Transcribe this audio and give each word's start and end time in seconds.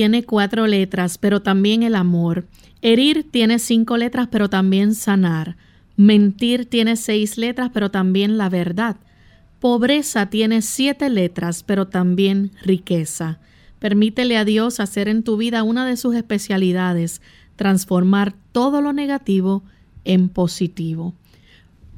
Tiene 0.00 0.24
cuatro 0.24 0.66
letras, 0.66 1.18
pero 1.18 1.42
también 1.42 1.82
el 1.82 1.94
amor. 1.94 2.46
Herir 2.80 3.30
tiene 3.30 3.58
cinco 3.58 3.98
letras, 3.98 4.28
pero 4.30 4.48
también 4.48 4.94
sanar. 4.94 5.58
Mentir 5.94 6.64
tiene 6.64 6.96
seis 6.96 7.36
letras, 7.36 7.70
pero 7.74 7.90
también 7.90 8.38
la 8.38 8.48
verdad. 8.48 8.96
Pobreza 9.60 10.30
tiene 10.30 10.62
siete 10.62 11.10
letras, 11.10 11.62
pero 11.62 11.88
también 11.88 12.50
riqueza. 12.62 13.40
Permítele 13.78 14.38
a 14.38 14.46
Dios 14.46 14.80
hacer 14.80 15.06
en 15.06 15.22
tu 15.22 15.36
vida 15.36 15.62
una 15.64 15.86
de 15.86 15.98
sus 15.98 16.14
especialidades, 16.14 17.20
transformar 17.56 18.32
todo 18.52 18.80
lo 18.80 18.94
negativo 18.94 19.64
en 20.06 20.30
positivo. 20.30 21.12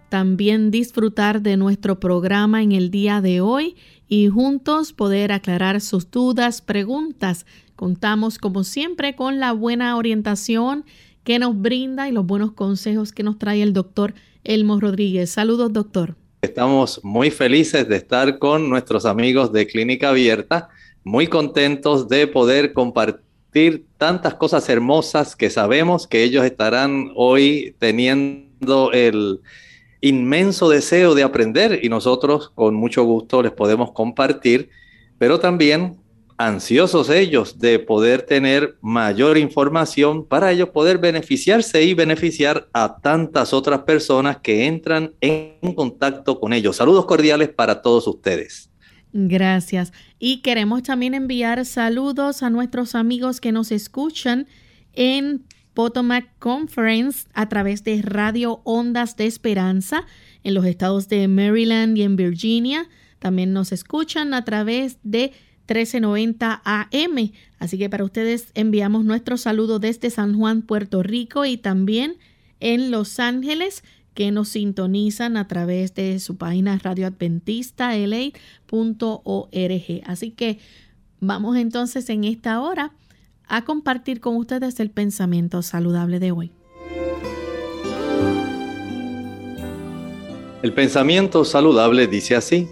también 0.08 0.72
disfrutar 0.72 1.40
de 1.40 1.56
nuestro 1.56 2.00
programa 2.00 2.60
en 2.60 2.72
el 2.72 2.90
día 2.90 3.20
de 3.20 3.40
hoy 3.40 3.76
y 4.08 4.26
juntos 4.26 4.92
poder 4.92 5.30
aclarar 5.30 5.80
sus 5.80 6.10
dudas, 6.10 6.62
preguntas. 6.62 7.46
Contamos 7.76 8.38
como 8.38 8.64
siempre 8.64 9.14
con 9.14 9.38
la 9.38 9.52
buena 9.52 9.96
orientación 9.96 10.84
que 11.22 11.38
nos 11.38 11.56
brinda 11.56 12.08
y 12.08 12.12
los 12.12 12.26
buenos 12.26 12.50
consejos 12.50 13.12
que 13.12 13.22
nos 13.22 13.38
trae 13.38 13.62
el 13.62 13.72
doctor 13.72 14.14
Elmo 14.44 14.80
Rodríguez. 14.80 15.30
Saludos, 15.30 15.72
doctor. 15.72 16.16
Estamos 16.42 17.00
muy 17.04 17.30
felices 17.30 17.88
de 17.88 17.96
estar 17.96 18.38
con 18.38 18.68
nuestros 18.68 19.06
amigos 19.06 19.52
de 19.52 19.66
Clínica 19.66 20.08
Abierta, 20.08 20.68
muy 21.04 21.28
contentos 21.28 22.08
de 22.08 22.26
poder 22.26 22.72
compartir 22.72 23.86
tantas 23.96 24.34
cosas 24.34 24.68
hermosas 24.68 25.36
que 25.36 25.50
sabemos 25.50 26.06
que 26.06 26.24
ellos 26.24 26.44
estarán 26.44 27.12
hoy 27.14 27.76
teniendo 27.78 28.90
el 28.92 29.40
inmenso 30.00 30.68
deseo 30.68 31.14
de 31.14 31.22
aprender 31.22 31.78
y 31.82 31.88
nosotros 31.88 32.50
con 32.54 32.74
mucho 32.74 33.04
gusto 33.04 33.42
les 33.42 33.52
podemos 33.52 33.92
compartir, 33.92 34.68
pero 35.18 35.38
también 35.38 36.01
ansiosos 36.36 37.10
ellos 37.10 37.58
de 37.58 37.78
poder 37.78 38.22
tener 38.22 38.76
mayor 38.80 39.38
información 39.38 40.26
para 40.26 40.52
ellos 40.52 40.70
poder 40.70 40.98
beneficiarse 40.98 41.82
y 41.82 41.94
beneficiar 41.94 42.68
a 42.72 42.98
tantas 43.00 43.52
otras 43.52 43.80
personas 43.80 44.38
que 44.38 44.66
entran 44.66 45.14
en 45.20 45.74
contacto 45.74 46.40
con 46.40 46.52
ellos. 46.52 46.76
Saludos 46.76 47.06
cordiales 47.06 47.48
para 47.48 47.82
todos 47.82 48.06
ustedes. 48.06 48.70
Gracias. 49.12 49.92
Y 50.18 50.38
queremos 50.38 50.82
también 50.82 51.14
enviar 51.14 51.64
saludos 51.66 52.42
a 52.42 52.50
nuestros 52.50 52.94
amigos 52.94 53.40
que 53.40 53.52
nos 53.52 53.70
escuchan 53.70 54.46
en 54.94 55.44
Potomac 55.74 56.28
Conference 56.38 57.26
a 57.34 57.48
través 57.48 57.84
de 57.84 58.00
Radio 58.02 58.60
Ondas 58.64 59.16
de 59.16 59.26
Esperanza 59.26 60.06
en 60.44 60.54
los 60.54 60.64
estados 60.64 61.08
de 61.08 61.28
Maryland 61.28 61.96
y 61.96 62.02
en 62.02 62.16
Virginia. 62.16 62.88
También 63.18 63.52
nos 63.52 63.72
escuchan 63.72 64.34
a 64.34 64.44
través 64.44 64.98
de 65.02 65.32
1390 65.68 66.62
AM. 66.64 67.32
Así 67.58 67.78
que 67.78 67.88
para 67.88 68.04
ustedes 68.04 68.48
enviamos 68.54 69.04
nuestro 69.04 69.36
saludo 69.36 69.78
desde 69.78 70.10
San 70.10 70.36
Juan, 70.36 70.62
Puerto 70.62 71.02
Rico 71.02 71.44
y 71.44 71.56
también 71.56 72.16
en 72.60 72.90
Los 72.90 73.18
Ángeles 73.18 73.82
que 74.14 74.30
nos 74.30 74.48
sintonizan 74.50 75.36
a 75.36 75.48
través 75.48 75.94
de 75.94 76.18
su 76.20 76.36
página 76.36 76.78
radioadventista 76.78 77.96
la.org. 77.96 79.52
Así 80.04 80.30
que 80.32 80.58
vamos 81.20 81.56
entonces 81.56 82.10
en 82.10 82.24
esta 82.24 82.60
hora 82.60 82.92
a 83.46 83.64
compartir 83.64 84.20
con 84.20 84.36
ustedes 84.36 84.80
el 84.80 84.90
pensamiento 84.90 85.62
saludable 85.62 86.18
de 86.18 86.32
hoy. 86.32 86.52
El 90.62 90.72
pensamiento 90.72 91.44
saludable 91.44 92.06
dice 92.06 92.36
así 92.36 92.68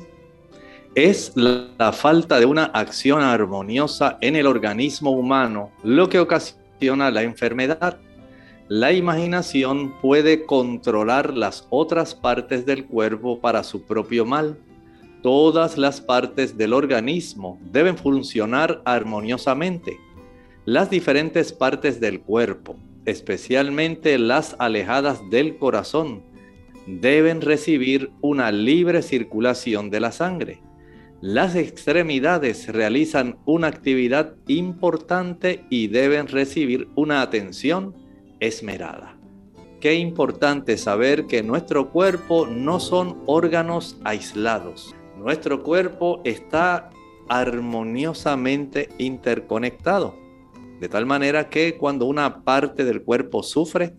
es 0.96 1.32
la 1.36 1.92
falta 1.92 2.40
de 2.40 2.46
una 2.46 2.64
acción 2.64 3.22
armoniosa 3.22 4.18
en 4.20 4.34
el 4.34 4.46
organismo 4.48 5.12
humano 5.12 5.70
lo 5.84 6.08
que 6.08 6.18
ocasiona 6.18 7.12
la 7.12 7.22
enfermedad. 7.22 7.98
La 8.66 8.92
imaginación 8.92 9.94
puede 10.00 10.44
controlar 10.46 11.32
las 11.36 11.66
otras 11.70 12.14
partes 12.16 12.66
del 12.66 12.86
cuerpo 12.86 13.40
para 13.40 13.62
su 13.62 13.84
propio 13.84 14.24
mal. 14.24 14.58
Todas 15.22 15.78
las 15.78 16.00
partes 16.00 16.56
del 16.56 16.72
organismo 16.72 17.60
deben 17.70 17.96
funcionar 17.96 18.82
armoniosamente. 18.84 19.96
Las 20.64 20.90
diferentes 20.90 21.52
partes 21.52 22.00
del 22.00 22.20
cuerpo, 22.20 22.76
especialmente 23.04 24.18
las 24.18 24.56
alejadas 24.58 25.20
del 25.30 25.56
corazón, 25.56 26.22
deben 26.86 27.40
recibir 27.40 28.10
una 28.20 28.50
libre 28.50 29.02
circulación 29.02 29.90
de 29.90 30.00
la 30.00 30.10
sangre 30.10 30.60
las 31.20 31.54
extremidades 31.54 32.68
realizan 32.68 33.38
una 33.44 33.66
actividad 33.66 34.36
importante 34.46 35.64
y 35.68 35.88
deben 35.88 36.28
recibir 36.28 36.88
una 36.94 37.20
atención 37.20 37.94
esmerada. 38.40 39.18
Qué 39.80 39.94
importante 39.96 40.78
saber 40.78 41.26
que 41.26 41.42
nuestro 41.42 41.90
cuerpo 41.90 42.46
no 42.46 42.80
son 42.80 43.18
órganos 43.26 43.98
aislados. 44.04 44.94
Nuestro 45.18 45.62
cuerpo 45.62 46.22
está 46.24 46.90
armoniosamente 47.28 48.88
interconectado. 48.96 50.14
De 50.80 50.88
tal 50.88 51.04
manera 51.04 51.50
que 51.50 51.76
cuando 51.76 52.06
una 52.06 52.42
parte 52.44 52.84
del 52.84 53.02
cuerpo 53.02 53.42
sufre, 53.42 53.94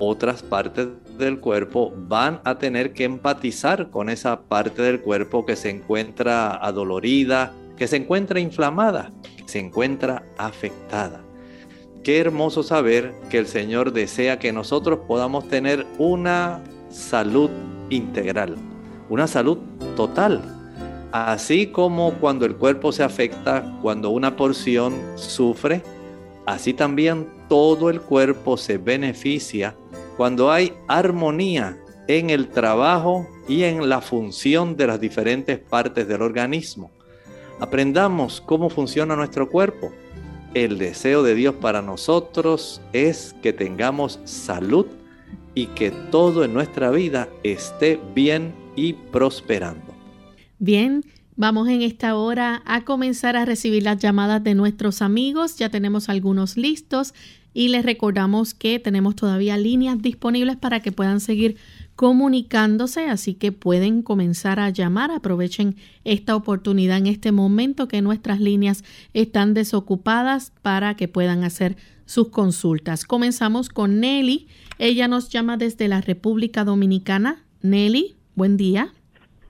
otras 0.00 0.42
partes 0.42 0.88
del 1.18 1.40
cuerpo 1.40 1.92
van 1.96 2.40
a 2.44 2.58
tener 2.58 2.92
que 2.92 3.04
empatizar 3.04 3.90
con 3.90 4.08
esa 4.08 4.42
parte 4.42 4.82
del 4.82 5.00
cuerpo 5.00 5.46
que 5.46 5.56
se 5.56 5.70
encuentra 5.70 6.54
adolorida, 6.56 7.52
que 7.76 7.86
se 7.86 7.96
encuentra 7.96 8.40
inflamada, 8.40 9.12
que 9.36 9.48
se 9.48 9.60
encuentra 9.60 10.24
afectada. 10.38 11.22
Qué 12.02 12.18
hermoso 12.18 12.62
saber 12.62 13.14
que 13.30 13.38
el 13.38 13.46
Señor 13.46 13.92
desea 13.92 14.38
que 14.38 14.52
nosotros 14.52 15.00
podamos 15.06 15.48
tener 15.48 15.86
una 15.98 16.62
salud 16.90 17.50
integral, 17.88 18.56
una 19.08 19.26
salud 19.26 19.58
total. 19.96 20.42
Así 21.12 21.68
como 21.68 22.14
cuando 22.14 22.44
el 22.44 22.56
cuerpo 22.56 22.92
se 22.92 23.04
afecta, 23.04 23.78
cuando 23.80 24.10
una 24.10 24.36
porción 24.36 24.94
sufre, 25.14 25.82
así 26.44 26.74
también 26.74 27.26
todo 27.48 27.88
el 27.88 28.00
cuerpo 28.00 28.56
se 28.56 28.78
beneficia 28.78 29.76
cuando 30.16 30.50
hay 30.50 30.72
armonía 30.88 31.78
en 32.08 32.30
el 32.30 32.48
trabajo 32.48 33.26
y 33.48 33.62
en 33.62 33.88
la 33.88 34.00
función 34.00 34.76
de 34.76 34.86
las 34.86 35.00
diferentes 35.00 35.58
partes 35.58 36.06
del 36.08 36.22
organismo. 36.22 36.90
Aprendamos 37.60 38.40
cómo 38.40 38.68
funciona 38.68 39.16
nuestro 39.16 39.48
cuerpo. 39.48 39.92
El 40.54 40.78
deseo 40.78 41.22
de 41.22 41.34
Dios 41.34 41.54
para 41.54 41.82
nosotros 41.82 42.80
es 42.92 43.34
que 43.42 43.52
tengamos 43.52 44.20
salud 44.24 44.86
y 45.54 45.66
que 45.66 45.90
todo 45.90 46.44
en 46.44 46.52
nuestra 46.52 46.90
vida 46.90 47.28
esté 47.42 48.00
bien 48.14 48.54
y 48.76 48.92
prosperando. 48.92 49.94
Bien, 50.58 51.04
vamos 51.36 51.68
en 51.68 51.82
esta 51.82 52.16
hora 52.16 52.62
a 52.64 52.84
comenzar 52.84 53.36
a 53.36 53.44
recibir 53.44 53.82
las 53.82 53.98
llamadas 53.98 54.42
de 54.42 54.54
nuestros 54.54 55.02
amigos. 55.02 55.56
Ya 55.56 55.68
tenemos 55.68 56.08
algunos 56.08 56.56
listos 56.56 57.14
y 57.54 57.68
les 57.68 57.84
recordamos 57.84 58.52
que 58.52 58.80
tenemos 58.80 59.14
todavía 59.14 59.56
líneas 59.56 60.02
disponibles 60.02 60.56
para 60.56 60.80
que 60.80 60.92
puedan 60.92 61.20
seguir 61.20 61.56
comunicándose, 61.94 63.08
así 63.08 63.34
que 63.34 63.52
pueden 63.52 64.02
comenzar 64.02 64.58
a 64.58 64.70
llamar. 64.70 65.12
Aprovechen 65.12 65.76
esta 66.02 66.34
oportunidad 66.34 66.98
en 66.98 67.06
este 67.06 67.30
momento 67.30 67.86
que 67.86 68.02
nuestras 68.02 68.40
líneas 68.40 68.82
están 69.14 69.54
desocupadas 69.54 70.52
para 70.62 70.96
que 70.96 71.06
puedan 71.06 71.44
hacer 71.44 71.76
sus 72.04 72.28
consultas. 72.28 73.04
Comenzamos 73.04 73.68
con 73.68 74.00
Nelly. 74.00 74.48
Ella 74.78 75.06
nos 75.06 75.28
llama 75.30 75.56
desde 75.56 75.86
la 75.86 76.00
República 76.00 76.64
Dominicana. 76.64 77.44
Nelly, 77.62 78.16
buen 78.34 78.56
día. 78.56 78.92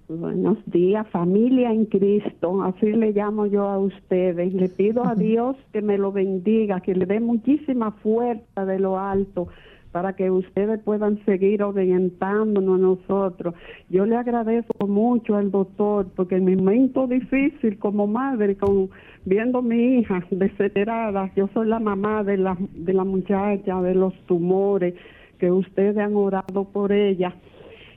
Buenos 0.07 0.59
días, 0.67 1.09
familia 1.09 1.73
en 1.73 1.87
Cristo, 1.87 2.63
así 2.63 2.93
le 2.93 3.13
llamo 3.13 3.47
yo 3.47 3.67
a 3.67 3.79
ustedes. 3.79 4.53
Le 4.53 4.69
pido 4.69 5.03
a 5.07 5.15
Dios 5.17 5.57
que 5.73 5.81
me 5.81 5.97
lo 5.97 6.13
bendiga, 6.13 6.81
que 6.81 6.95
le 6.95 7.07
dé 7.07 7.21
muchísima 7.21 7.91
fuerza 7.91 8.67
de 8.67 8.79
lo 8.79 8.99
alto 8.99 9.49
para 9.93 10.13
que 10.13 10.31
ustedes 10.31 10.79
puedan 10.83 11.25
seguir 11.25 11.63
orientándonos 11.63 12.75
a 12.75 12.83
nosotros. 12.83 13.55
Yo 13.89 14.05
le 14.05 14.17
agradezco 14.17 14.87
mucho 14.87 15.37
al 15.37 15.51
doctor 15.51 16.07
porque 16.15 16.37
en 16.37 16.45
mi 16.45 16.57
momento 16.57 17.07
difícil 17.07 17.79
como 17.79 18.07
madre, 18.07 18.57
con 18.57 18.91
viendo 19.25 19.61
a 19.61 19.63
mi 19.63 20.01
hija 20.01 20.23
desesperada, 20.31 21.33
yo 21.35 21.49
soy 21.55 21.67
la 21.67 21.81
mamá 21.81 22.25
de 22.25 22.37
la, 22.37 22.59
de 22.75 22.93
la 22.93 23.05
muchacha, 23.05 23.81
de 23.81 23.95
los 23.95 24.13
tumores, 24.27 24.95
que 25.39 25.51
ustedes 25.51 25.97
han 25.97 26.15
orado 26.15 26.65
por 26.65 26.93
ella 26.93 27.35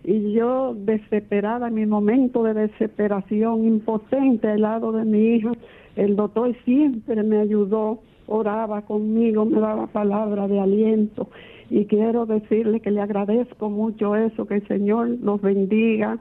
y 0.03 0.33
yo 0.33 0.73
desesperada 0.75 1.67
en 1.67 1.73
mi 1.73 1.85
momento 1.85 2.43
de 2.43 2.53
desesperación, 2.53 3.65
impotente 3.65 4.47
al 4.47 4.61
lado 4.61 4.91
de 4.91 5.05
mi 5.05 5.35
hija, 5.35 5.51
el 5.95 6.15
doctor 6.15 6.55
siempre 6.63 7.23
me 7.23 7.37
ayudó, 7.37 7.99
oraba 8.27 8.83
conmigo, 8.83 9.45
me 9.45 9.59
daba 9.59 9.87
palabras 9.87 10.49
de 10.49 10.59
aliento 10.59 11.29
y 11.69 11.85
quiero 11.85 12.25
decirle 12.25 12.79
que 12.79 12.91
le 12.91 13.01
agradezco 13.01 13.69
mucho 13.69 14.15
eso, 14.15 14.45
que 14.45 14.55
el 14.55 14.67
Señor 14.67 15.09
los 15.21 15.41
bendiga. 15.41 16.17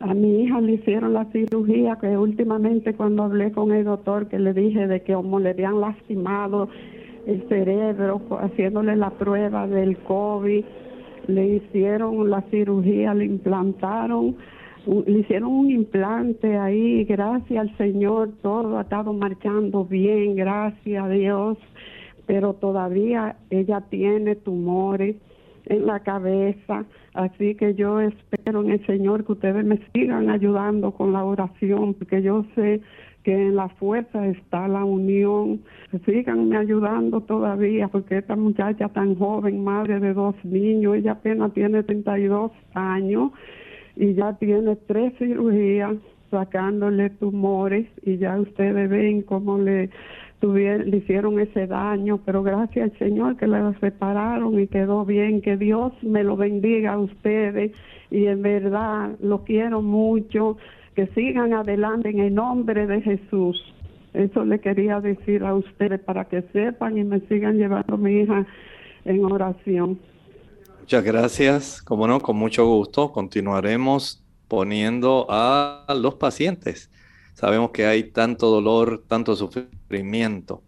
A 0.00 0.14
mi 0.14 0.42
hija 0.42 0.60
le 0.60 0.72
hicieron 0.72 1.12
la 1.12 1.26
cirugía 1.26 1.98
que 2.00 2.16
últimamente 2.16 2.94
cuando 2.94 3.24
hablé 3.24 3.52
con 3.52 3.70
el 3.72 3.84
doctor 3.84 4.28
que 4.28 4.38
le 4.38 4.54
dije 4.54 4.86
de 4.86 5.02
que 5.02 5.12
como 5.12 5.38
le 5.38 5.50
habían 5.50 5.80
lastimado 5.80 6.68
el 7.26 7.46
cerebro 7.48 8.22
haciéndole 8.40 8.96
la 8.96 9.10
prueba 9.10 9.66
del 9.66 9.98
COVID 9.98 10.64
le 11.26 11.56
hicieron 11.56 12.30
la 12.30 12.42
cirugía, 12.50 13.14
le 13.14 13.24
implantaron, 13.24 14.36
le 14.86 15.18
hicieron 15.20 15.50
un 15.50 15.70
implante 15.70 16.56
ahí, 16.56 17.04
gracias 17.04 17.58
al 17.60 17.76
Señor, 17.76 18.30
todo 18.42 18.78
ha 18.78 18.82
estado 18.82 19.12
marchando 19.12 19.84
bien, 19.84 20.36
gracias 20.36 21.04
a 21.04 21.08
Dios, 21.08 21.58
pero 22.26 22.54
todavía 22.54 23.36
ella 23.50 23.82
tiene 23.90 24.36
tumores 24.36 25.16
en 25.66 25.86
la 25.86 26.00
cabeza, 26.00 26.84
así 27.14 27.54
que 27.54 27.74
yo 27.74 28.00
espero 28.00 28.62
en 28.62 28.70
el 28.70 28.86
Señor 28.86 29.24
que 29.24 29.32
ustedes 29.32 29.64
me 29.64 29.78
sigan 29.92 30.30
ayudando 30.30 30.92
con 30.92 31.12
la 31.12 31.24
oración, 31.24 31.94
porque 31.94 32.22
yo 32.22 32.44
sé 32.54 32.80
que 33.22 33.32
en 33.32 33.56
la 33.56 33.68
fuerza 33.68 34.26
está 34.26 34.68
la 34.68 34.84
unión. 34.84 35.60
Síganme 36.06 36.56
ayudando 36.56 37.20
todavía, 37.20 37.88
porque 37.88 38.18
esta 38.18 38.36
muchacha 38.36 38.88
tan 38.88 39.16
joven, 39.16 39.62
madre 39.62 40.00
de 40.00 40.14
dos 40.14 40.34
niños, 40.44 40.96
ella 40.96 41.12
apenas 41.12 41.52
tiene 41.52 41.82
32 41.82 42.52
años 42.74 43.32
y 43.96 44.14
ya 44.14 44.34
tiene 44.38 44.76
tres 44.76 45.12
cirugías 45.18 45.96
sacándole 46.30 47.10
tumores 47.10 47.86
y 48.02 48.16
ya 48.18 48.38
ustedes 48.38 48.88
ven 48.88 49.22
cómo 49.22 49.58
le 49.58 49.90
tuvieron, 50.38 50.90
le 50.90 50.98
hicieron 50.98 51.38
ese 51.40 51.66
daño, 51.66 52.20
pero 52.24 52.42
gracias 52.42 52.90
al 52.90 52.98
Señor 52.98 53.36
que 53.36 53.46
la 53.46 53.74
separaron 53.80 54.58
y 54.58 54.68
quedó 54.68 55.04
bien, 55.04 55.42
que 55.42 55.56
Dios 55.56 55.92
me 56.02 56.24
lo 56.24 56.36
bendiga 56.36 56.94
a 56.94 56.98
ustedes 56.98 57.72
y 58.10 58.26
en 58.26 58.42
verdad 58.42 59.16
lo 59.20 59.44
quiero 59.44 59.82
mucho 59.82 60.56
que 60.94 61.06
sigan 61.08 61.52
adelante 61.52 62.10
en 62.10 62.20
el 62.20 62.34
nombre 62.34 62.86
de 62.86 63.00
Jesús. 63.00 63.62
Eso 64.12 64.44
le 64.44 64.60
quería 64.60 65.00
decir 65.00 65.44
a 65.44 65.54
ustedes 65.54 66.00
para 66.00 66.24
que 66.24 66.42
sepan 66.52 66.98
y 66.98 67.04
me 67.04 67.20
sigan 67.28 67.56
llevando 67.56 67.96
mi 67.96 68.20
hija 68.20 68.46
en 69.04 69.24
oración. 69.24 70.00
Muchas 70.80 71.04
gracias. 71.04 71.82
Como 71.82 72.08
no, 72.08 72.20
con 72.20 72.36
mucho 72.36 72.66
gusto 72.66 73.12
continuaremos 73.12 74.24
poniendo 74.48 75.26
a 75.28 75.86
los 75.96 76.16
pacientes. 76.16 76.90
Sabemos 77.34 77.70
que 77.70 77.86
hay 77.86 78.10
tanto 78.10 78.50
dolor, 78.50 79.04
tanto 79.06 79.36
sufrimiento, 79.36 80.64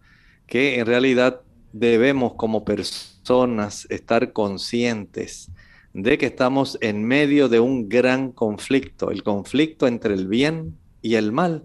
que 0.46 0.78
en 0.78 0.86
realidad 0.86 1.40
debemos 1.72 2.34
como 2.34 2.64
personas 2.64 3.86
estar 3.90 4.32
conscientes 4.32 5.50
de 5.94 6.18
que 6.18 6.26
estamos 6.26 6.78
en 6.80 7.04
medio 7.04 7.48
de 7.48 7.60
un 7.60 7.88
gran 7.88 8.32
conflicto, 8.32 9.10
el 9.10 9.22
conflicto 9.22 9.86
entre 9.86 10.14
el 10.14 10.26
bien 10.26 10.78
y 11.02 11.14
el 11.14 11.32
mal. 11.32 11.64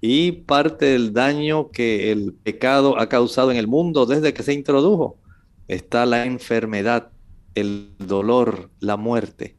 Y 0.00 0.32
parte 0.32 0.86
del 0.86 1.12
daño 1.12 1.70
que 1.70 2.12
el 2.12 2.34
pecado 2.34 2.98
ha 3.00 3.08
causado 3.08 3.50
en 3.50 3.56
el 3.56 3.66
mundo 3.66 4.06
desde 4.06 4.34
que 4.34 4.42
se 4.42 4.52
introdujo 4.52 5.18
está 5.68 6.06
la 6.06 6.26
enfermedad, 6.26 7.10
el 7.54 7.90
dolor, 7.98 8.70
la 8.80 8.96
muerte. 8.96 9.56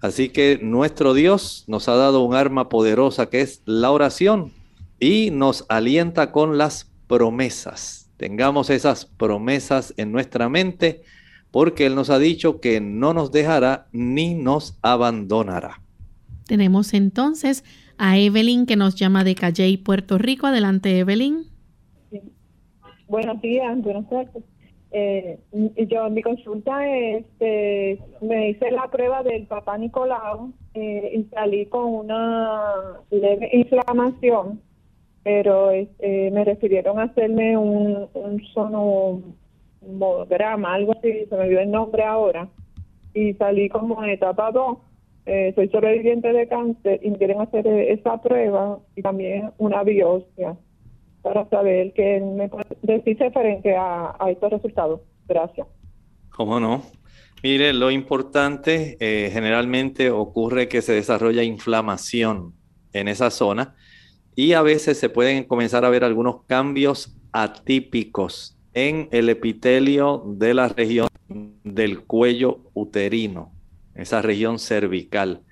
Así 0.00 0.30
que 0.30 0.58
nuestro 0.62 1.12
Dios 1.12 1.64
nos 1.66 1.88
ha 1.88 1.96
dado 1.96 2.22
un 2.22 2.34
arma 2.34 2.68
poderosa 2.68 3.28
que 3.28 3.42
es 3.42 3.62
la 3.66 3.90
oración 3.90 4.52
y 4.98 5.30
nos 5.30 5.66
alienta 5.68 6.32
con 6.32 6.56
las 6.56 6.90
promesas. 7.06 8.10
Tengamos 8.16 8.70
esas 8.70 9.04
promesas 9.04 9.92
en 9.96 10.12
nuestra 10.12 10.48
mente 10.48 11.02
porque 11.50 11.86
Él 11.86 11.94
nos 11.94 12.10
ha 12.10 12.18
dicho 12.18 12.60
que 12.60 12.80
no 12.80 13.14
nos 13.14 13.32
dejará 13.32 13.86
ni 13.92 14.34
nos 14.34 14.78
abandonará. 14.82 15.80
Tenemos 16.46 16.94
entonces 16.94 17.64
a 17.98 18.18
Evelyn 18.18 18.66
que 18.66 18.76
nos 18.76 18.94
llama 18.94 19.24
de 19.24 19.34
Calley, 19.34 19.76
Puerto 19.76 20.18
Rico. 20.18 20.46
Adelante, 20.46 20.98
Evelyn. 20.98 21.44
Buenos 23.08 23.40
días, 23.40 23.80
buenas 23.82 24.08
tardes. 24.08 24.42
Eh, 24.92 25.38
yo 25.88 26.10
mi 26.10 26.22
consulta 26.22 26.84
es, 26.88 27.24
eh, 27.38 27.98
me 28.20 28.50
hice 28.50 28.72
la 28.72 28.88
prueba 28.88 29.22
del 29.22 29.46
papá 29.46 29.78
Nicolau 29.78 30.52
eh, 30.74 31.12
y 31.14 31.24
salí 31.32 31.66
con 31.66 31.94
una 31.94 32.72
leve 33.10 33.50
inflamación, 33.52 34.60
pero 35.22 35.70
eh, 35.70 36.30
me 36.32 36.44
refirieron 36.44 36.98
a 36.98 37.04
hacerme 37.04 37.56
un, 37.56 38.08
un 38.14 38.42
sono 38.52 39.22
Monograma, 39.86 40.74
algo 40.74 40.92
así, 40.92 41.26
se 41.26 41.36
me 41.36 41.42
olvidó 41.42 41.60
el 41.60 41.70
nombre 41.70 42.04
ahora, 42.04 42.48
y 43.14 43.34
salí 43.34 43.68
como 43.68 44.02
en 44.04 44.10
etapa 44.10 44.50
2. 44.50 44.78
Eh, 45.26 45.52
soy 45.54 45.68
sobreviviente 45.68 46.32
de 46.32 46.48
cáncer 46.48 47.00
y 47.02 47.10
me 47.10 47.18
quieren 47.18 47.40
hacer 47.40 47.66
esa 47.66 48.20
prueba 48.20 48.78
y 48.96 49.02
también 49.02 49.52
una 49.58 49.82
biopsia 49.84 50.56
para 51.22 51.48
saber 51.50 51.92
que 51.92 52.20
me 52.20 52.48
puede 52.48 52.64
decir 52.82 53.18
referente 53.18 53.76
a, 53.76 54.16
estos 54.28 54.50
resultados. 54.50 55.00
Gracias. 55.28 55.66
¿Cómo 56.30 56.58
no? 56.58 56.82
Mire, 57.42 57.72
lo 57.72 57.90
importante 57.90 58.96
eh, 59.00 59.30
generalmente 59.30 60.10
ocurre 60.10 60.68
que 60.68 60.82
se 60.82 60.92
desarrolla 60.92 61.42
inflamación 61.42 62.54
en 62.92 63.08
esa 63.08 63.30
zona 63.30 63.76
y 64.34 64.54
a 64.54 64.62
veces 64.62 64.98
se 64.98 65.10
pueden 65.10 65.44
comenzar 65.44 65.84
a 65.84 65.90
ver 65.90 66.04
algunos 66.04 66.44
cambios 66.44 67.16
atípicos 67.32 68.59
en 68.74 69.08
el 69.10 69.28
epitelio 69.28 70.22
de 70.26 70.54
la 70.54 70.68
región 70.68 71.08
del 71.64 72.00
cuello 72.00 72.60
uterino, 72.74 73.52
esa 73.94 74.22
región 74.22 74.58
cervical. 74.58 75.42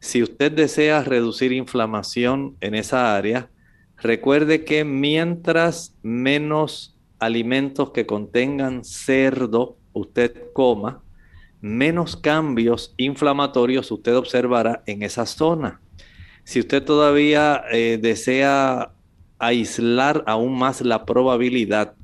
Si 0.00 0.22
usted 0.22 0.52
desea 0.52 1.04
reducir 1.04 1.52
inflamación 1.52 2.56
en 2.60 2.74
esa 2.74 3.16
área, 3.16 3.50
recuerde 3.96 4.64
que 4.64 4.84
mientras 4.84 5.96
menos 6.02 6.98
alimentos 7.18 7.92
que 7.92 8.04
contengan 8.04 8.84
cerdo 8.84 9.76
usted 9.92 10.52
coma, 10.52 11.02
menos 11.60 12.16
cambios 12.16 12.94
inflamatorios 12.96 13.90
usted 13.92 14.16
observará 14.16 14.82
en 14.86 15.02
esa 15.02 15.24
zona. 15.26 15.80
Si 16.44 16.58
usted 16.58 16.82
todavía 16.82 17.62
eh, 17.70 17.98
desea 18.02 18.92
aislar 19.38 20.24
aún 20.26 20.58
más 20.58 20.80
la 20.80 21.04
probabilidad, 21.04 21.94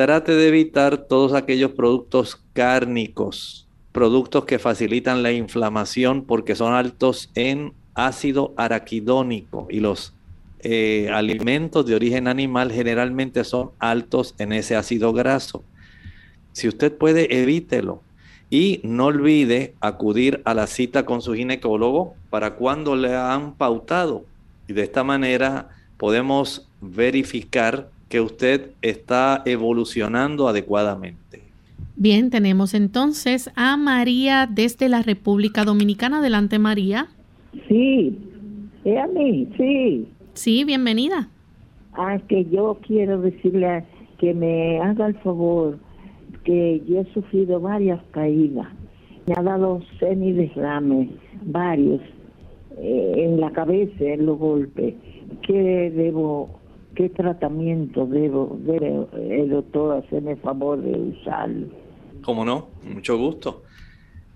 trate 0.00 0.32
de 0.32 0.48
evitar 0.48 0.96
todos 0.96 1.34
aquellos 1.34 1.72
productos 1.72 2.42
cárnicos, 2.54 3.68
productos 3.92 4.46
que 4.46 4.58
facilitan 4.58 5.22
la 5.22 5.30
inflamación 5.30 6.24
porque 6.24 6.54
son 6.54 6.72
altos 6.72 7.30
en 7.34 7.74
ácido 7.92 8.54
araquidónico 8.56 9.66
y 9.68 9.80
los 9.80 10.14
eh, 10.60 11.10
alimentos 11.12 11.84
de 11.84 11.96
origen 11.96 12.28
animal 12.28 12.72
generalmente 12.72 13.44
son 13.44 13.72
altos 13.78 14.34
en 14.38 14.54
ese 14.54 14.74
ácido 14.74 15.12
graso. 15.12 15.64
Si 16.52 16.66
usted 16.66 16.96
puede, 16.96 17.42
evítelo. 17.42 18.00
Y 18.48 18.80
no 18.82 19.04
olvide 19.04 19.74
acudir 19.80 20.40
a 20.46 20.54
la 20.54 20.66
cita 20.66 21.04
con 21.04 21.20
su 21.20 21.34
ginecólogo 21.34 22.14
para 22.30 22.54
cuando 22.54 22.96
le 22.96 23.14
han 23.14 23.52
pautado. 23.52 24.24
Y 24.66 24.72
de 24.72 24.82
esta 24.82 25.04
manera 25.04 25.68
podemos 25.98 26.66
verificar 26.80 27.90
que 28.10 28.20
usted 28.20 28.72
está 28.82 29.42
evolucionando 29.46 30.48
adecuadamente. 30.48 31.40
Bien, 31.96 32.28
tenemos 32.28 32.74
entonces 32.74 33.50
a 33.54 33.76
María 33.76 34.46
desde 34.50 34.88
la 34.88 35.02
República 35.02 35.64
Dominicana. 35.64 36.18
Adelante, 36.18 36.58
María. 36.58 37.06
Sí, 37.68 38.18
es 38.84 38.98
a 38.98 39.06
mí, 39.06 39.48
sí. 39.56 40.08
Sí, 40.34 40.64
bienvenida. 40.64 41.28
Ah, 41.94 42.18
que 42.28 42.44
yo 42.46 42.78
quiero 42.86 43.20
decirle 43.20 43.84
que 44.18 44.34
me 44.34 44.80
haga 44.80 45.06
el 45.06 45.14
favor 45.20 45.78
que 46.44 46.82
yo 46.88 47.00
he 47.00 47.12
sufrido 47.12 47.60
varias 47.60 48.00
caídas. 48.10 48.68
Me 49.26 49.34
ha 49.36 49.42
dado 49.42 49.82
semidesrames, 49.98 51.10
varios, 51.44 52.00
eh, 52.78 53.14
en 53.18 53.40
la 53.40 53.50
cabeza, 53.52 54.04
en 54.04 54.26
los 54.26 54.38
golpes. 54.38 54.94
¿Qué 55.46 55.90
debo, 55.94 56.59
qué 57.00 57.08
tratamiento 57.08 58.04
debo, 58.04 58.58
debe 58.60 59.06
el 59.40 59.48
doctor 59.48 60.04
hacerme 60.04 60.36
favor 60.36 60.82
de 60.82 60.90
usarlo? 60.90 61.68
¿Cómo 62.22 62.44
no? 62.44 62.68
Mucho 62.82 63.16
gusto. 63.16 63.62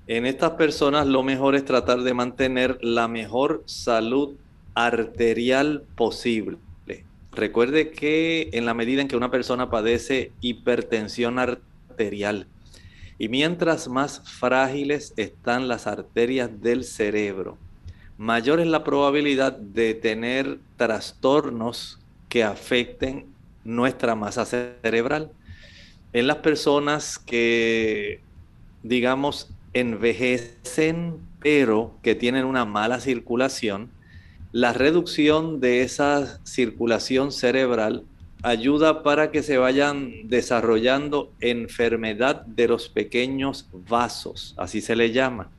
En 0.07 0.25
estas 0.25 0.53
personas 0.53 1.07
lo 1.07 1.23
mejor 1.23 1.57
es 1.57 1.67
tratar 1.67 2.01
de 2.01 2.15
mantener 2.15 2.79
la 2.81 3.07
mejor 3.07 3.63
salud 3.67 4.37
arterial 4.75 5.83
posible. 5.95 6.57
Recuerde 7.33 7.91
que 7.91 8.49
en 8.55 8.65
la 8.65 8.73
medida 8.73 9.03
en 9.03 9.09
que 9.09 9.17
una 9.17 9.31
persona 9.31 9.69
padece 9.69 10.33
hipertensión 10.41 11.39
arterial. 11.39 12.47
Y 13.19 13.29
mientras 13.29 13.89
más 13.89 14.23
frágiles 14.25 15.13
están 15.19 15.69
las 15.69 15.87
arterias 15.87 16.63
del 16.63 16.85
cerebro, 16.85 17.59
mayor 18.17 18.61
es 18.61 18.69
la 18.69 18.85
probabilidad 18.85 19.53
de 19.53 19.93
tener 19.93 20.61
trastornos 20.77 21.99
que 22.35 22.43
afecten 22.43 23.27
nuestra 23.63 24.17
masa 24.17 24.45
cerebral. 24.45 25.31
En 26.13 26.27
las 26.27 26.39
personas 26.39 27.17
que, 27.17 28.19
digamos, 28.83 29.53
envejecen, 29.73 31.19
pero 31.39 31.95
que 32.03 32.17
tienen 32.17 32.45
una 32.45 32.65
mala 32.65 32.99
circulación, 32.99 33.89
la 34.51 34.73
reducción 34.73 35.61
de 35.61 35.83
esa 35.83 36.41
circulación 36.45 37.31
cerebral 37.31 38.03
ayuda 38.43 39.05
para 39.05 39.31
que 39.31 39.45
se 39.45 39.57
vayan 39.57 40.29
desarrollando 40.29 41.31
enfermedad 41.39 42.45
de 42.47 42.67
los 42.67 42.89
pequeños 42.89 43.69
vasos, 43.89 44.57
así 44.59 44.81
se 44.81 44.97
le 44.97 45.13
llama. 45.13 45.53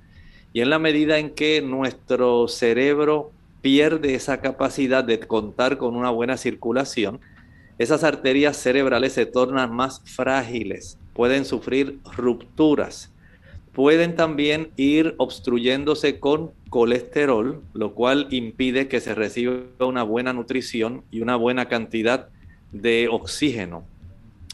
Y 0.52 0.60
en 0.60 0.72
la 0.72 0.80
medida 0.80 1.20
en 1.20 1.30
que 1.30 1.62
nuestro 1.62 2.50
cerebro 2.50 3.32
pierde 3.66 4.14
esa 4.14 4.42
capacidad 4.42 5.04
de 5.04 5.20
contar 5.20 5.80
con 5.80 5.96
una 5.96 6.12
buena 6.12 6.38
circulación, 6.38 7.20
esas 7.80 8.04
arterias 8.04 8.58
cerebrales 8.58 9.14
se 9.14 9.26
tornan 9.26 9.74
más 9.74 10.04
frágiles, 10.06 11.00
pueden 11.14 11.46
sufrir 11.46 11.98
rupturas, 12.16 13.12
pueden 13.74 14.16
también 14.16 14.70
ir 14.76 15.16
obstruyéndose 15.18 16.20
con 16.20 16.52
colesterol, 16.70 17.64
lo 17.74 17.96
cual 17.96 18.28
impide 18.30 18.88
que 18.88 19.00
se 19.00 19.16
reciba 19.16 19.64
una 19.80 20.04
buena 20.04 20.32
nutrición 20.32 21.04
y 21.10 21.22
una 21.22 21.36
buena 21.36 21.68
cantidad 21.68 22.30
de 22.72 23.08
oxígeno. 23.10 23.84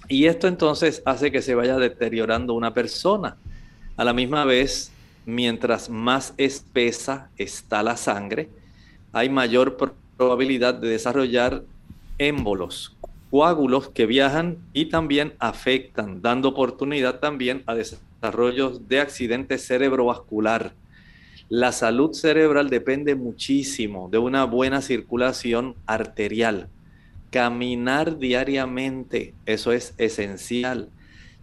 Y 0.08 0.28
esto 0.28 0.48
entonces 0.48 1.04
hace 1.04 1.34
que 1.34 1.42
se 1.42 1.54
vaya 1.54 1.76
deteriorando 1.76 2.54
una 2.54 2.74
persona. 2.74 3.36
A 3.98 4.06
la 4.06 4.14
misma 4.14 4.46
vez, 4.46 4.94
mientras 5.26 5.90
más 5.90 6.34
espesa 6.38 7.30
está 7.36 7.84
la 7.84 7.98
sangre, 7.98 8.48
hay 9.14 9.30
mayor 9.30 9.78
probabilidad 10.18 10.76
de 10.76 10.90
desarrollar 10.90 11.64
émbolos, 12.18 12.96
coágulos 13.30 13.90
que 13.90 14.06
viajan 14.06 14.58
y 14.74 14.86
también 14.86 15.34
afectan, 15.40 16.22
dando 16.22 16.50
oportunidad 16.50 17.20
también 17.20 17.64
a 17.66 17.76
desarrollos 17.76 18.88
de 18.88 19.00
accidente 19.00 19.58
cerebrovascular. 19.58 20.74
La 21.50 21.72
salud 21.74 22.14
cerebral 22.14 22.70
depende 22.70 23.16
muchísimo 23.16 24.08
de 24.10 24.18
una 24.18 24.46
buena 24.46 24.82
circulación 24.82 25.76
arterial. 25.86 26.70
Caminar 27.30 28.18
diariamente, 28.18 29.34
eso 29.46 29.74
es 29.74 29.94
esencial. 29.98 30.90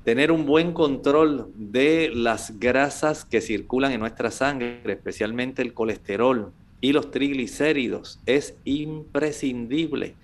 Tener 0.04 0.32
un 0.32 0.46
buen 0.46 0.72
control 0.72 1.50
de 1.54 2.10
las 2.14 2.58
grasas 2.58 3.26
que 3.26 3.42
circulan 3.42 3.92
en 3.92 4.00
nuestra 4.00 4.30
sangre, 4.30 4.80
especialmente 4.86 5.60
el 5.60 5.74
colesterol 5.74 6.52
y 6.80 6.92
los 6.92 7.10
triglicéridos, 7.10 8.20
es 8.26 8.56
imprescindible. 8.64 10.14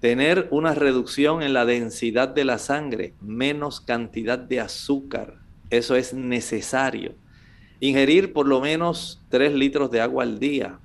Tener 0.00 0.48
una 0.50 0.74
reducción 0.74 1.42
en 1.42 1.52
la 1.52 1.64
densidad 1.64 2.28
de 2.28 2.44
la 2.44 2.58
sangre, 2.58 3.14
menos 3.20 3.80
cantidad 3.80 4.38
de 4.38 4.60
azúcar, 4.60 5.42
eso 5.70 5.96
es 5.96 6.12
necesario. 6.12 7.14
Ingerir 7.80 8.32
por 8.32 8.46
lo 8.46 8.60
menos 8.60 9.22
3 9.30 9.54
litros 9.54 9.90
de 9.90 10.00
agua 10.00 10.24
al 10.24 10.38
día. 10.38 10.78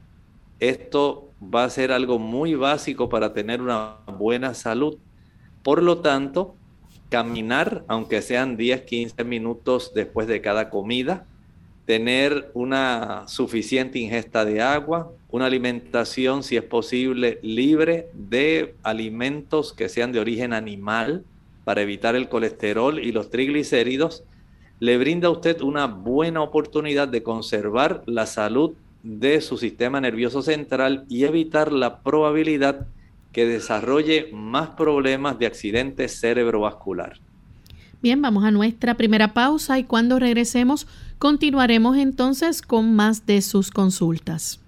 Esto 0.59 1.31
va 1.43 1.65
a 1.65 1.69
ser 1.69 1.91
algo 1.91 2.19
muy 2.19 2.55
básico 2.55 3.09
para 3.09 3.33
tener 3.33 3.61
una 3.61 3.97
buena 4.17 4.53
salud. 4.53 4.97
Por 5.61 5.83
lo 5.83 5.99
tanto, 5.99 6.55
caminar, 7.09 7.83
aunque 7.87 8.21
sean 8.21 8.55
10, 8.55 8.83
15 8.83 9.23
minutos 9.23 9.91
después 9.93 10.27
de 10.27 10.41
cada 10.41 10.69
comida, 10.69 11.25
tener 11.87 12.51
una 12.53 13.23
suficiente 13.29 13.97
ingesta 13.97 14.43
de 14.43 14.61
agua, 14.61 15.09
una 15.29 15.45
alimentación, 15.45 16.43
si 16.43 16.57
es 16.57 16.63
posible, 16.63 17.39
libre 17.41 18.09
de 18.13 18.75
alimentos 18.83 19.71
que 19.71 19.87
sean 19.87 20.11
de 20.11 20.19
origen 20.19 20.51
animal 20.51 21.23
para 21.63 21.81
evitar 21.81 22.17
el 22.17 22.27
colesterol 22.27 22.99
y 22.99 23.13
los 23.13 23.29
triglicéridos, 23.29 24.25
le 24.81 24.97
brinda 24.97 25.29
a 25.29 25.31
usted 25.31 25.61
una 25.61 25.87
buena 25.87 26.41
oportunidad 26.41 27.07
de 27.07 27.23
conservar 27.23 28.03
la 28.05 28.25
salud 28.25 28.73
de 29.01 29.39
su 29.39 29.57
sistema 29.57 30.01
nervioso 30.01 30.41
central 30.41 31.05
y 31.07 31.23
evitar 31.23 31.71
la 31.71 32.01
probabilidad 32.01 32.85
que 33.31 33.45
desarrolle 33.45 34.29
más 34.33 34.71
problemas 34.71 35.39
de 35.39 35.45
accidente 35.45 36.09
cerebrovascular. 36.09 37.21
Bien, 38.01 38.21
vamos 38.21 38.43
a 38.43 38.51
nuestra 38.51 38.95
primera 38.95 39.33
pausa 39.33 39.79
y 39.79 39.83
cuando 39.83 40.19
regresemos 40.19 40.85
continuaremos 41.19 41.97
entonces 41.97 42.61
con 42.61 42.95
más 42.95 43.25
de 43.25 43.41
sus 43.41 43.71
consultas. 43.71 44.59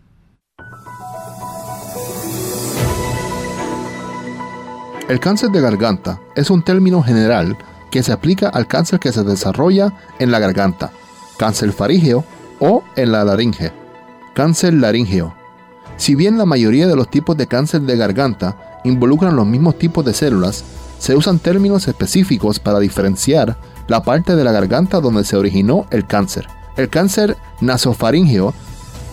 El 5.07 5.19
cáncer 5.19 5.49
de 5.49 5.61
garganta 5.61 6.19
es 6.35 6.49
un 6.51 6.61
término 6.61 7.01
general 7.01 7.57
que 7.91 8.03
se 8.03 8.11
aplica 8.11 8.49
al 8.49 8.67
cáncer 8.67 8.99
que 8.99 9.11
se 9.11 9.23
desarrolla 9.23 9.93
en 10.19 10.31
la 10.31 10.37
garganta, 10.37 10.91
cáncer 11.37 11.71
farígeo 11.71 12.23
o 12.59 12.83
en 12.95 13.11
la 13.11 13.23
laringe. 13.23 13.71
Cáncer 14.35 14.75
laríngeo. 14.75 15.33
Si 15.97 16.13
bien 16.13 16.37
la 16.37 16.45
mayoría 16.45 16.87
de 16.87 16.95
los 16.95 17.09
tipos 17.09 17.35
de 17.37 17.47
cáncer 17.47 17.81
de 17.81 17.97
garganta 17.97 18.81
involucran 18.83 19.35
los 19.35 19.47
mismos 19.47 19.79
tipos 19.79 20.05
de 20.05 20.13
células, 20.13 20.63
se 20.99 21.15
usan 21.15 21.39
términos 21.39 21.87
específicos 21.87 22.59
para 22.59 22.79
diferenciar 22.79 23.57
la 23.89 24.03
parte 24.03 24.35
de 24.35 24.43
la 24.43 24.51
garganta 24.51 25.01
donde 25.01 25.25
se 25.25 25.35
originó 25.35 25.85
el 25.89 26.05
cáncer. 26.05 26.47
El 26.77 26.89
cáncer 26.89 27.35
nasofaríngeo 27.59 28.53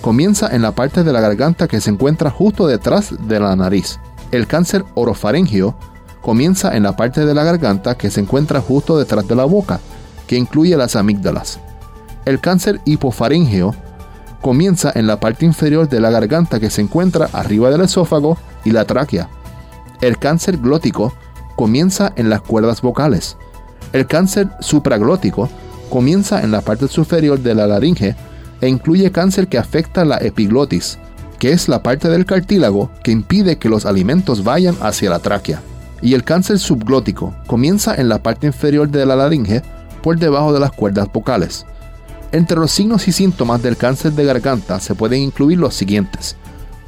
comienza 0.03 0.55
en 0.55 0.63
la 0.63 0.73
parte 0.73 1.03
de 1.03 1.13
la 1.13 1.21
garganta 1.21 1.67
que 1.67 1.81
se 1.81 1.91
encuentra 1.91 2.31
justo 2.31 2.67
detrás 2.67 3.13
de 3.27 3.41
la 3.41 3.57
nariz. 3.57 3.99
El 4.31 4.47
cáncer 4.47 4.85
orofaríngeo 4.95 5.75
comienza 6.21 6.77
en 6.77 6.83
la 6.83 6.95
parte 6.95 7.25
de 7.25 7.35
la 7.35 7.43
garganta 7.43 7.97
que 7.97 8.11
se 8.11 8.21
encuentra 8.21 8.61
justo 8.61 8.99
detrás 8.99 9.27
de 9.27 9.35
la 9.35 9.47
boca, 9.47 9.81
que 10.27 10.37
incluye 10.37 10.77
las 10.77 10.95
amígdalas. 10.95 11.59
El 12.27 12.39
cáncer 12.41 12.81
hipofaringeo 12.85 13.75
comienza 14.43 14.93
en 14.95 15.07
la 15.07 15.19
parte 15.19 15.47
inferior 15.47 15.89
de 15.89 16.01
la 16.01 16.11
garganta 16.11 16.61
que 16.61 16.71
se 16.71 16.83
encuentra 16.83 17.31
arriba 17.33 17.71
del 17.71 17.81
esófago 17.81 18.37
y 18.65 18.73
la 18.73 18.85
tráquea. 18.85 19.29
El 20.03 20.19
cáncer 20.19 20.59
glótico 20.59 21.15
comienza 21.57 22.13
en 22.17 22.29
las 22.29 22.43
cuerdas 22.43 22.83
vocales. 22.83 23.39
El 23.93 24.07
cáncer 24.07 24.49
supraglótico 24.61 25.49
comienza 25.89 26.43
en 26.43 26.51
la 26.51 26.61
parte 26.61 26.89
superior 26.89 27.39
de 27.39 27.55
la 27.55 27.67
laringe 27.67 28.17
e 28.61 28.69
incluye 28.69 29.13
cáncer 29.13 29.49
que 29.49 29.59
afecta 29.59 30.05
la 30.05 30.19
epiglotis, 30.19 30.99
que 31.39 31.53
es 31.53 31.69
la 31.69 31.83
parte 31.83 32.09
del 32.09 32.25
cartílago 32.25 32.91
que 33.03 33.13
impide 33.13 33.59
que 33.59 33.69
los 33.69 33.87
alimentos 33.87 34.45
vayan 34.45 34.77
hacia 34.81 35.11
la 35.11 35.19
tráquea. 35.19 35.61
Y 36.03 36.15
el 36.15 36.25
cáncer 36.25 36.59
subglótico 36.59 37.35
comienza 37.47 37.95
en 37.95 38.09
la 38.09 38.23
parte 38.23 38.47
inferior 38.47 38.89
de 38.89 39.07
la 39.07 39.17
laringe 39.17 39.63
por 40.03 40.19
debajo 40.19 40.53
de 40.53 40.61
las 40.61 40.73
cuerdas 40.73 41.09
vocales. 41.13 41.67
Entre 42.33 42.59
los 42.59 42.71
signos 42.71 43.09
y 43.09 43.13
síntomas 43.13 43.63
del 43.63 43.77
cáncer 43.77 44.13
de 44.13 44.25
garganta 44.25 44.81
se 44.81 44.95
pueden 44.95 45.23
incluir 45.23 45.59
los 45.59 45.75
siguientes. 45.75 46.37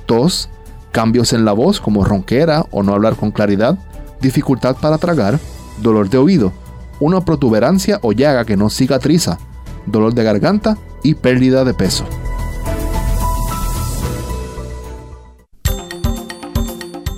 Tos, 0.07 0.49
cambios 0.93 1.33
en 1.33 1.45
la 1.45 1.53
voz 1.53 1.81
como 1.81 2.05
ronquera 2.05 2.67
o 2.71 2.83
no 2.83 2.93
hablar 2.93 3.17
con 3.17 3.31
claridad, 3.31 3.79
dificultad 4.21 4.77
para 4.77 4.99
tragar, 4.99 5.39
dolor 5.81 6.11
de 6.11 6.19
oído, 6.19 6.53
una 7.01 7.25
protuberancia 7.25 7.99
o 8.03 8.13
llaga 8.13 8.45
que 8.45 8.57
no 8.57 8.71
cicatriza, 8.71 9.39
dolor 9.87 10.15
de 10.15 10.25
garganta 10.25 10.79
y 11.03 11.15
pérdida 11.15 11.65
de 11.65 11.75
peso. 11.75 12.05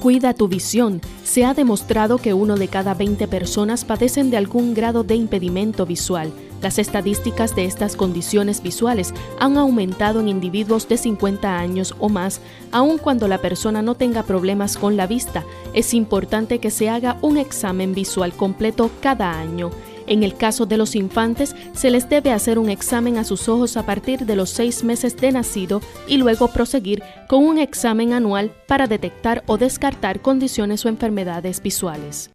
Cuida 0.00 0.32
tu 0.32 0.48
visión. 0.48 1.02
Se 1.24 1.44
ha 1.44 1.52
demostrado 1.52 2.16
que 2.16 2.32
uno 2.32 2.56
de 2.56 2.68
cada 2.68 2.94
20 2.94 3.28
personas 3.28 3.84
padecen 3.84 4.30
de 4.30 4.38
algún 4.38 4.72
grado 4.72 5.04
de 5.04 5.14
impedimento 5.14 5.84
visual. 5.84 6.32
Las 6.62 6.78
estadísticas 6.78 7.56
de 7.56 7.64
estas 7.64 7.96
condiciones 7.96 8.62
visuales 8.62 9.14
han 9.38 9.56
aumentado 9.56 10.20
en 10.20 10.28
individuos 10.28 10.88
de 10.88 10.98
50 10.98 11.58
años 11.58 11.94
o 11.98 12.08
más, 12.08 12.40
aun 12.70 12.98
cuando 12.98 13.28
la 13.28 13.38
persona 13.38 13.82
no 13.82 13.94
tenga 13.94 14.22
problemas 14.22 14.76
con 14.76 14.96
la 14.96 15.06
vista. 15.06 15.44
Es 15.72 15.94
importante 15.94 16.58
que 16.58 16.70
se 16.70 16.90
haga 16.90 17.16
un 17.22 17.38
examen 17.38 17.94
visual 17.94 18.32
completo 18.32 18.90
cada 19.00 19.38
año. 19.38 19.70
En 20.06 20.24
el 20.24 20.34
caso 20.34 20.66
de 20.66 20.76
los 20.76 20.96
infantes, 20.96 21.54
se 21.72 21.90
les 21.90 22.08
debe 22.08 22.32
hacer 22.32 22.58
un 22.58 22.68
examen 22.68 23.16
a 23.16 23.24
sus 23.24 23.48
ojos 23.48 23.76
a 23.76 23.86
partir 23.86 24.26
de 24.26 24.34
los 24.34 24.50
seis 24.50 24.82
meses 24.82 25.16
de 25.16 25.30
nacido 25.30 25.80
y 26.08 26.16
luego 26.16 26.48
proseguir 26.48 27.02
con 27.28 27.44
un 27.44 27.58
examen 27.58 28.12
anual 28.12 28.52
para 28.66 28.88
detectar 28.88 29.44
o 29.46 29.56
descartar 29.56 30.20
condiciones 30.20 30.84
o 30.84 30.88
enfermedades 30.88 31.62
visuales. 31.62 32.30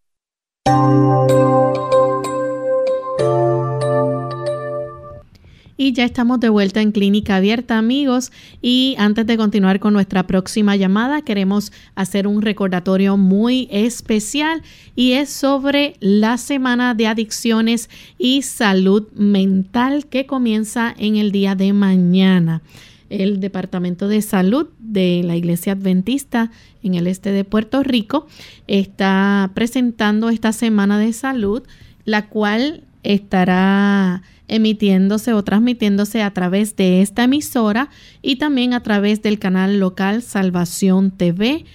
Y 5.78 5.92
ya 5.92 6.06
estamos 6.06 6.40
de 6.40 6.48
vuelta 6.48 6.82
en 6.82 6.94
Clínica 6.94 7.36
Abierta, 7.36 7.78
amigos. 7.78 8.32
Y 8.62 8.96
antes 8.98 9.28
de 9.28 9.36
continuar 9.36 9.82
con 9.82 9.92
nuestra 9.92 10.26
próxima 10.26 10.78
llamada, 10.78 11.22
queremos 11.22 11.74
hacer 11.96 12.28
un 12.28 12.42
recordatorio 12.42 13.18
muy 13.18 13.68
especial 13.70 14.62
y 14.96 15.14
es 15.14 15.30
sobre 15.30 15.96
la 16.00 16.38
Semana 16.38 16.94
de 16.94 17.08
Adicciones 17.08 17.90
y 18.18 18.44
Salud 18.44 19.12
Mental 19.16 20.06
que 20.06 20.26
comienza 20.26 20.96
en 20.98 21.18
el 21.18 21.34
día 21.34 21.56
de 21.56 21.74
mañana. 21.74 22.62
El 23.10 23.42
Departamento 23.42 24.08
de 24.08 24.22
Salud 24.22 24.68
de 24.80 25.24
la 25.26 25.36
Iglesia 25.36 25.74
Adventista 25.74 26.52
en 26.84 26.96
el 26.96 27.06
este 27.06 27.34
de 27.34 27.44
Puerto 27.44 27.84
Rico 27.84 28.28
está 28.68 29.52
presentando 29.54 30.30
esta 30.30 30.54
Semana 30.54 30.98
de 31.00 31.12
Salud, 31.12 31.64
la 32.06 32.30
cual 32.30 32.86
estará 33.06 34.24
emitiéndose 34.48 35.34
o 35.34 35.44
transmitiéndose 35.44 36.22
a 36.22 36.32
través 36.32 36.76
de 36.76 37.02
esta 37.02 37.24
emisora 37.24 37.90
y 38.22 38.36
también 38.36 38.74
a 38.74 38.82
través 38.82 39.22
del 39.22 39.40
canal 39.40 39.80
local 39.80 40.22
Salvación 40.22 41.12
TV. 41.12 41.66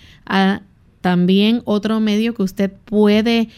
también 1.01 1.62
otro 1.64 1.99
medio 1.99 2.35
que 2.35 2.43
usted 2.43 2.71
puede 2.85 3.49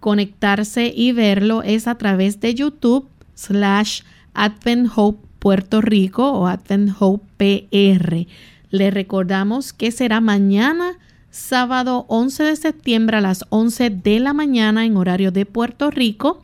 conectarse 0.00 0.92
y 0.94 1.12
verlo 1.12 1.62
es 1.62 1.86
a 1.86 1.96
través 1.96 2.40
de 2.40 2.54
YouTube 2.54 3.08
slash 3.34 4.02
Advent 4.34 4.90
Hope 4.94 5.26
Puerto 5.38 5.80
Rico 5.80 6.32
o 6.32 6.46
Advent 6.46 6.92
Hope 6.98 7.26
PR. 7.36 8.26
Le 8.70 8.90
recordamos 8.90 9.72
que 9.72 9.90
será 9.90 10.20
mañana 10.20 10.98
sábado 11.30 12.04
11 12.08 12.44
de 12.44 12.56
septiembre 12.56 13.16
a 13.16 13.20
las 13.20 13.44
11 13.48 13.90
de 13.90 14.20
la 14.20 14.32
mañana 14.32 14.84
en 14.84 14.96
horario 14.96 15.32
de 15.32 15.46
Puerto 15.46 15.90
Rico 15.90 16.42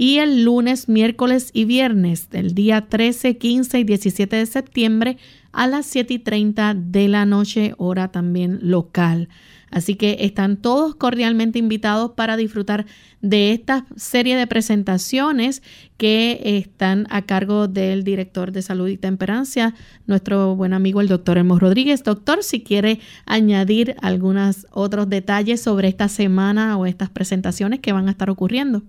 y 0.00 0.16
el 0.16 0.44
lunes, 0.44 0.88
miércoles 0.88 1.50
y 1.52 1.66
viernes 1.66 2.30
del 2.30 2.54
día 2.54 2.88
13, 2.88 3.36
15 3.36 3.80
y 3.80 3.84
17 3.84 4.34
de 4.34 4.46
septiembre 4.46 5.18
a 5.52 5.66
las 5.66 5.84
7 5.84 6.14
y 6.14 6.18
30 6.18 6.72
de 6.72 7.06
la 7.06 7.26
noche, 7.26 7.74
hora 7.76 8.08
también 8.10 8.60
local. 8.62 9.28
Así 9.70 9.96
que 9.96 10.16
están 10.20 10.56
todos 10.56 10.94
cordialmente 10.94 11.58
invitados 11.58 12.12
para 12.12 12.38
disfrutar 12.38 12.86
de 13.20 13.52
esta 13.52 13.84
serie 13.94 14.38
de 14.38 14.46
presentaciones 14.46 15.62
que 15.98 16.40
están 16.44 17.06
a 17.10 17.26
cargo 17.26 17.68
del 17.68 18.02
director 18.02 18.52
de 18.52 18.62
salud 18.62 18.88
y 18.88 18.96
temperancia, 18.96 19.74
nuestro 20.06 20.56
buen 20.56 20.72
amigo 20.72 21.02
el 21.02 21.08
doctor 21.08 21.36
Hermo 21.36 21.58
Rodríguez. 21.58 22.04
Doctor, 22.04 22.42
si 22.42 22.62
quiere 22.62 23.00
añadir 23.26 23.96
algunos 24.00 24.66
otros 24.70 25.10
detalles 25.10 25.60
sobre 25.60 25.88
esta 25.88 26.08
semana 26.08 26.78
o 26.78 26.86
estas 26.86 27.10
presentaciones 27.10 27.80
que 27.80 27.92
van 27.92 28.08
a 28.08 28.12
estar 28.12 28.30
ocurriendo. 28.30 28.82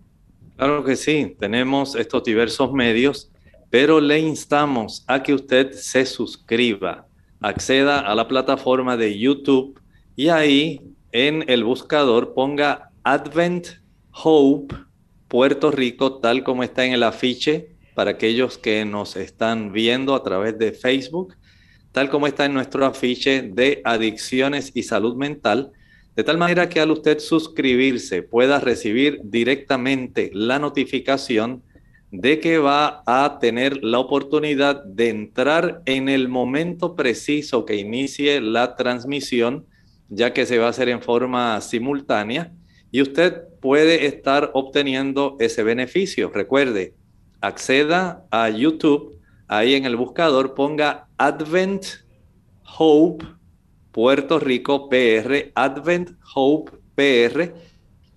Claro 0.62 0.84
que 0.84 0.96
sí, 0.96 1.36
tenemos 1.40 1.96
estos 1.96 2.24
diversos 2.24 2.72
medios, 2.72 3.32
pero 3.72 4.00
le 4.00 4.20
instamos 4.20 5.04
a 5.08 5.24
que 5.24 5.34
usted 5.34 5.72
se 5.72 6.06
suscriba, 6.06 7.08
acceda 7.40 8.02
a 8.02 8.14
la 8.14 8.28
plataforma 8.28 8.96
de 8.96 9.18
YouTube 9.18 9.82
y 10.16 10.28
ahí 10.28 10.80
en 11.12 11.46
el 11.50 11.64
buscador 11.64 12.36
ponga 12.36 12.92
Advent 13.02 13.70
Hope 14.12 14.76
Puerto 15.28 15.72
Rico, 15.72 16.20
tal 16.20 16.44
como 16.44 16.62
está 16.62 16.86
en 16.86 16.94
el 16.94 17.02
afiche 17.02 17.76
para 17.96 18.12
aquellos 18.12 18.60
que 18.60 18.86
nos 18.86 19.16
están 19.16 19.72
viendo 19.72 20.14
a 20.14 20.22
través 20.22 20.60
de 20.60 20.74
Facebook, 20.74 21.38
tal 21.92 22.12
como 22.12 22.28
está 22.28 22.46
en 22.46 22.54
nuestro 22.54 22.86
afiche 22.86 23.42
de 23.42 23.82
adicciones 23.84 24.72
y 24.76 24.84
salud 24.84 25.16
mental 25.16 25.72
de 26.16 26.24
tal 26.24 26.38
manera 26.38 26.68
que 26.70 26.80
al 26.80 26.92
usted 26.92 27.20
suscribirse 27.20 28.22
pueda 28.22 28.60
recibir 28.60 29.22
directamente 29.24 30.30
la 30.34 30.60
notificación 30.60 31.64
de 32.12 32.40
que 32.42 32.58
va 32.58 33.04
a 33.06 33.40
tener 33.40 33.84
la 33.84 34.00
oportunidad 34.00 34.84
de 34.84 35.10
entrar 35.10 35.82
en 35.86 36.10
el 36.10 36.28
momento 36.28 36.96
preciso 36.96 37.66
que 37.66 37.78
inicie 37.78 38.42
la 38.42 38.76
transmisión, 38.76 39.66
ya 40.10 40.34
que 40.34 40.46
se 40.46 40.58
va 40.58 40.68
a 40.68 40.72
hacer 40.72 40.90
en 40.90 41.02
forma 41.02 41.60
simultánea 41.62 42.52
y 42.92 43.02
usted 43.02 43.44
puede 43.62 44.06
estar 44.06 44.52
obteniendo 44.54 45.38
ese 45.40 45.64
beneficio. 45.64 46.30
Recuerde, 46.34 46.94
acceda 47.40 48.26
a 48.30 48.50
YouTube, 48.50 49.18
ahí 49.48 49.76
en 49.76 49.86
el 49.86 49.96
buscador 49.96 50.54
ponga 50.54 51.08
Advent 51.18 51.86
Hope 52.78 53.26
Puerto 53.92 54.40
Rico 54.40 54.90
PR, 54.90 55.52
Advent 55.56 56.12
Hope 56.34 56.72
PR, 56.96 57.54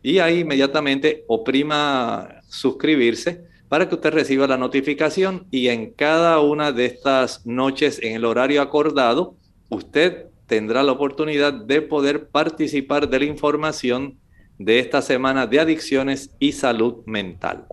y 0.02 0.18
ahí 0.18 0.40
inmediatamente 0.40 1.24
oprima 1.28 2.42
suscribirse 2.48 3.44
para 3.68 3.88
que 3.88 3.94
usted 3.96 4.12
reciba 4.12 4.46
la 4.46 4.56
notificación 4.56 5.46
y 5.50 5.68
en 5.68 5.90
cada 5.90 6.38
una 6.40 6.70
de 6.70 6.86
estas 6.86 7.44
noches 7.46 7.98
en 8.02 8.14
el 8.14 8.24
horario 8.24 8.62
acordado, 8.62 9.36
usted 9.68 10.26
tendrá 10.46 10.82
la 10.82 10.92
oportunidad 10.92 11.52
de 11.52 11.82
poder 11.82 12.28
participar 12.28 13.08
de 13.08 13.18
la 13.18 13.24
información 13.24 14.18
de 14.58 14.78
esta 14.78 15.02
semana 15.02 15.46
de 15.46 15.58
adicciones 15.58 16.30
y 16.38 16.52
salud 16.52 17.02
mental. 17.06 17.66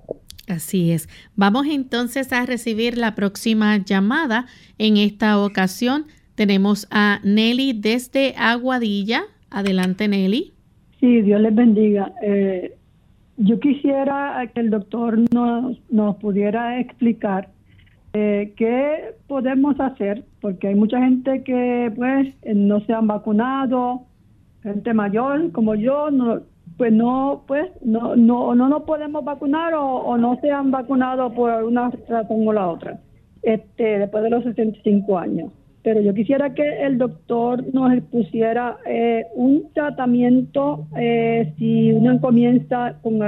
Así 0.48 0.92
es. 0.92 1.08
Vamos 1.36 1.68
entonces 1.70 2.34
a 2.34 2.46
recibir 2.46 2.98
la 2.98 3.14
próxima 3.14 3.78
llamada. 3.78 4.48
En 4.78 4.98
esta 4.98 5.38
ocasión 5.40 6.08
tenemos 6.42 6.88
a 6.90 7.20
Nelly 7.24 7.74
desde 7.74 8.34
Aguadilla. 8.36 9.22
Adelante, 9.52 10.08
Nelly. 10.08 10.52
Sí, 11.00 11.22
Dios 11.22 11.40
les 11.40 11.54
bendiga. 11.54 12.14
Eh, 12.24 12.74
yo 13.38 13.60
quisiera 13.60 14.44
que 14.52 14.60
el 14.60 14.72
doctor 14.72 15.20
nos, 15.32 15.78
nos 15.92 16.16
pudiera 16.16 16.80
explicar 16.80 17.50
eh, 18.14 18.54
qué 18.58 19.14
podemos 19.28 19.80
hacer, 19.80 20.24
porque 20.42 20.70
hay 20.70 20.74
mucha 20.74 21.00
gente 21.00 21.44
que 21.44 21.94
pues 21.96 22.34
no 22.56 22.80
se 22.86 22.94
han 22.94 23.06
vacunado, 23.06 24.02
gente 24.64 24.96
mayor 24.96 25.52
como 25.52 25.76
yo, 25.76 26.10
no, 26.10 26.42
pues 26.78 26.92
no, 26.92 27.44
pues 27.46 27.70
no, 27.86 28.16
no, 28.16 28.56
no 28.56 28.68
nos 28.68 28.82
podemos 28.82 29.24
vacunar 29.24 29.76
o, 29.76 29.86
o 29.86 30.18
no 30.18 30.40
se 30.42 30.50
han 30.50 30.72
vacunado 30.72 31.32
por 31.36 31.64
una 31.64 31.92
razón 32.10 32.48
o 32.48 32.52
la 32.52 32.68
otra, 32.68 33.00
este, 33.44 34.00
después 34.00 34.24
de 34.24 34.32
los 34.32 34.44
65 34.44 35.20
años. 35.20 35.52
Pero 35.84 36.02
yo 36.02 36.14
quisiera 36.14 36.54
que 36.54 36.84
el 36.84 36.98
doctor 36.98 37.64
nos 37.74 38.02
pusiera 38.04 38.78
eh, 38.86 39.26
un 39.36 39.72
tratamiento 39.74 40.86
eh, 40.98 41.54
si 41.58 41.92
uno 41.92 42.20
comienza 42.22 42.98
con 43.02 43.20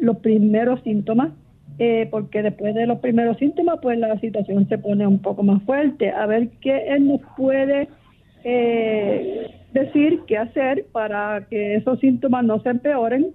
los 0.00 0.16
primeros 0.18 0.80
síntomas, 0.82 1.32
eh, 1.78 2.08
porque 2.10 2.42
después 2.42 2.74
de 2.74 2.86
los 2.86 2.98
primeros 2.98 3.38
síntomas, 3.38 3.78
pues 3.80 3.98
la 3.98 4.18
situación 4.18 4.68
se 4.68 4.78
pone 4.78 5.06
un 5.06 5.20
poco 5.20 5.42
más 5.42 5.62
fuerte. 5.62 6.10
A 6.10 6.26
ver 6.26 6.48
qué 6.60 6.88
él 6.88 7.06
nos 7.06 7.20
puede 7.36 7.88
decir 9.72 10.20
qué 10.26 10.36
hacer 10.36 10.86
para 10.92 11.46
que 11.48 11.76
esos 11.76 12.00
síntomas 12.00 12.44
no 12.44 12.60
se 12.60 12.70
empeoren. 12.70 13.28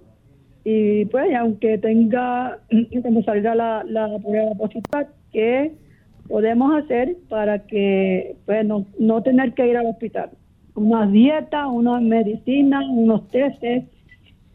Y 0.64 1.06
pues, 1.06 1.34
aunque 1.34 1.78
tenga, 1.78 2.58
cuando 3.02 3.22
salga 3.22 3.54
la, 3.54 3.84
la 3.84 4.18
prueba 4.18 4.54
positiva, 4.54 5.06
que 5.32 5.72
podemos 6.28 6.82
hacer 6.82 7.16
para 7.28 7.66
que 7.66 8.36
pues, 8.46 8.66
no, 8.66 9.22
tener 9.22 9.54
que 9.54 9.68
ir 9.68 9.76
al 9.76 9.86
hospital. 9.86 10.30
Una 10.74 11.06
dieta, 11.06 11.68
una 11.68 12.00
medicina, 12.00 12.80
unos 12.90 13.28
testes, 13.28 13.84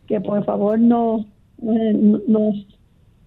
que 0.07 0.21
por 0.21 0.43
favor 0.45 0.79
nos, 0.79 1.25
nos, 1.59 2.67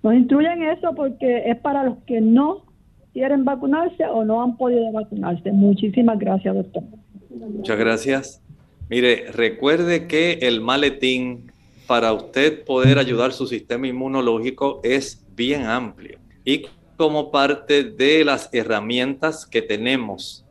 nos 0.02 0.14
instruyen 0.14 0.62
eso 0.62 0.94
porque 0.94 1.50
es 1.50 1.56
para 1.58 1.82
los 1.84 1.98
que 2.06 2.20
no 2.20 2.64
quieren 3.12 3.44
vacunarse 3.44 4.04
o 4.04 4.24
no 4.24 4.42
han 4.42 4.56
podido 4.56 4.92
vacunarse. 4.92 5.50
Muchísimas 5.52 6.18
gracias, 6.18 6.54
doctor. 6.54 6.82
Muchas 7.30 7.78
gracias. 7.78 8.42
Mire, 8.90 9.32
recuerde 9.32 10.06
que 10.06 10.34
el 10.42 10.60
maletín 10.60 11.50
para 11.86 12.12
usted 12.12 12.64
poder 12.64 12.98
ayudar 12.98 13.32
su 13.32 13.46
sistema 13.46 13.86
inmunológico 13.86 14.80
es 14.82 15.24
bien 15.34 15.64
amplio. 15.64 16.18
Y 16.44 16.66
como 16.96 17.30
parte 17.30 17.84
de 17.84 18.24
las 18.24 18.48
herramientas 18.52 19.46
que 19.46 19.62
tenemos 19.62 20.44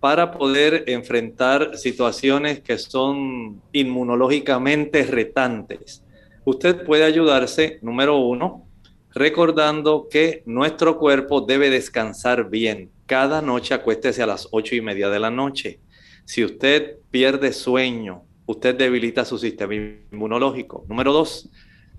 para 0.00 0.32
poder 0.32 0.84
enfrentar 0.86 1.76
situaciones 1.76 2.60
que 2.60 2.78
son 2.78 3.60
inmunológicamente 3.72 5.04
retantes. 5.04 6.02
Usted 6.44 6.84
puede 6.84 7.04
ayudarse, 7.04 7.78
número 7.82 8.16
uno, 8.16 8.66
recordando 9.12 10.08
que 10.10 10.42
nuestro 10.46 10.98
cuerpo 10.98 11.42
debe 11.42 11.68
descansar 11.68 12.48
bien. 12.48 12.90
Cada 13.06 13.42
noche 13.42 13.74
acuéstese 13.74 14.22
a 14.22 14.26
las 14.26 14.48
ocho 14.52 14.74
y 14.74 14.80
media 14.80 15.10
de 15.10 15.20
la 15.20 15.30
noche. 15.30 15.80
Si 16.24 16.44
usted 16.44 16.96
pierde 17.10 17.52
sueño, 17.52 18.22
usted 18.46 18.74
debilita 18.74 19.24
su 19.24 19.36
sistema 19.36 19.74
inmunológico. 19.74 20.84
Número 20.88 21.12
dos, 21.12 21.50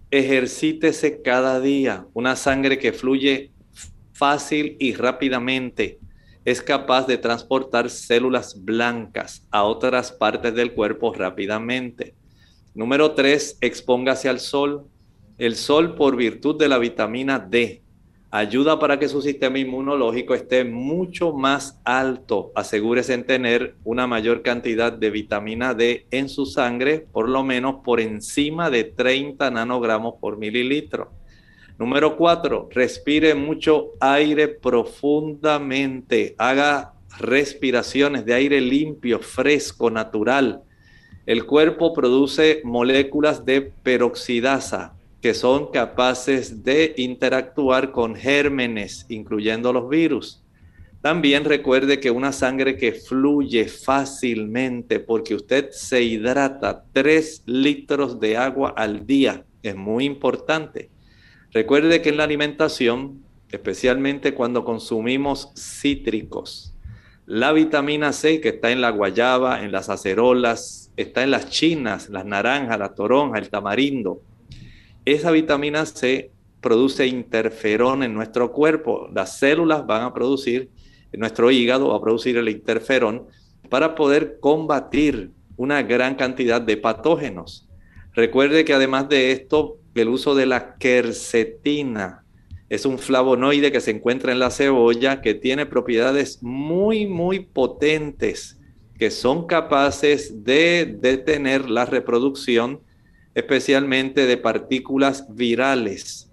ejercítese 0.10 1.22
cada 1.22 1.60
día. 1.60 2.08
Una 2.14 2.36
sangre 2.36 2.80
que 2.80 2.94
fluye 2.94 3.52
fácil 4.21 4.77
y 4.79 4.93
rápidamente 4.93 5.97
es 6.45 6.62
capaz 6.62 7.07
de 7.07 7.17
transportar 7.17 7.89
células 7.89 8.63
blancas 8.63 9.47
a 9.49 9.63
otras 9.63 10.12
partes 10.12 10.53
del 10.53 10.73
cuerpo 10.73 11.12
rápidamente. 11.12 12.13
Número 12.75 13.13
tres, 13.13 13.57
expóngase 13.62 14.29
al 14.29 14.39
sol. 14.39 14.86
El 15.39 15.55
sol, 15.55 15.95
por 15.95 16.15
virtud 16.15 16.55
de 16.60 16.69
la 16.69 16.77
vitamina 16.77 17.39
D, 17.39 17.81
ayuda 18.29 18.77
para 18.77 18.99
que 18.99 19.10
su 19.10 19.23
sistema 19.23 19.57
inmunológico 19.57 20.36
esté 20.36 20.65
mucho 20.65 21.34
más 21.34 21.81
alto. 21.84 22.51
Asegúrese 22.53 23.15
en 23.15 23.25
tener 23.25 23.75
una 23.84 24.05
mayor 24.05 24.43
cantidad 24.43 24.93
de 24.93 25.10
vitamina 25.10 25.73
D 25.73 26.05
en 26.12 26.29
su 26.29 26.45
sangre, 26.45 27.07
por 27.12 27.27
lo 27.27 27.43
menos 27.43 27.77
por 27.84 27.99
encima 27.99 28.69
de 28.69 28.84
30 28.84 29.49
nanogramos 29.49 30.13
por 30.21 30.38
mililitro. 30.38 31.20
Número 31.82 32.15
cuatro, 32.15 32.70
respire 32.72 33.34
mucho 33.34 33.94
aire 34.00 34.48
profundamente. 34.48 36.36
Haga 36.38 36.94
respiraciones 37.17 38.24
de 38.24 38.36
aire 38.36 38.62
limpio, 38.62 39.17
fresco, 39.17 39.89
natural. 39.89 40.62
El 41.26 41.48
cuerpo 41.48 41.91
produce 41.91 42.62
moléculas 42.63 43.46
de 43.46 43.62
peroxidasa 43.62 44.94
que 45.24 45.34
son 45.34 45.72
capaces 45.72 46.63
de 46.63 46.94
interactuar 46.98 47.91
con 47.91 48.13
gérmenes, 48.15 49.08
incluyendo 49.10 49.74
los 49.74 49.89
virus. 49.89 50.44
También 51.02 51.46
recuerde 51.46 52.00
que 52.00 52.12
una 52.12 52.32
sangre 52.32 52.78
que 52.78 52.91
fluye 52.91 53.67
fácilmente 53.67 55.00
porque 55.00 55.34
usted 55.34 55.72
se 55.72 56.04
hidrata 56.04 56.84
3 56.94 57.41
litros 57.48 58.20
de 58.20 58.38
agua 58.38 58.72
al 58.78 59.08
día 59.08 59.46
es 59.63 59.76
muy 59.76 60.06
importante. 60.06 60.91
Recuerde 61.54 62.02
que 62.02 62.10
en 62.10 62.18
la 62.18 62.24
alimentación, 62.24 63.24
especialmente 63.50 64.34
cuando 64.34 64.64
consumimos 64.64 65.52
cítricos, 65.56 66.74
la 67.26 67.52
vitamina 67.52 68.14
C 68.14 68.40
que 68.40 68.50
está 68.50 68.72
en 68.72 68.80
la 68.80 68.90
guayaba, 68.90 69.62
en 69.62 69.72
las 69.72 69.90
acerolas, 69.90 70.92
está 70.96 71.24
en 71.24 71.32
las 71.32 71.50
chinas, 71.50 72.10
las 72.10 72.26
naranjas, 72.26 72.80
la 72.80 72.94
toronja, 72.94 73.38
el 73.38 73.50
tamarindo. 73.50 74.22
Esa 75.04 75.32
vitamina 75.32 75.86
C 75.86 76.32
produce 76.62 77.06
interferón 77.08 78.04
en 78.04 78.14
nuestro 78.14 78.54
cuerpo. 78.54 79.10
Las 79.14 79.38
células 79.38 79.86
van 79.86 80.04
a 80.04 80.14
producir, 80.14 80.70
nuestro 81.12 81.52
hígado 81.52 81.90
va 81.90 81.98
a 81.98 82.02
producir 82.02 82.38
el 82.38 82.48
interferón 82.48 83.28
para 83.70 83.96
poder 83.96 84.40
combatir 84.40 85.32
una 85.58 85.84
gran 85.84 86.16
cantidad 86.16 86.62
de 86.62 86.78
patógenos. 86.78 87.68
Recuerde 88.14 88.64
que 88.64 88.74
además 88.74 89.10
de 89.10 89.32
esto, 89.32 89.78
el 89.95 90.10
uso 90.10 90.36
de 90.36 90.45
la 90.45 90.75
quercetina. 90.75 92.23
Es 92.69 92.86
un 92.86 92.99
flavonoide 92.99 93.71
que 93.71 93.82
se 93.82 93.91
encuentra 93.91 94.32
en 94.32 94.39
la 94.39 94.51
cebolla 94.51 95.21
que 95.21 95.34
tiene 95.34 95.65
propiedades 95.65 96.41
muy, 96.41 97.06
muy 97.06 97.41
potentes 97.41 98.58
que 99.01 99.10
son 99.10 99.47
capaces 99.47 100.43
de 100.43 100.86
detener 100.86 101.67
la 101.71 101.86
reproducción, 101.86 102.82
especialmente 103.34 104.27
de 104.27 104.38
partículas 104.38 105.25
virales. 105.36 106.32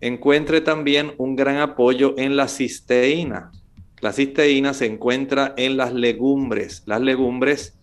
Encuentre 0.00 0.60
también 0.60 1.12
un 1.18 1.36
gran 1.36 1.58
apoyo 1.58 2.16
en 2.18 2.36
la 2.36 2.48
cisteína. 2.48 3.52
La 4.00 4.12
cisteína 4.12 4.74
se 4.74 4.86
encuentra 4.86 5.54
en 5.56 5.76
las 5.76 5.94
legumbres. 5.94 6.82
Las 6.84 7.00
legumbres 7.00 7.78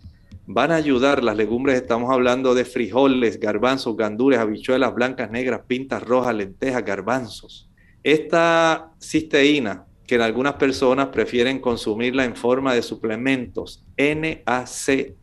van 0.48 0.72
a 0.72 0.76
ayudar. 0.76 1.24
Las 1.24 1.36
legumbres, 1.36 1.76
estamos 1.76 2.12
hablando 2.12 2.56
de 2.56 2.66
frijoles, 2.66 3.40
garbanzos, 3.40 3.96
gandules, 3.96 4.40
habichuelas 4.40 4.96
blancas, 4.96 5.30
negras, 5.30 5.62
pintas 5.68 6.02
rojas, 6.02 6.34
lentejas, 6.34 6.84
garbanzos. 6.84 7.70
Esta 8.02 8.92
cisteína, 9.00 9.86
que 10.08 10.16
en 10.16 10.22
algunas 10.22 10.54
personas 10.54 11.08
prefieren 11.08 11.60
consumirla 11.60 12.24
en 12.24 12.36
forma 12.36 12.74
de 12.74 12.82
suplementos, 12.82 13.86
NAC, 13.98 15.16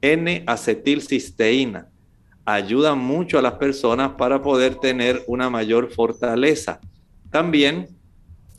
N-acetilcisteína, 0.00 1.88
ayuda 2.44 2.94
mucho 2.94 3.36
a 3.40 3.42
las 3.42 3.54
personas 3.54 4.12
para 4.12 4.40
poder 4.40 4.76
tener 4.76 5.24
una 5.26 5.50
mayor 5.50 5.90
fortaleza. 5.90 6.80
También 7.32 7.88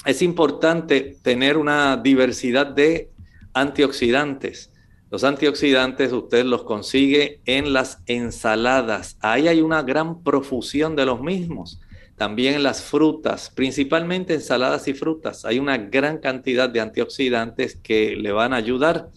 es 0.05 0.21
importante 0.21 1.17
tener 1.21 1.55
una 1.55 1.95
diversidad 1.95 2.67
de 2.67 3.09
antioxidantes 3.53 4.73
los 5.11 5.23
antioxidantes 5.23 6.11
usted 6.13 6.45
los 6.45 6.63
consigue 6.63 7.41
en 7.45 7.73
las 7.73 8.03
ensaladas. 8.05 9.17
Ahí 9.21 9.47
hay 9.47 9.61
una 9.61 9.81
gran 9.81 10.21
profusión 10.21 10.95
de 10.95 11.05
los 11.05 11.21
mismos. 11.21 11.81
También 12.15 12.55
en 12.55 12.63
las 12.63 12.83
frutas, 12.83 13.49
principalmente 13.49 14.35
ensaladas 14.35 14.87
y 14.87 14.93
frutas. 14.93 15.45
Hay 15.45 15.57
una 15.57 15.77
gran 15.77 16.19
cantidad 16.19 16.69
de 16.69 16.81
antioxidantes 16.81 17.75
que 17.75 18.15
le 18.17 18.31
van 18.31 18.53
a 18.53 18.57
ayudar. 18.57 19.09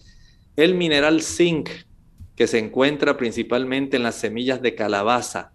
El 0.55 0.73
mineral 0.73 1.21
zinc, 1.21 1.69
que 2.35 2.47
se 2.47 2.57
encuentra 2.57 3.15
principalmente 3.15 3.97
en 3.97 4.03
las 4.03 4.15
semillas 4.15 4.61
de 4.61 4.73
calabaza, 4.73 5.51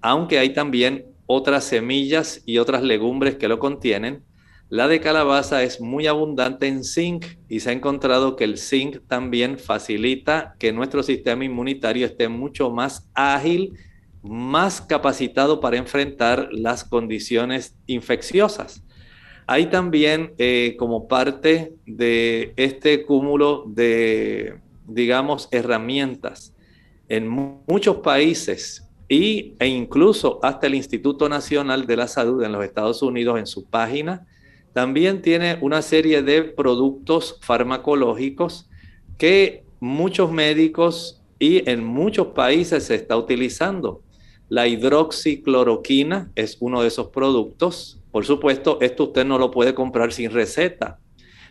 aunque 0.00 0.38
hay 0.38 0.52
también 0.52 1.06
otras 1.26 1.64
semillas 1.64 2.42
y 2.46 2.58
otras 2.58 2.82
legumbres 2.82 3.36
que 3.36 3.48
lo 3.48 3.58
contienen, 3.58 4.22
la 4.70 4.86
de 4.86 5.00
calabaza 5.00 5.64
es 5.64 5.80
muy 5.80 6.06
abundante 6.06 6.68
en 6.68 6.84
zinc 6.84 7.26
y 7.48 7.58
se 7.58 7.70
ha 7.70 7.72
encontrado 7.72 8.36
que 8.36 8.44
el 8.44 8.56
zinc 8.56 9.00
también 9.08 9.58
facilita 9.58 10.54
que 10.60 10.72
nuestro 10.72 11.02
sistema 11.02 11.44
inmunitario 11.44 12.06
esté 12.06 12.28
mucho 12.28 12.70
más 12.70 13.10
ágil, 13.12 13.72
más 14.22 14.80
capacitado 14.80 15.58
para 15.58 15.76
enfrentar 15.76 16.50
las 16.52 16.84
condiciones 16.84 17.74
infecciosas. 17.88 18.84
Hay 19.48 19.66
también 19.66 20.34
eh, 20.38 20.76
como 20.78 21.08
parte 21.08 21.74
de 21.84 22.52
este 22.54 23.04
cúmulo 23.04 23.64
de, 23.66 24.60
digamos, 24.86 25.48
herramientas 25.50 26.54
en 27.08 27.26
muchos 27.26 27.96
países 27.96 28.88
y, 29.08 29.56
e 29.58 29.66
incluso 29.66 30.38
hasta 30.44 30.68
el 30.68 30.76
Instituto 30.76 31.28
Nacional 31.28 31.88
de 31.88 31.96
la 31.96 32.06
Salud 32.06 32.44
en 32.44 32.52
los 32.52 32.64
Estados 32.64 33.02
Unidos 33.02 33.36
en 33.40 33.48
su 33.48 33.68
página 33.68 34.28
también 34.72 35.22
tiene 35.22 35.58
una 35.60 35.82
serie 35.82 36.22
de 36.22 36.42
productos 36.42 37.38
farmacológicos 37.42 38.68
que 39.18 39.64
muchos 39.80 40.30
médicos 40.30 41.22
y 41.38 41.68
en 41.68 41.84
muchos 41.84 42.28
países 42.28 42.84
se 42.84 42.94
está 42.94 43.16
utilizando. 43.16 44.02
La 44.48 44.66
hidroxicloroquina 44.66 46.30
es 46.34 46.56
uno 46.60 46.82
de 46.82 46.88
esos 46.88 47.08
productos. 47.08 48.00
Por 48.10 48.24
supuesto, 48.24 48.78
esto 48.80 49.04
usted 49.04 49.24
no 49.24 49.38
lo 49.38 49.50
puede 49.50 49.74
comprar 49.74 50.12
sin 50.12 50.30
receta, 50.30 50.98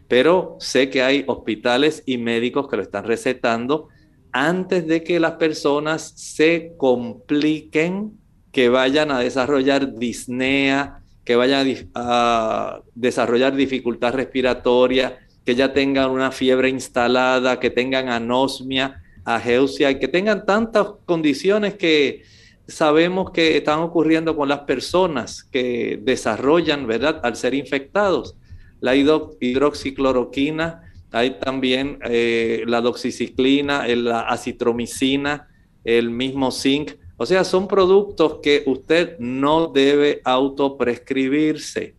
pero 0.08 0.58
sé 0.60 0.90
que 0.90 1.02
hay 1.02 1.24
hospitales 1.28 2.04
y 2.06 2.18
médicos 2.18 2.68
que 2.68 2.78
lo 2.78 2.84
están 2.84 3.06
recetando 3.06 3.88
antes 4.32 4.86
de 4.86 5.04
que 5.04 5.20
las 5.20 5.34
personas 5.34 6.14
se 6.16 6.74
compliquen, 6.78 8.18
que 8.52 8.70
vayan 8.70 9.12
a 9.12 9.20
desarrollar 9.20 9.96
disnea, 9.96 11.02
que 11.30 11.36
vayan 11.36 11.68
a, 11.94 12.82
desarrollar 12.96 13.56
dificultad 13.56 14.16
respiratoria, 14.16 15.20
que 15.46 15.54
ya 15.54 15.74
tengan 15.74 16.10
una 16.10 16.32
fiebre 16.32 16.70
instalada, 16.70 17.60
que 17.60 17.70
tengan 17.70 18.10
anosmia, 18.10 19.04
ageusia 19.24 20.00
que 20.00 20.08
tengan 20.08 20.48
tantas 20.48 20.88
condiciones 21.06 21.76
que 21.76 22.24
sabemos 22.68 23.30
que 23.30 23.58
están 23.58 23.78
ocurriendo 23.78 24.36
con 24.36 24.50
las 24.50 24.62
personas 24.62 25.44
que 25.44 26.00
desarrollan, 26.02 26.88
¿verdad?, 26.88 27.22
al 27.22 27.36
ser 27.36 27.54
infectados. 27.54 28.36
La 28.80 28.96
hidroxicloroquina, 28.96 30.82
hay 31.12 31.38
también 31.40 32.00
eh, 32.06 32.64
la 32.66 32.82
doxiciclina, 32.82 33.86
la 33.86 34.22
acitromicina, 34.22 35.48
el 35.84 36.10
mismo 36.10 36.50
zinc. 36.50 36.94
O 37.22 37.26
sea, 37.26 37.44
son 37.44 37.68
productos 37.68 38.40
que 38.42 38.64
usted 38.66 39.20
no 39.20 39.68
debe 39.68 40.22
autoprescribirse. 40.24 41.94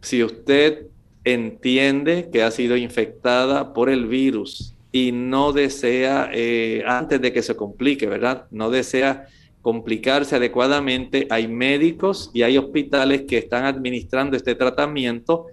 Si 0.00 0.24
usted 0.24 0.86
entiende 1.22 2.30
que 2.32 2.42
ha 2.42 2.50
sido 2.50 2.74
infectada 2.74 3.74
por 3.74 3.90
el 3.90 4.06
virus 4.06 4.74
y 4.90 5.12
no 5.12 5.52
desea, 5.52 6.30
eh, 6.32 6.82
antes 6.86 7.20
de 7.20 7.30
que 7.30 7.42
se 7.42 7.54
complique, 7.54 8.06
¿verdad? 8.06 8.46
No 8.50 8.70
desea 8.70 9.26
complicarse 9.60 10.36
adecuadamente, 10.36 11.26
hay 11.28 11.46
médicos 11.46 12.30
y 12.32 12.40
hay 12.40 12.56
hospitales 12.56 13.24
que 13.28 13.36
están 13.36 13.66
administrando 13.66 14.34
este 14.34 14.54
tratamiento 14.54 15.44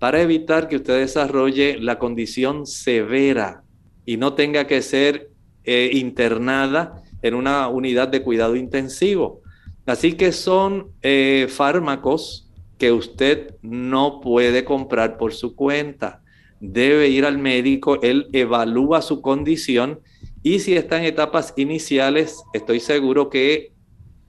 para 0.00 0.20
evitar 0.20 0.66
que 0.66 0.76
usted 0.76 0.98
desarrolle 0.98 1.78
la 1.78 2.00
condición 2.00 2.66
severa 2.66 3.62
y 4.04 4.16
no 4.16 4.34
tenga 4.34 4.66
que 4.66 4.82
ser 4.82 5.30
eh, 5.62 5.90
internada 5.92 7.04
en 7.22 7.34
una 7.34 7.68
unidad 7.68 8.08
de 8.08 8.22
cuidado 8.22 8.56
intensivo. 8.56 9.42
Así 9.86 10.14
que 10.14 10.32
son 10.32 10.88
eh, 11.02 11.46
fármacos 11.48 12.50
que 12.78 12.92
usted 12.92 13.54
no 13.62 14.20
puede 14.20 14.64
comprar 14.64 15.16
por 15.16 15.32
su 15.32 15.54
cuenta. 15.54 16.22
Debe 16.60 17.08
ir 17.08 17.24
al 17.24 17.38
médico, 17.38 18.00
él 18.02 18.28
evalúa 18.32 19.02
su 19.02 19.20
condición 19.20 20.00
y 20.42 20.60
si 20.60 20.74
está 20.74 20.98
en 20.98 21.04
etapas 21.04 21.54
iniciales, 21.56 22.42
estoy 22.52 22.80
seguro 22.80 23.30
que 23.30 23.72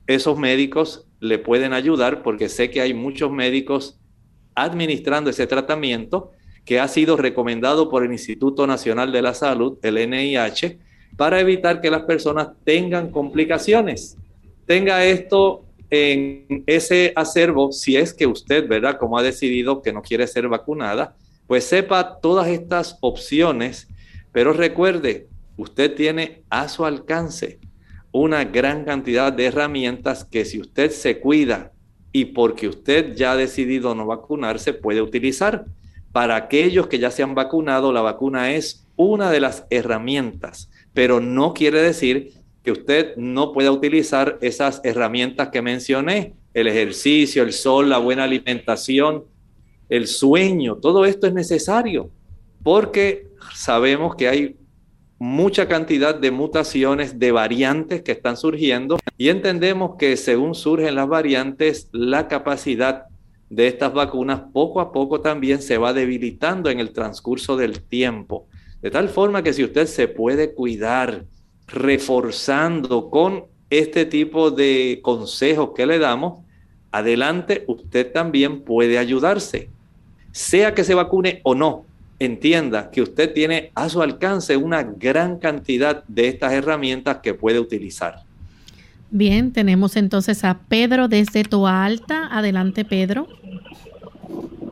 esos 0.07 0.37
médicos 0.37 1.07
le 1.19 1.39
pueden 1.39 1.73
ayudar 1.73 2.23
porque 2.23 2.49
sé 2.49 2.69
que 2.69 2.81
hay 2.81 2.93
muchos 2.93 3.31
médicos 3.31 3.99
administrando 4.55 5.29
ese 5.29 5.47
tratamiento 5.47 6.31
que 6.65 6.79
ha 6.79 6.87
sido 6.87 7.17
recomendado 7.17 7.89
por 7.89 8.03
el 8.03 8.11
Instituto 8.11 8.67
Nacional 8.67 9.11
de 9.11 9.21
la 9.21 9.33
Salud, 9.33 9.77
el 9.83 10.09
NIH, 10.09 10.79
para 11.15 11.39
evitar 11.39 11.81
que 11.81 11.89
las 11.89 12.03
personas 12.03 12.49
tengan 12.63 13.09
complicaciones. 13.11 14.17
Tenga 14.65 15.05
esto 15.05 15.63
en 15.89 16.63
ese 16.67 17.13
acervo, 17.15 17.71
si 17.71 17.95
es 17.95 18.13
que 18.13 18.27
usted, 18.27 18.67
¿verdad? 18.67 18.97
Como 18.97 19.17
ha 19.17 19.23
decidido 19.23 19.81
que 19.81 19.93
no 19.93 20.01
quiere 20.01 20.27
ser 20.27 20.47
vacunada, 20.47 21.15
pues 21.47 21.63
sepa 21.63 22.19
todas 22.19 22.47
estas 22.49 22.97
opciones, 23.01 23.87
pero 24.31 24.51
recuerde, 24.51 25.27
usted 25.55 25.95
tiene 25.95 26.43
a 26.49 26.67
su 26.67 26.85
alcance 26.85 27.59
una 28.11 28.43
gran 28.43 28.83
cantidad 28.83 29.31
de 29.31 29.45
herramientas 29.45 30.25
que 30.25 30.43
si 30.43 30.59
usted 30.59 30.91
se 30.91 31.19
cuida 31.19 31.71
y 32.11 32.25
porque 32.25 32.67
usted 32.67 33.15
ya 33.15 33.33
ha 33.33 33.37
decidido 33.37 33.95
no 33.95 34.05
vacunarse, 34.05 34.73
puede 34.73 35.01
utilizar. 35.01 35.65
Para 36.11 36.35
aquellos 36.35 36.87
que 36.87 36.99
ya 36.99 37.11
se 37.11 37.23
han 37.23 37.35
vacunado, 37.35 37.91
la 37.93 38.01
vacuna 38.01 38.51
es 38.51 38.87
una 38.95 39.29
de 39.29 39.39
las 39.39 39.65
herramientas, 39.69 40.69
pero 40.97 41.19
no 41.19 41.53
quiere 41.53 41.79
decir 41.79 42.33
que 42.63 42.71
usted 42.71 43.15
no 43.17 43.53
pueda 43.53 43.71
utilizar 43.71 44.39
esas 44.41 44.81
herramientas 44.83 45.49
que 45.49 45.61
mencioné, 45.61 46.33
el 46.55 46.65
ejercicio, 46.65 47.43
el 47.43 47.53
sol, 47.53 47.87
la 47.87 47.99
buena 47.99 48.23
alimentación, 48.23 49.25
el 49.89 50.07
sueño, 50.07 50.77
todo 50.77 51.05
esto 51.05 51.27
es 51.27 51.35
necesario 51.35 52.09
porque 52.63 53.27
sabemos 53.53 54.15
que 54.15 54.27
hay 54.27 54.55
mucha 55.19 55.67
cantidad 55.67 56.15
de 56.15 56.31
mutaciones, 56.31 57.19
de 57.19 57.31
variantes 57.31 58.01
que 58.01 58.13
están 58.13 58.35
surgiendo 58.35 58.97
y 59.19 59.29
entendemos 59.29 59.97
que 59.99 60.17
según 60.17 60.55
surgen 60.55 60.95
las 60.95 61.07
variantes, 61.07 61.89
la 61.91 62.27
capacidad 62.27 63.03
de 63.51 63.67
estas 63.67 63.93
vacunas 63.93 64.41
poco 64.51 64.81
a 64.81 64.91
poco 64.91 65.21
también 65.21 65.61
se 65.61 65.77
va 65.77 65.93
debilitando 65.93 66.71
en 66.71 66.79
el 66.79 66.91
transcurso 66.91 67.55
del 67.55 67.83
tiempo. 67.83 68.46
De 68.81 68.91
tal 68.91 69.09
forma 69.09 69.43
que 69.43 69.53
si 69.53 69.63
usted 69.63 69.85
se 69.87 70.07
puede 70.07 70.53
cuidar 70.53 71.23
reforzando 71.67 73.09
con 73.09 73.45
este 73.69 74.05
tipo 74.05 74.51
de 74.51 74.99
consejos 75.01 75.71
que 75.75 75.85
le 75.85 75.99
damos, 75.99 76.41
adelante 76.91 77.63
usted 77.67 78.11
también 78.11 78.61
puede 78.61 78.97
ayudarse, 78.97 79.69
sea 80.31 80.73
que 80.73 80.83
se 80.83 80.93
vacune 80.93 81.41
o 81.43 81.55
no 81.55 81.85
entienda 82.19 82.89
que 82.89 83.01
usted 83.01 83.33
tiene 83.33 83.71
a 83.75 83.89
su 83.89 84.01
alcance 84.01 84.57
una 84.57 84.83
gran 84.83 85.37
cantidad 85.37 86.03
de 86.07 86.27
estas 86.27 86.53
herramientas 86.53 87.17
que 87.17 87.33
puede 87.33 87.59
utilizar. 87.59 88.23
Bien, 89.09 89.53
tenemos 89.53 89.95
entonces 89.95 90.43
a 90.43 90.59
Pedro 90.67 91.07
desde 91.07 91.43
Toa 91.43 91.85
Alta. 91.85 92.27
Adelante, 92.35 92.83
Pedro. 92.83 93.27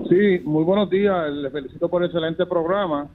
Sí, 0.10 0.42
muy 0.44 0.64
buenos 0.64 0.90
días. 0.90 1.32
Les 1.32 1.52
felicito 1.52 1.88
por 1.88 2.02
el 2.04 2.08
excelente 2.08 2.46
programa. 2.46 3.08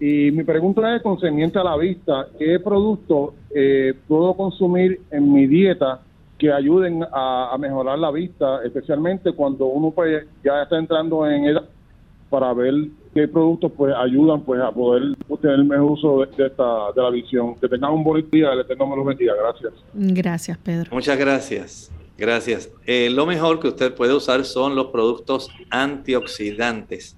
Y 0.00 0.30
mi 0.30 0.44
pregunta 0.44 0.96
es 0.96 1.02
concerniente 1.02 1.58
a 1.58 1.64
la 1.64 1.76
vista. 1.76 2.26
¿Qué 2.38 2.58
productos 2.58 3.34
eh, 3.54 3.94
puedo 4.08 4.34
consumir 4.34 5.00
en 5.10 5.32
mi 5.32 5.46
dieta 5.46 6.00
que 6.38 6.50
ayuden 6.50 7.04
a, 7.12 7.50
a, 7.52 7.58
mejorar 7.58 7.98
la 7.98 8.10
vista, 8.10 8.64
especialmente 8.64 9.32
cuando 9.32 9.66
uno 9.66 9.90
pues, 9.90 10.24
ya 10.42 10.62
está 10.62 10.78
entrando 10.78 11.26
en 11.30 11.44
edad 11.44 11.68
para 12.30 12.54
ver 12.54 12.72
qué 13.12 13.26
productos 13.28 13.72
pues 13.76 13.92
ayudan 13.94 14.42
pues 14.42 14.60
a 14.60 14.70
poder 14.70 15.02
tener 15.42 15.56
el 15.56 15.64
mejor 15.64 15.90
uso 15.90 16.20
de, 16.20 16.46
esta, 16.46 16.92
de 16.94 17.02
la 17.02 17.10
visión. 17.10 17.56
Que 17.56 17.68
tengan 17.68 17.92
un 17.92 18.04
buen 18.04 18.28
día, 18.30 18.52
el 18.52 18.60
Eterno 18.60 18.86
me 18.86 18.96
los 18.96 19.04
bendiga. 19.04 19.34
Gracias. 19.34 19.72
Gracias, 19.92 20.58
Pedro. 20.58 20.90
Muchas 20.92 21.18
gracias. 21.18 21.92
Gracias. 22.16 22.70
Eh, 22.86 23.10
lo 23.10 23.26
mejor 23.26 23.60
que 23.60 23.68
usted 23.68 23.94
puede 23.94 24.14
usar 24.14 24.44
son 24.44 24.76
los 24.76 24.86
productos 24.86 25.50
antioxidantes. 25.70 27.16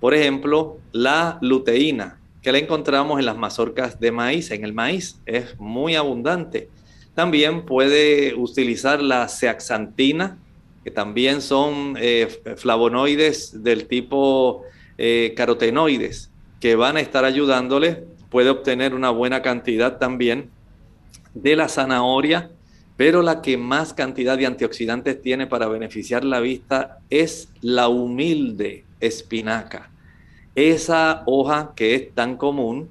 Por 0.00 0.14
ejemplo, 0.14 0.78
la 0.92 1.38
luteína, 1.40 2.15
que 2.46 2.52
la 2.52 2.58
encontramos 2.58 3.18
en 3.18 3.26
las 3.26 3.36
mazorcas 3.36 3.98
de 3.98 4.12
maíz, 4.12 4.52
en 4.52 4.62
el 4.62 4.72
maíz, 4.72 5.18
es 5.26 5.58
muy 5.58 5.96
abundante. 5.96 6.68
También 7.12 7.66
puede 7.66 8.36
utilizar 8.36 9.02
la 9.02 9.26
zeaxantina, 9.26 10.38
que 10.84 10.92
también 10.92 11.42
son 11.42 11.96
eh, 11.98 12.28
flavonoides 12.54 13.64
del 13.64 13.88
tipo 13.88 14.62
eh, 14.96 15.34
carotenoides 15.36 16.30
que 16.60 16.76
van 16.76 16.96
a 16.96 17.00
estar 17.00 17.24
ayudándole. 17.24 18.04
Puede 18.30 18.50
obtener 18.50 18.94
una 18.94 19.10
buena 19.10 19.42
cantidad 19.42 19.98
también 19.98 20.48
de 21.34 21.56
la 21.56 21.68
zanahoria, 21.68 22.52
pero 22.96 23.22
la 23.22 23.42
que 23.42 23.56
más 23.56 23.92
cantidad 23.92 24.38
de 24.38 24.46
antioxidantes 24.46 25.20
tiene 25.20 25.48
para 25.48 25.66
beneficiar 25.66 26.22
la 26.24 26.38
vista 26.38 26.98
es 27.10 27.48
la 27.60 27.88
humilde 27.88 28.84
espinaca. 29.00 29.90
Esa 30.56 31.22
hoja 31.26 31.72
que 31.76 31.94
es 31.94 32.14
tan 32.14 32.36
común, 32.36 32.90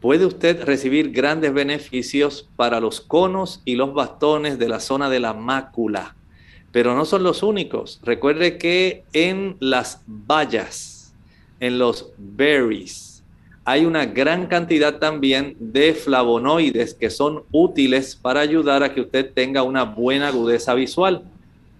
puede 0.00 0.26
usted 0.26 0.62
recibir 0.62 1.10
grandes 1.10 1.52
beneficios 1.52 2.48
para 2.56 2.80
los 2.80 3.00
conos 3.00 3.62
y 3.64 3.74
los 3.74 3.92
bastones 3.94 4.58
de 4.58 4.68
la 4.68 4.78
zona 4.78 5.10
de 5.10 5.20
la 5.20 5.34
mácula. 5.34 6.14
Pero 6.70 6.94
no 6.94 7.04
son 7.04 7.22
los 7.22 7.42
únicos. 7.42 8.00
Recuerde 8.04 8.58
que 8.58 9.04
en 9.12 9.56
las 9.58 10.02
bayas, 10.06 11.14
en 11.60 11.78
los 11.78 12.12
berries. 12.18 13.24
Hay 13.64 13.84
una 13.84 14.06
gran 14.06 14.46
cantidad 14.46 14.98
también 14.98 15.56
de 15.58 15.92
flavonoides 15.94 16.94
que 16.94 17.10
son 17.10 17.42
útiles 17.52 18.16
para 18.16 18.40
ayudar 18.40 18.82
a 18.82 18.94
que 18.94 19.00
usted 19.00 19.32
tenga 19.32 19.62
una 19.62 19.84
buena 19.84 20.28
agudeza 20.28 20.74
visual. 20.74 21.22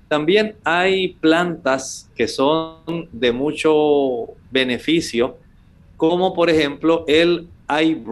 También 0.09 0.57
hay 0.65 1.09
plantas 1.21 2.11
que 2.17 2.29
son 2.29 3.09
de 3.13 3.33
mucho 3.33 4.29
beneficio, 4.51 5.37
como 5.99 6.33
por 6.33 6.49
ejemplo 6.49 7.05
el 7.07 7.49
eye 7.69 8.03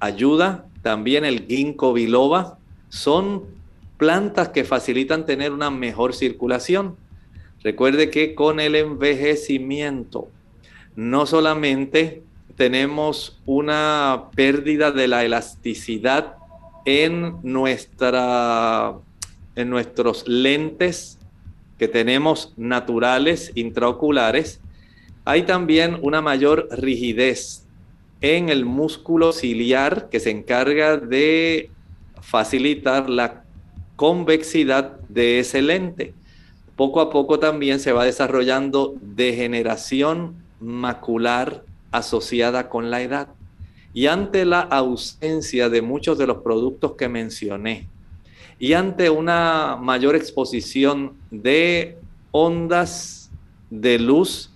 ayuda, 0.00 0.64
también 0.82 1.26
el 1.26 1.46
ginkgo 1.46 1.92
biloba, 1.92 2.58
son 2.88 3.44
plantas 3.98 4.48
que 4.48 4.64
facilitan 4.64 5.26
tener 5.26 5.52
una 5.52 5.70
mejor 5.70 6.14
circulación. 6.14 6.96
Recuerde 7.62 8.10
que 8.10 8.34
con 8.34 8.58
el 8.60 8.74
envejecimiento 8.74 10.28
no 10.94 11.26
solamente 11.26 12.22
tenemos 12.56 13.38
una 13.44 14.30
pérdida 14.34 14.90
de 14.90 15.08
la 15.08 15.24
elasticidad 15.24 16.36
en, 16.86 17.36
nuestra, 17.42 18.94
en 19.56 19.68
nuestros 19.68 20.26
lentes 20.26 21.18
que 21.78 21.88
tenemos 21.88 22.52
naturales 22.56 23.52
intraoculares, 23.54 24.60
Hay 25.28 25.42
también 25.42 25.98
una 26.02 26.22
mayor 26.22 26.68
rigidez 26.70 27.66
en 28.20 28.48
el 28.48 28.64
músculo 28.64 29.32
ciliar 29.32 30.08
que 30.08 30.20
se 30.20 30.30
encarga 30.30 30.98
de 30.98 31.68
facilitar 32.20 33.10
la 33.10 33.42
convexidad 33.96 35.00
de 35.08 35.40
ese 35.40 35.62
lente. 35.62 36.14
Poco 36.76 37.00
a 37.00 37.10
poco 37.10 37.40
también 37.40 37.80
se 37.80 37.90
va 37.90 38.04
desarrollando 38.04 38.94
degeneración 39.00 40.36
macular 40.60 41.64
asociada 41.90 42.68
con 42.68 42.90
la 42.90 43.02
edad. 43.02 43.28
Y 43.94 44.06
ante 44.06 44.44
la 44.44 44.60
ausencia 44.60 45.70
de 45.70 45.82
muchos 45.82 46.18
de 46.18 46.26
los 46.26 46.38
productos 46.38 46.92
que 46.92 47.08
mencioné, 47.08 47.88
y 48.58 48.72
ante 48.72 49.10
una 49.10 49.76
mayor 49.80 50.16
exposición 50.16 51.14
de 51.30 51.98
ondas 52.30 53.30
de 53.70 53.98
luz, 53.98 54.50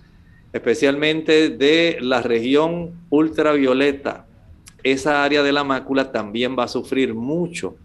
especialmente 0.53 1.49
de 1.49 1.97
la 2.01 2.21
región 2.21 2.93
ultravioleta, 3.09 4.25
esa 4.83 5.23
área 5.23 5.43
de 5.43 5.51
la 5.51 5.63
mácula 5.63 6.11
también 6.11 6.57
va 6.57 6.63
a 6.63 6.67
sufrir 6.67 7.13
mucho. 7.13 7.75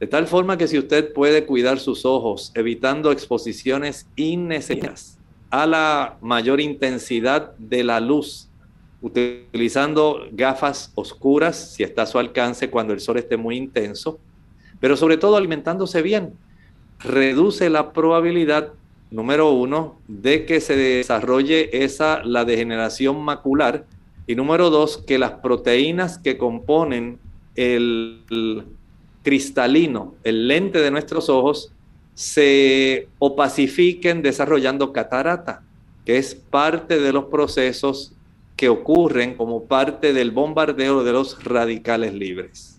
De 0.00 0.08
tal 0.08 0.26
forma 0.26 0.58
que 0.58 0.66
si 0.66 0.78
usted 0.78 1.12
puede 1.12 1.46
cuidar 1.46 1.78
sus 1.78 2.04
ojos, 2.04 2.50
evitando 2.56 3.12
exposiciones 3.12 4.08
innecesarias 4.16 5.18
a 5.50 5.66
la 5.66 6.16
mayor 6.20 6.60
intensidad 6.60 7.56
de 7.58 7.84
la 7.84 8.00
luz, 8.00 8.48
utilizando 9.00 10.26
gafas 10.32 10.90
oscuras 10.94 11.74
si 11.74 11.82
está 11.82 12.02
a 12.02 12.06
su 12.06 12.18
alcance 12.18 12.70
cuando 12.70 12.92
el 12.92 13.00
sol 13.00 13.18
esté 13.18 13.36
muy 13.36 13.56
intenso, 13.56 14.18
pero 14.82 14.96
sobre 14.96 15.16
todo 15.16 15.36
alimentándose 15.36 16.02
bien, 16.02 16.32
reduce 16.98 17.70
la 17.70 17.92
probabilidad, 17.92 18.72
número 19.12 19.52
uno, 19.52 20.00
de 20.08 20.44
que 20.44 20.60
se 20.60 20.74
desarrolle 20.74 21.84
esa, 21.84 22.24
la 22.24 22.44
degeneración 22.44 23.22
macular, 23.22 23.84
y 24.26 24.34
número 24.34 24.70
dos, 24.70 24.98
que 24.98 25.20
las 25.20 25.34
proteínas 25.34 26.18
que 26.18 26.36
componen 26.36 27.20
el, 27.54 28.64
cristalino, 29.22 30.16
el 30.24 30.48
lente 30.48 30.80
de 30.80 30.90
nuestros 30.90 31.28
ojos, 31.28 31.70
se 32.14 33.06
opacifiquen 33.20 34.20
desarrollando 34.20 34.92
catarata, 34.92 35.62
que 36.04 36.18
es 36.18 36.34
parte 36.34 36.98
de 36.98 37.12
los 37.12 37.26
procesos 37.26 38.14
que 38.56 38.68
ocurren 38.68 39.36
como 39.36 39.62
parte 39.62 40.12
del 40.12 40.32
bombardeo 40.32 41.04
de 41.04 41.12
los 41.12 41.44
radicales 41.44 42.14
libres. 42.14 42.71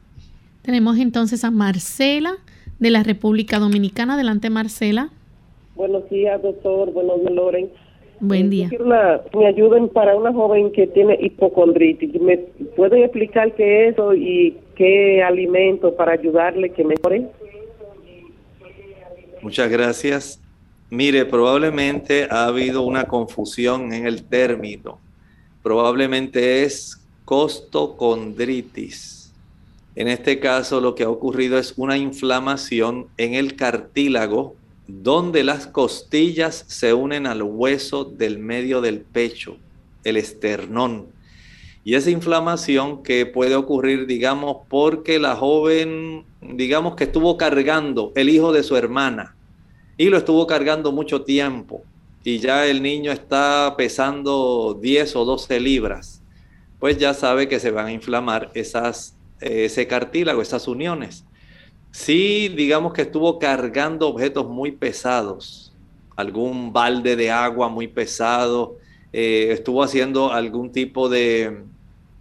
Tenemos 0.64 0.98
entonces 0.98 1.44
a 1.44 1.52
Marcela 1.52 2.38
de 2.80 2.90
la 2.90 3.04
República 3.04 3.60
Dominicana. 3.60 4.14
Adelante, 4.14 4.50
Marcela. 4.50 5.10
Buenos 5.76 6.10
días, 6.10 6.42
doctor. 6.42 6.92
Buenos 6.94 7.20
días, 7.20 7.34
Loren. 7.34 7.70
Buen 8.22 8.50
día. 8.50 8.70
Quiero 8.70 8.86
me 8.86 9.48
ayuden 9.48 9.90
para 9.90 10.16
una 10.16 10.32
joven 10.32 10.72
que 10.72 10.88
tiene 10.88 11.18
hipocondritis. 11.20 12.14
¿Me 12.22 12.38
pueden 12.78 13.04
explicar 13.04 13.54
qué 13.56 13.90
es 13.90 13.94
eso 13.94 14.14
y 14.14 14.58
qué 14.76 15.22
alimento 15.22 15.94
para 15.94 16.14
ayudarle 16.14 16.70
que 16.70 16.86
mejore? 16.86 17.28
Muchas 19.42 19.70
gracias. 19.70 20.42
Mire, 20.90 21.26
probablemente 21.26 22.30
ha 22.30 22.46
habido 22.46 22.84
una 22.84 23.04
confusión 23.04 23.92
en 23.92 24.08
el 24.08 24.24
término. 24.24 25.00
Probablemente 25.62 26.64
es 26.64 27.06
costocondritis 27.26 29.23
en 29.96 30.08
este 30.08 30.40
caso 30.40 30.82
lo 30.82 30.96
que 30.96 31.04
ha 31.04 31.10
ocurrido 31.10 31.58
es 31.58 31.74
una 31.78 31.98
inflamación 31.98 33.08
en 33.18 33.36
el 33.36 33.56
cartílago 33.56 34.56
donde 34.88 35.44
las 35.44 35.68
costillas 35.68 36.66
se 36.68 36.94
unen 36.94 37.28
al 37.28 37.44
hueso 37.44 38.04
del 38.04 38.40
medio 38.40 38.82
del 38.82 39.02
pecho, 39.02 39.58
el 40.04 40.18
esternón. 40.18 41.08
Y 41.86 41.96
esa 41.96 42.10
inflamación 42.10 43.04
que 43.04 43.26
puede 43.26 43.56
ocurrir, 43.56 44.08
digamos, 44.08 44.58
porque 44.70 45.20
la 45.20 45.36
joven, 45.36 46.26
digamos 46.42 46.96
que 46.96 47.06
estuvo 47.06 47.38
cargando 47.38 48.12
el 48.16 48.30
hijo 48.30 48.52
de 48.52 48.64
su 48.64 48.76
hermana 48.76 49.36
y 49.98 50.10
lo 50.10 50.18
estuvo 50.18 50.48
cargando 50.48 50.92
mucho 50.92 51.24
tiempo 51.24 51.84
y 52.24 52.40
ya 52.40 52.66
el 52.66 52.82
niño 52.82 53.12
está 53.12 53.76
pesando 53.78 54.78
10 54.82 55.16
o 55.18 55.26
12 55.26 55.60
libras, 55.60 56.22
pues 56.80 56.98
ya 56.98 57.14
sabe 57.14 57.48
que 57.48 57.60
se 57.60 57.72
van 57.72 57.88
a 57.88 57.92
inflamar 57.92 58.50
esas 58.54 59.16
ese 59.44 59.88
cartílago, 59.88 60.42
esas 60.42 60.68
uniones. 60.68 61.26
Si 61.92 62.50
digamos 62.50 62.94
que 62.94 63.04
estuvo 63.04 63.38
cargando 63.40 64.08
objetos 64.08 64.48
muy 64.48 64.72
pesados, 64.72 65.74
algún 66.16 66.74
balde 66.74 67.16
de 67.16 67.32
agua 67.32 67.70
muy 67.70 67.88
pesado, 67.88 68.78
eh, 69.12 69.50
estuvo 69.52 69.84
haciendo 69.84 70.32
algún 70.32 70.72
tipo 70.72 71.10
de 71.10 71.64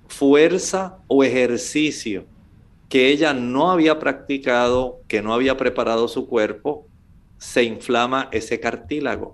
fuerza 0.09 0.99
o 1.09 1.25
ejercicio 1.25 2.27
que 2.91 3.09
ella 3.09 3.33
no 3.33 3.71
había 3.71 3.99
practicado, 3.99 5.01
que 5.09 5.23
no 5.23 5.33
había 5.33 5.57
preparado 5.57 6.09
su 6.09 6.27
cuerpo, 6.27 6.87
se 7.39 7.65
inflama 7.65 8.29
ese 8.33 8.61
cartílago. 8.61 9.33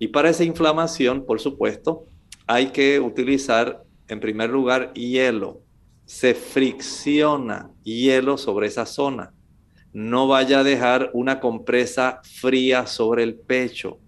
Y 0.00 0.08
para 0.08 0.30
esa 0.30 0.42
inflamación, 0.42 1.24
por 1.24 1.38
supuesto, 1.38 2.06
hay 2.48 2.70
que 2.70 2.98
utilizar 2.98 3.84
en 4.08 4.18
primer 4.18 4.50
lugar 4.50 4.92
hielo 4.94 5.60
se 6.10 6.34
fricciona 6.34 7.70
hielo 7.84 8.36
sobre 8.36 8.66
esa 8.66 8.84
zona. 8.84 9.32
No 9.92 10.26
vaya 10.26 10.58
a 10.58 10.64
dejar 10.64 11.10
una 11.14 11.38
compresa 11.38 12.20
fría 12.24 12.88
sobre 12.88 13.22
el 13.22 13.36
pecho. 13.36 14.00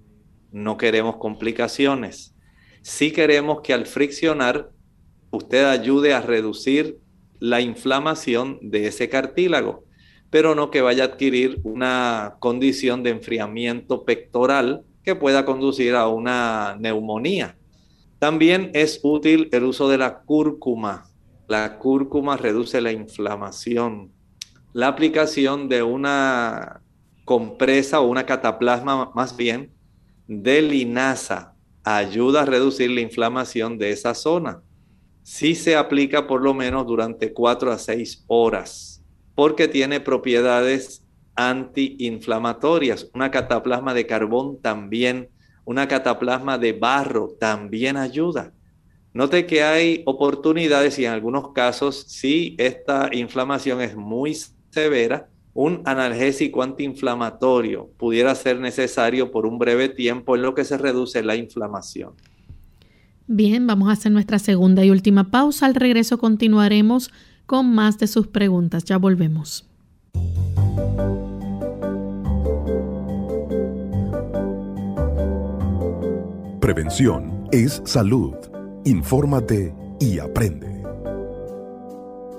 No 0.50 0.76
queremos 0.76 1.18
complicaciones. 1.18 2.34
Sí 2.82 3.12
queremos 3.12 3.60
que 3.60 3.72
al 3.72 3.86
friccionar 3.86 4.70
usted 5.30 5.64
ayude 5.64 6.12
a 6.12 6.20
reducir 6.20 6.98
la 7.38 7.60
inflamación 7.60 8.58
de 8.60 8.88
ese 8.88 9.08
cartílago, 9.08 9.84
pero 10.28 10.56
no 10.56 10.72
que 10.72 10.80
vaya 10.80 11.04
a 11.04 11.06
adquirir 11.06 11.60
una 11.62 12.34
condición 12.40 13.04
de 13.04 13.10
enfriamiento 13.10 14.04
pectoral 14.04 14.82
que 15.04 15.14
pueda 15.14 15.44
conducir 15.44 15.94
a 15.94 16.08
una 16.08 16.76
neumonía. 16.80 17.56
También 18.18 18.72
es 18.74 18.98
útil 19.04 19.48
el 19.52 19.62
uso 19.62 19.88
de 19.88 19.98
la 19.98 20.22
cúrcuma 20.22 21.11
la 21.52 21.78
cúrcuma 21.78 22.38
reduce 22.38 22.80
la 22.80 22.92
inflamación. 22.92 24.10
La 24.72 24.88
aplicación 24.88 25.68
de 25.68 25.82
una 25.82 26.80
compresa 27.26 28.00
o 28.00 28.08
una 28.08 28.24
cataplasma 28.24 29.12
más 29.14 29.36
bien 29.36 29.70
de 30.26 30.62
linaza 30.62 31.54
ayuda 31.84 32.40
a 32.40 32.46
reducir 32.46 32.90
la 32.90 33.02
inflamación 33.02 33.76
de 33.76 33.90
esa 33.90 34.14
zona. 34.14 34.62
Si 35.22 35.54
se 35.54 35.76
aplica 35.76 36.26
por 36.26 36.40
lo 36.40 36.54
menos 36.54 36.86
durante 36.86 37.34
4 37.34 37.70
a 37.70 37.78
6 37.78 38.24
horas, 38.28 39.04
porque 39.34 39.68
tiene 39.68 40.00
propiedades 40.00 41.06
antiinflamatorias. 41.34 43.10
Una 43.12 43.30
cataplasma 43.30 43.92
de 43.92 44.06
carbón 44.06 44.58
también, 44.62 45.28
una 45.66 45.86
cataplasma 45.86 46.56
de 46.56 46.72
barro 46.72 47.36
también 47.38 47.98
ayuda. 47.98 48.54
Note 49.14 49.44
que 49.46 49.62
hay 49.62 50.02
oportunidades 50.06 50.98
y 50.98 51.04
en 51.04 51.12
algunos 51.12 51.52
casos, 51.52 52.04
si 52.08 52.56
esta 52.58 53.10
inflamación 53.12 53.82
es 53.82 53.94
muy 53.94 54.34
severa, 54.70 55.28
un 55.52 55.82
analgésico 55.84 56.62
antiinflamatorio 56.62 57.90
pudiera 57.98 58.34
ser 58.34 58.58
necesario 58.58 59.30
por 59.30 59.44
un 59.44 59.58
breve 59.58 59.90
tiempo 59.90 60.34
en 60.34 60.40
lo 60.40 60.54
que 60.54 60.64
se 60.64 60.78
reduce 60.78 61.22
la 61.22 61.36
inflamación. 61.36 62.12
Bien, 63.26 63.66
vamos 63.66 63.90
a 63.90 63.92
hacer 63.92 64.12
nuestra 64.12 64.38
segunda 64.38 64.82
y 64.82 64.90
última 64.90 65.30
pausa. 65.30 65.66
Al 65.66 65.74
regreso 65.74 66.16
continuaremos 66.18 67.10
con 67.44 67.74
más 67.74 67.98
de 67.98 68.06
sus 68.06 68.28
preguntas. 68.28 68.84
Ya 68.84 68.96
volvemos. 68.96 69.68
Prevención 76.60 77.48
es 77.52 77.82
salud. 77.84 78.51
Infórmate 78.84 79.72
y 80.00 80.18
aprende. 80.18 80.82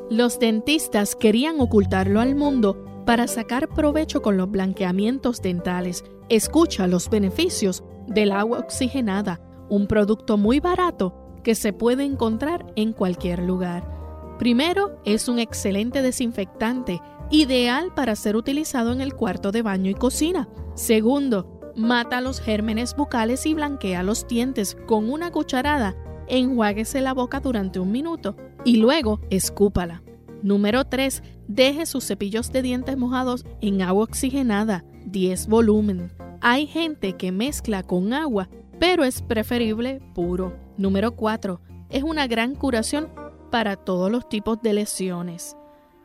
Los 0.09 0.39
dentistas 0.39 1.15
querían 1.15 1.61
ocultarlo 1.61 2.19
al 2.19 2.35
mundo 2.35 3.03
para 3.05 3.27
sacar 3.27 3.69
provecho 3.69 4.21
con 4.21 4.35
los 4.35 4.51
blanqueamientos 4.51 5.41
dentales. 5.41 6.03
Escucha 6.27 6.87
los 6.87 7.09
beneficios 7.09 7.85
del 8.07 8.33
agua 8.33 8.59
oxigenada, 8.59 9.39
un 9.69 9.87
producto 9.87 10.37
muy 10.37 10.59
barato 10.59 11.15
que 11.43 11.55
se 11.55 11.71
puede 11.71 12.03
encontrar 12.03 12.65
en 12.75 12.91
cualquier 12.91 13.39
lugar. 13.39 13.89
Primero, 14.37 14.99
es 15.05 15.29
un 15.29 15.39
excelente 15.39 16.01
desinfectante, 16.01 16.99
ideal 17.31 17.93
para 17.95 18.17
ser 18.17 18.35
utilizado 18.35 18.91
en 18.91 18.99
el 18.99 19.13
cuarto 19.13 19.53
de 19.53 19.61
baño 19.61 19.89
y 19.89 19.95
cocina. 19.95 20.49
Segundo, 20.75 21.61
mata 21.77 22.19
los 22.19 22.41
gérmenes 22.41 22.97
bucales 22.97 23.45
y 23.45 23.53
blanquea 23.53 24.03
los 24.03 24.27
dientes 24.27 24.75
con 24.85 25.09
una 25.09 25.31
cucharada 25.31 25.95
enjuáguese 26.27 27.01
la 27.01 27.13
boca 27.13 27.39
durante 27.39 27.79
un 27.79 27.91
minuto 27.91 28.35
y 28.65 28.77
luego 28.77 29.19
escúpala. 29.29 30.03
Número 30.41 30.85
3. 30.85 31.23
Deje 31.47 31.85
sus 31.85 32.05
cepillos 32.05 32.51
de 32.51 32.61
dientes 32.61 32.97
mojados 32.97 33.45
en 33.61 33.81
agua 33.81 34.03
oxigenada, 34.03 34.83
10 35.05 35.47
volumen. 35.47 36.11
Hay 36.41 36.67
gente 36.67 37.13
que 37.13 37.31
mezcla 37.31 37.83
con 37.83 38.11
agua, 38.11 38.49
pero 38.79 39.05
es 39.05 39.21
preferible 39.21 40.01
puro. 40.13 40.57
Número 40.77 41.15
4. 41.15 41.61
Es 41.89 42.03
una 42.03 42.27
gran 42.27 42.55
curación 42.55 43.09
para 43.51 43.75
todos 43.77 44.11
los 44.11 44.27
tipos 44.27 44.61
de 44.61 44.73
lesiones. 44.73 45.55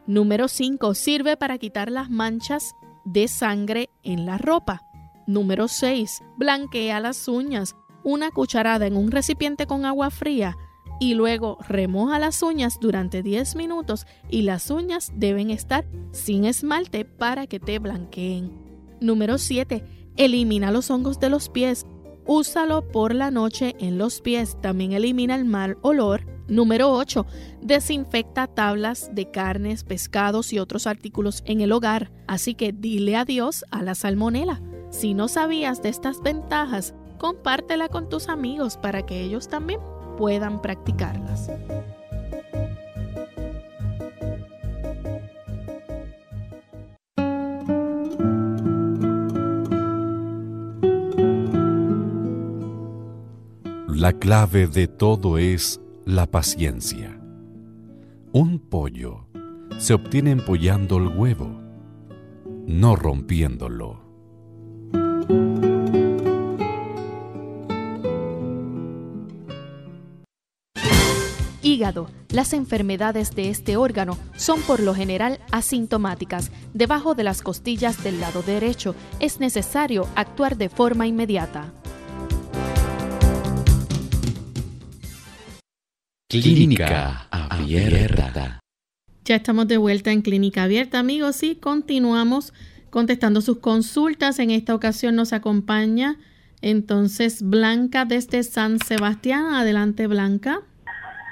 Número 0.06 0.48
5. 0.48 0.94
Sirve 0.94 1.36
para 1.36 1.58
quitar 1.58 1.90
las 1.90 2.08
manchas 2.08 2.74
de 3.04 3.26
sangre 3.26 3.90
en 4.02 4.26
la 4.26 4.38
ropa. 4.38 4.82
Número 5.26 5.66
6. 5.66 6.22
Blanquea 6.36 7.00
las 7.00 7.26
uñas. 7.26 7.74
Una 8.04 8.30
cucharada 8.30 8.86
en 8.86 8.96
un 8.96 9.10
recipiente 9.10 9.66
con 9.66 9.84
agua 9.84 10.10
fría 10.10 10.56
y 11.00 11.14
luego 11.14 11.58
remoja 11.68 12.18
las 12.18 12.42
uñas 12.42 12.78
durante 12.80 13.22
10 13.22 13.56
minutos 13.56 14.06
y 14.28 14.42
las 14.42 14.70
uñas 14.70 15.12
deben 15.14 15.50
estar 15.50 15.86
sin 16.12 16.44
esmalte 16.44 17.04
para 17.04 17.46
que 17.46 17.60
te 17.60 17.78
blanqueen. 17.78 18.52
Número 19.00 19.38
7. 19.38 19.84
Elimina 20.16 20.72
los 20.72 20.90
hongos 20.90 21.20
de 21.20 21.30
los 21.30 21.48
pies. 21.48 21.86
Úsalo 22.26 22.86
por 22.88 23.14
la 23.14 23.30
noche 23.30 23.76
en 23.78 23.96
los 23.96 24.20
pies. 24.20 24.56
También 24.60 24.92
elimina 24.92 25.36
el 25.36 25.44
mal 25.44 25.78
olor. 25.82 26.26
Número 26.48 26.92
8. 26.92 27.26
Desinfecta 27.62 28.46
tablas 28.46 29.10
de 29.12 29.30
carnes, 29.30 29.84
pescados 29.84 30.52
y 30.52 30.58
otros 30.58 30.86
artículos 30.86 31.42
en 31.46 31.60
el 31.60 31.72
hogar. 31.72 32.10
Así 32.26 32.54
que 32.54 32.72
dile 32.72 33.16
adiós 33.16 33.64
a 33.70 33.82
la 33.82 33.94
salmonela. 33.94 34.60
Si 34.90 35.14
no 35.14 35.28
sabías 35.28 35.82
de 35.82 35.90
estas 35.90 36.22
ventajas, 36.22 36.94
compártela 37.18 37.88
con 37.88 38.08
tus 38.08 38.28
amigos 38.28 38.76
para 38.76 39.04
que 39.04 39.20
ellos 39.20 39.48
también 39.48 39.80
puedan 40.16 40.62
practicarlas. 40.62 41.50
La 53.86 54.12
clave 54.12 54.68
de 54.68 54.86
todo 54.86 55.38
es 55.38 55.80
la 56.04 56.26
paciencia. 56.26 57.20
Un 58.32 58.58
pollo 58.60 59.26
se 59.78 59.92
obtiene 59.92 60.30
empollando 60.30 60.98
el 60.98 61.08
huevo, 61.08 61.60
no 62.66 62.96
rompiéndolo. 62.96 64.07
Hígado. 71.88 72.10
Las 72.30 72.52
enfermedades 72.52 73.34
de 73.34 73.48
este 73.48 73.76
órgano 73.78 74.18
son 74.36 74.60
por 74.62 74.80
lo 74.80 74.94
general 74.94 75.38
asintomáticas. 75.50 76.50
Debajo 76.74 77.14
de 77.14 77.24
las 77.24 77.40
costillas 77.40 78.02
del 78.04 78.20
lado 78.20 78.42
derecho 78.42 78.94
es 79.20 79.40
necesario 79.40 80.06
actuar 80.14 80.58
de 80.58 80.68
forma 80.68 81.06
inmediata. 81.06 81.72
Clínica 86.28 87.26
Abierta. 87.30 88.60
Ya 89.24 89.36
estamos 89.36 89.66
de 89.66 89.78
vuelta 89.78 90.12
en 90.12 90.20
Clínica 90.20 90.64
Abierta, 90.64 90.98
amigos, 90.98 91.42
y 91.42 91.56
continuamos 91.56 92.52
contestando 92.90 93.40
sus 93.40 93.58
consultas. 93.60 94.38
En 94.38 94.50
esta 94.50 94.74
ocasión 94.74 95.16
nos 95.16 95.32
acompaña 95.32 96.18
entonces 96.60 97.42
Blanca 97.42 98.04
desde 98.04 98.42
San 98.42 98.78
Sebastián. 98.78 99.54
Adelante, 99.54 100.06
Blanca. 100.06 100.60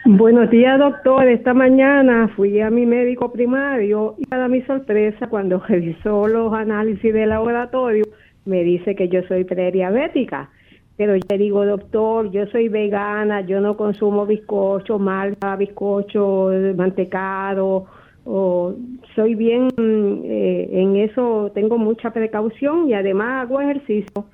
Buenos 0.09 0.50
días, 0.50 0.78
doctor. 0.78 1.26
Esta 1.26 1.52
mañana 1.52 2.28
fui 2.36 2.61
a 2.61 2.70
mi 2.70 2.86
médico 2.86 3.32
primario 3.32 4.14
y 4.18 4.24
para 4.26 4.46
mi 4.46 4.62
sorpresa, 4.62 5.26
cuando 5.26 5.59
revisó 5.68 6.28
los 6.28 6.52
análisis 6.52 7.12
del 7.12 7.30
laboratorio, 7.30 8.04
me 8.44 8.62
dice 8.62 8.94
que 8.94 9.09
yo 9.09 9.22
soy 9.26 9.42
prediabética. 9.42 10.48
Pero 10.96 11.16
yo 11.16 11.22
le 11.28 11.38
digo, 11.38 11.66
doctor, 11.66 12.30
yo 12.30 12.46
soy 12.46 12.68
vegana, 12.68 13.40
yo 13.40 13.61
no 13.61 13.76
consumo 13.76 14.26
bizcocho, 14.26 15.00
malta, 15.00 15.57
bizcocho, 15.57 16.52
mantecado, 16.76 17.86
o 18.24 18.74
soy 19.16 19.34
bien 19.34 19.70
eh, 19.78 20.68
en 20.70 20.94
eso, 20.94 21.50
tengo 21.52 21.78
mucha 21.78 22.12
precaución 22.12 22.88
y 22.88 22.94
además 22.94 23.42
hago 23.42 23.61
ejercicio. 23.61 24.24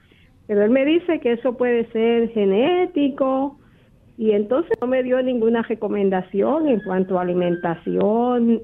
Pero 0.46 0.64
él 0.64 0.70
me 0.70 0.84
dice 0.84 1.18
que 1.20 1.32
eso 1.32 1.56
puede 1.56 1.86
ser 1.92 2.28
genético 2.28 3.56
y 4.18 4.32
entonces 4.32 4.72
no 4.80 4.86
me 4.86 5.02
dio 5.02 5.22
ninguna 5.22 5.62
recomendación 5.62 6.68
en 6.68 6.80
cuanto 6.80 7.18
a 7.18 7.22
alimentación 7.22 8.62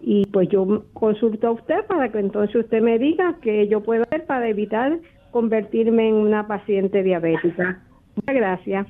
y 0.00 0.26
pues 0.26 0.48
yo 0.48 0.84
consulto 0.92 1.48
a 1.48 1.50
usted 1.52 1.84
para 1.86 2.10
que 2.10 2.18
entonces 2.18 2.56
usted 2.56 2.80
me 2.80 2.98
diga 2.98 3.36
qué 3.42 3.68
yo 3.68 3.82
puedo 3.82 4.04
hacer 4.04 4.24
para 4.26 4.48
evitar 4.48 4.98
convertirme 5.30 6.08
en 6.08 6.14
una 6.14 6.46
paciente 6.46 7.02
diabética. 7.02 7.82
Muchas 8.14 8.34
gracias. 8.34 8.86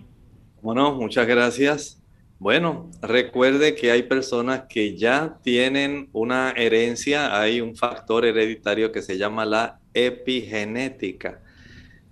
Bueno, 0.62 0.94
muchas 0.94 1.26
gracias. 1.26 2.02
Bueno, 2.38 2.90
recuerde 3.00 3.74
que 3.74 3.90
hay 3.90 4.02
personas 4.02 4.64
que 4.68 4.96
ya 4.96 5.38
tienen 5.42 6.08
una 6.12 6.50
herencia, 6.50 7.40
hay 7.40 7.60
un 7.60 7.74
factor 7.74 8.26
hereditario 8.26 8.92
que 8.92 9.00
se 9.00 9.16
llama 9.16 9.46
la 9.46 9.80
epigenética. 9.94 11.40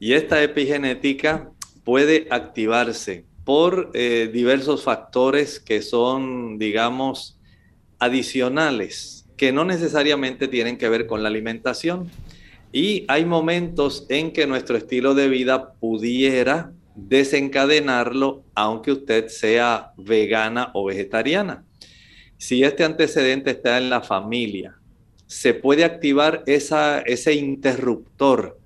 Y 0.01 0.15
esta 0.15 0.43
epigenética 0.43 1.51
puede 1.85 2.27
activarse 2.31 3.27
por 3.45 3.91
eh, 3.95 4.31
diversos 4.33 4.83
factores 4.83 5.61
que 5.61 5.83
son, 5.83 6.59
digamos, 6.59 7.39
adicionales, 7.99 9.27
que 9.37 9.53
no 9.53 9.65
necesariamente 9.65 10.49
tienen 10.49 10.79
que 10.79 10.89
ver 10.89 11.07
con 11.07 11.23
la 11.23 11.29
alimentación. 11.29 12.11
Y 12.73 13.05
hay 13.09 13.25
momentos 13.25 14.07
en 14.09 14.33
que 14.33 14.47
nuestro 14.47 14.77
estilo 14.77 15.15
de 15.15 15.29
vida 15.29 15.75
pudiera 15.75 16.73
desencadenarlo, 16.95 18.45
aunque 18.55 18.93
usted 18.93 19.29
sea 19.29 19.93
vegana 19.97 20.71
o 20.75 20.85
vegetariana. 20.85 21.65
Si 22.39 22.65
este 22.65 22.85
antecedente 22.85 23.51
está 23.51 23.79
en 23.79 23.91
la 23.91 24.01
familia, 24.01 24.79
se 25.27 25.55
puede 25.55 25.85
activar 25.85 26.43
ese 26.47 27.35
interruptor 27.35 28.59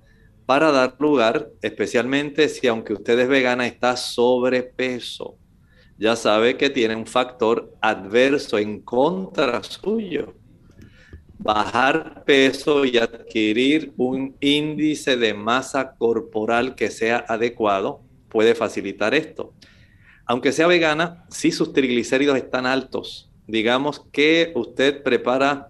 para 0.49 0.71
dar 0.71 0.95
lugar, 0.97 1.51
especialmente 1.61 2.49
si 2.49 2.65
aunque 2.65 2.93
usted 2.93 3.19
es 3.19 3.27
vegana 3.27 3.67
está 3.67 3.95
sobrepeso. 3.95 5.37
Ya 5.99 6.15
sabe 6.15 6.57
que 6.57 6.71
tiene 6.71 6.95
un 6.95 7.05
factor 7.05 7.71
adverso 7.81 8.57
en 8.57 8.81
contra 8.81 9.61
suyo. 9.61 10.33
Bajar 11.37 12.23
peso 12.25 12.83
y 12.83 12.97
adquirir 12.97 13.93
un 13.95 14.35
índice 14.39 15.17
de 15.17 15.35
masa 15.35 15.93
corporal 15.95 16.73
que 16.73 16.89
sea 16.89 17.23
adecuado 17.27 18.01
puede 18.27 18.55
facilitar 18.55 19.13
esto. 19.13 19.53
Aunque 20.25 20.51
sea 20.51 20.65
vegana, 20.65 21.27
si 21.29 21.51
sus 21.51 21.73
triglicéridos 21.73 22.37
están 22.37 22.65
altos, 22.65 23.29
digamos 23.45 24.03
que 24.11 24.51
usted 24.55 25.03
prepara 25.03 25.68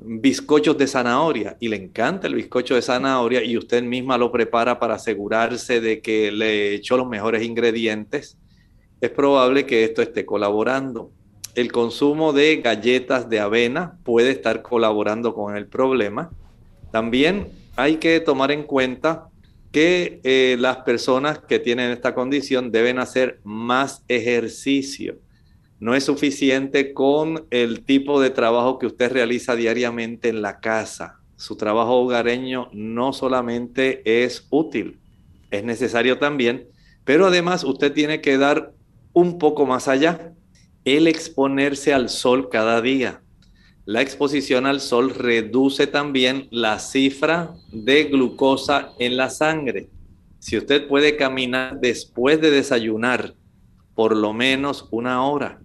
bizcochos 0.00 0.78
de 0.78 0.86
zanahoria 0.86 1.56
y 1.60 1.68
le 1.68 1.76
encanta 1.76 2.26
el 2.26 2.34
bizcocho 2.34 2.74
de 2.74 2.82
zanahoria 2.82 3.42
y 3.42 3.56
usted 3.56 3.82
misma 3.82 4.16
lo 4.16 4.30
prepara 4.30 4.78
para 4.78 4.94
asegurarse 4.94 5.80
de 5.80 6.00
que 6.00 6.30
le 6.30 6.74
echó 6.74 6.96
los 6.96 7.08
mejores 7.08 7.42
ingredientes, 7.42 8.38
es 9.00 9.10
probable 9.10 9.66
que 9.66 9.84
esto 9.84 10.02
esté 10.02 10.24
colaborando. 10.24 11.10
El 11.54 11.72
consumo 11.72 12.32
de 12.32 12.56
galletas 12.56 13.28
de 13.28 13.40
avena 13.40 13.98
puede 14.04 14.30
estar 14.30 14.62
colaborando 14.62 15.34
con 15.34 15.56
el 15.56 15.66
problema. 15.66 16.30
También 16.92 17.48
hay 17.76 17.96
que 17.96 18.20
tomar 18.20 18.52
en 18.52 18.62
cuenta 18.62 19.28
que 19.72 20.20
eh, 20.22 20.56
las 20.58 20.78
personas 20.78 21.40
que 21.40 21.58
tienen 21.58 21.90
esta 21.90 22.14
condición 22.14 22.70
deben 22.70 22.98
hacer 22.98 23.40
más 23.44 24.04
ejercicio 24.08 25.18
no 25.80 25.94
es 25.94 26.04
suficiente 26.04 26.92
con 26.92 27.46
el 27.50 27.84
tipo 27.84 28.20
de 28.20 28.30
trabajo 28.30 28.78
que 28.78 28.86
usted 28.86 29.12
realiza 29.12 29.54
diariamente 29.54 30.28
en 30.28 30.42
la 30.42 30.58
casa. 30.58 31.20
Su 31.36 31.56
trabajo 31.56 32.00
hogareño 32.00 32.68
no 32.72 33.12
solamente 33.12 34.24
es 34.24 34.46
útil, 34.50 34.98
es 35.50 35.62
necesario 35.62 36.18
también, 36.18 36.66
pero 37.04 37.26
además 37.26 37.62
usted 37.62 37.92
tiene 37.92 38.20
que 38.20 38.38
dar 38.38 38.72
un 39.12 39.38
poco 39.38 39.66
más 39.66 39.86
allá, 39.86 40.32
el 40.84 41.06
exponerse 41.06 41.94
al 41.94 42.08
sol 42.08 42.48
cada 42.50 42.80
día. 42.82 43.22
La 43.84 44.02
exposición 44.02 44.66
al 44.66 44.80
sol 44.80 45.14
reduce 45.14 45.86
también 45.86 46.48
la 46.50 46.78
cifra 46.78 47.54
de 47.72 48.04
glucosa 48.04 48.90
en 48.98 49.16
la 49.16 49.30
sangre. 49.30 49.88
Si 50.40 50.56
usted 50.56 50.86
puede 50.88 51.16
caminar 51.16 51.80
después 51.80 52.40
de 52.40 52.50
desayunar 52.50 53.34
por 53.94 54.16
lo 54.16 54.32
menos 54.32 54.88
una 54.90 55.24
hora, 55.24 55.60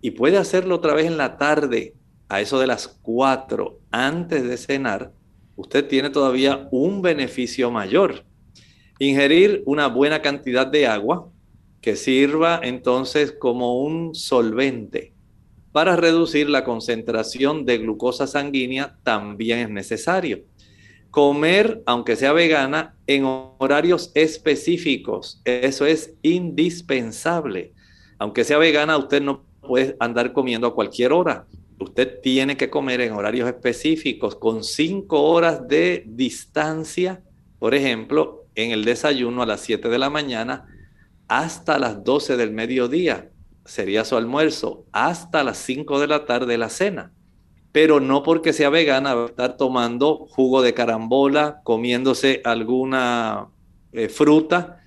y 0.00 0.12
puede 0.12 0.36
hacerlo 0.36 0.76
otra 0.76 0.94
vez 0.94 1.06
en 1.06 1.16
la 1.16 1.36
tarde, 1.36 1.94
a 2.28 2.40
eso 2.40 2.58
de 2.60 2.66
las 2.66 2.88
4, 2.88 3.78
antes 3.90 4.44
de 4.44 4.56
cenar, 4.56 5.12
usted 5.56 5.86
tiene 5.86 6.10
todavía 6.10 6.68
un 6.70 7.02
beneficio 7.02 7.70
mayor. 7.70 8.24
Ingerir 8.98 9.62
una 9.66 9.88
buena 9.88 10.22
cantidad 10.22 10.66
de 10.66 10.86
agua 10.86 11.28
que 11.80 11.96
sirva 11.96 12.60
entonces 12.62 13.32
como 13.32 13.82
un 13.82 14.14
solvente 14.14 15.14
para 15.72 15.96
reducir 15.96 16.50
la 16.50 16.64
concentración 16.64 17.64
de 17.64 17.78
glucosa 17.78 18.26
sanguínea 18.26 18.96
también 19.04 19.60
es 19.60 19.70
necesario. 19.70 20.40
Comer, 21.10 21.82
aunque 21.86 22.16
sea 22.16 22.32
vegana, 22.32 22.96
en 23.06 23.24
horarios 23.24 24.10
específicos. 24.14 25.40
Eso 25.44 25.86
es 25.86 26.14
indispensable. 26.22 27.72
Aunque 28.18 28.44
sea 28.44 28.58
vegana, 28.58 28.96
usted 28.96 29.22
no 29.22 29.44
puede 29.70 29.96
andar 30.00 30.32
comiendo 30.32 30.66
a 30.66 30.74
cualquier 30.74 31.12
hora. 31.12 31.46
Usted 31.78 32.20
tiene 32.20 32.56
que 32.56 32.68
comer 32.70 33.00
en 33.02 33.12
horarios 33.12 33.48
específicos, 33.48 34.34
con 34.34 34.64
cinco 34.64 35.22
horas 35.22 35.68
de 35.68 36.02
distancia. 36.08 37.22
Por 37.60 37.76
ejemplo, 37.76 38.46
en 38.56 38.72
el 38.72 38.84
desayuno 38.84 39.42
a 39.42 39.46
las 39.46 39.60
7 39.60 39.88
de 39.88 39.98
la 40.00 40.10
mañana 40.10 40.66
hasta 41.28 41.78
las 41.78 42.02
12 42.02 42.36
del 42.36 42.50
mediodía. 42.50 43.30
Sería 43.64 44.04
su 44.04 44.16
almuerzo. 44.16 44.86
Hasta 44.90 45.44
las 45.44 45.58
5 45.58 46.00
de 46.00 46.08
la 46.08 46.26
tarde 46.26 46.58
la 46.58 46.68
cena 46.68 47.12
pero 47.72 48.00
no 48.00 48.22
porque 48.22 48.52
sea 48.52 48.68
vegana 48.68 49.12
a 49.12 49.26
estar 49.26 49.56
tomando 49.56 50.26
jugo 50.30 50.62
de 50.62 50.74
carambola, 50.74 51.60
comiéndose 51.62 52.40
alguna 52.44 53.48
eh, 53.92 54.08
fruta. 54.08 54.80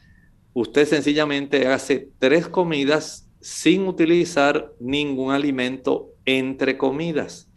Usted 0.54 0.86
sencillamente 0.86 1.68
hace 1.68 2.10
tres 2.20 2.48
comidas 2.48 3.23
sin 3.44 3.88
utilizar 3.88 4.72
ningún 4.80 5.34
alimento 5.34 6.10
entre 6.24 6.78
comidas. 6.78 7.50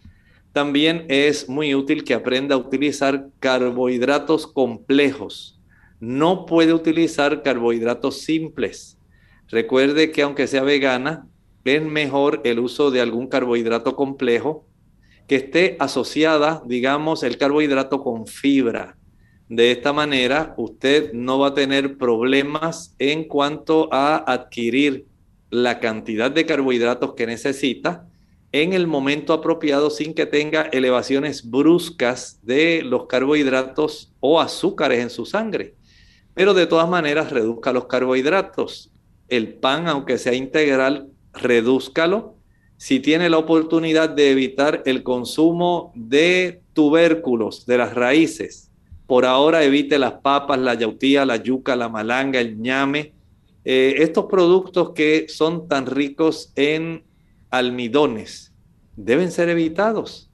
También 0.52 1.06
es 1.08 1.48
muy 1.48 1.76
útil 1.76 2.02
que 2.02 2.14
aprenda 2.14 2.56
a 2.56 2.58
utilizar 2.58 3.28
carbohidratos 3.38 4.48
complejos. 4.48 5.60
No 6.00 6.44
puede 6.44 6.74
utilizar 6.74 7.44
carbohidratos 7.44 8.22
simples. 8.22 8.98
Recuerde 9.48 10.10
que 10.10 10.22
aunque 10.22 10.48
sea 10.48 10.64
vegana, 10.64 11.28
es 11.64 11.80
mejor 11.82 12.40
el 12.42 12.58
uso 12.58 12.90
de 12.90 13.00
algún 13.00 13.28
carbohidrato 13.28 13.94
complejo 13.94 14.66
que 15.28 15.36
esté 15.36 15.76
asociada, 15.78 16.62
digamos, 16.66 17.22
el 17.22 17.38
carbohidrato 17.38 18.02
con 18.02 18.26
fibra. 18.26 18.96
De 19.48 19.70
esta 19.70 19.92
manera, 19.92 20.52
usted 20.56 21.12
no 21.12 21.38
va 21.38 21.48
a 21.48 21.54
tener 21.54 21.96
problemas 21.96 22.96
en 22.98 23.22
cuanto 23.28 23.88
a 23.92 24.16
adquirir 24.16 25.06
la 25.62 25.80
cantidad 25.80 26.30
de 26.30 26.44
carbohidratos 26.44 27.14
que 27.14 27.26
necesita 27.26 28.06
en 28.52 28.74
el 28.74 28.86
momento 28.86 29.32
apropiado 29.32 29.88
sin 29.88 30.12
que 30.12 30.26
tenga 30.26 30.62
elevaciones 30.64 31.48
bruscas 31.48 32.40
de 32.42 32.82
los 32.82 33.06
carbohidratos 33.06 34.12
o 34.20 34.38
azúcares 34.38 35.00
en 35.00 35.08
su 35.08 35.24
sangre. 35.24 35.74
Pero 36.34 36.52
de 36.52 36.66
todas 36.66 36.90
maneras, 36.90 37.30
reduzca 37.30 37.72
los 37.72 37.86
carbohidratos. 37.86 38.92
El 39.28 39.54
pan, 39.54 39.88
aunque 39.88 40.18
sea 40.18 40.34
integral, 40.34 41.08
redúzcalo 41.32 42.36
si 42.76 43.00
tiene 43.00 43.30
la 43.30 43.38
oportunidad 43.38 44.10
de 44.10 44.32
evitar 44.32 44.82
el 44.84 45.02
consumo 45.02 45.90
de 45.94 46.60
tubérculos, 46.74 47.64
de 47.64 47.78
las 47.78 47.94
raíces, 47.94 48.70
por 49.06 49.24
ahora 49.24 49.64
evite 49.64 49.98
las 49.98 50.12
papas, 50.20 50.58
la 50.58 50.74
yautía, 50.74 51.24
la 51.24 51.36
yuca, 51.36 51.76
la 51.76 51.88
malanga, 51.88 52.40
el 52.40 52.60
ñame, 52.60 53.14
eh, 53.66 53.96
estos 53.98 54.26
productos 54.26 54.92
que 54.94 55.26
son 55.28 55.68
tan 55.68 55.84
ricos 55.84 56.52
en 56.56 57.04
almidones 57.50 58.54
deben 58.96 59.30
ser 59.30 59.50
evitados 59.50 60.30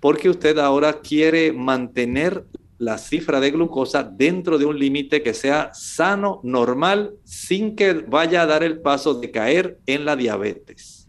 porque 0.00 0.28
usted 0.28 0.58
ahora 0.58 1.00
quiere 1.00 1.52
mantener 1.52 2.44
la 2.78 2.98
cifra 2.98 3.40
de 3.40 3.50
glucosa 3.50 4.04
dentro 4.04 4.58
de 4.58 4.66
un 4.66 4.78
límite 4.78 5.22
que 5.22 5.32
sea 5.32 5.70
sano, 5.72 6.40
normal, 6.44 7.14
sin 7.24 7.74
que 7.74 7.92
vaya 8.06 8.42
a 8.42 8.46
dar 8.46 8.62
el 8.62 8.78
paso 8.80 9.14
de 9.14 9.30
caer 9.30 9.78
en 9.86 10.04
la 10.04 10.14
diabetes. 10.14 11.08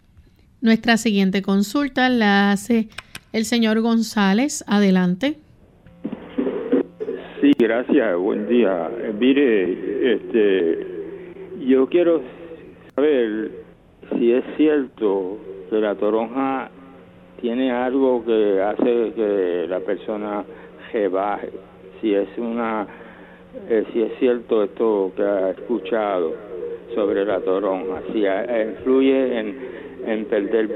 Nuestra 0.62 0.98
siguiente 0.98 1.42
consulta 1.42 2.10
la 2.10 2.52
hace 2.52 2.88
el 3.34 3.46
señor 3.46 3.82
González. 3.82 4.64
Adelante. 4.68 5.36
Sí, 7.42 7.52
gracias. 7.60 8.18
Buen 8.18 8.48
día. 8.48 8.90
Eh, 9.00 9.14
mire, 9.20 10.16
este, 10.16 10.97
yo 11.68 11.88
quiero 11.88 12.22
saber 12.96 13.52
si 14.18 14.32
es 14.32 14.44
cierto 14.56 15.38
que 15.70 15.78
la 15.78 15.96
toronja 15.96 16.72
tiene 17.42 17.72
algo 17.72 18.24
que 18.26 18.62
hace 18.62 19.14
que 19.16 19.66
la 19.68 19.80
persona 19.82 20.46
rebaje. 20.92 21.52
Si 22.02 22.14
es 22.14 22.30
una, 22.38 22.88
eh, 23.70 23.86
si 23.92 24.02
es 24.02 24.12
cierto 24.20 24.64
esto 24.64 25.12
que 25.16 25.24
ha 25.24 25.52
escuchado 25.52 26.34
sobre 26.96 27.26
la 27.26 27.40
toronja, 27.42 28.02
si 28.14 28.24
influye 28.26 29.40
en 29.40 30.26
perder 30.26 30.70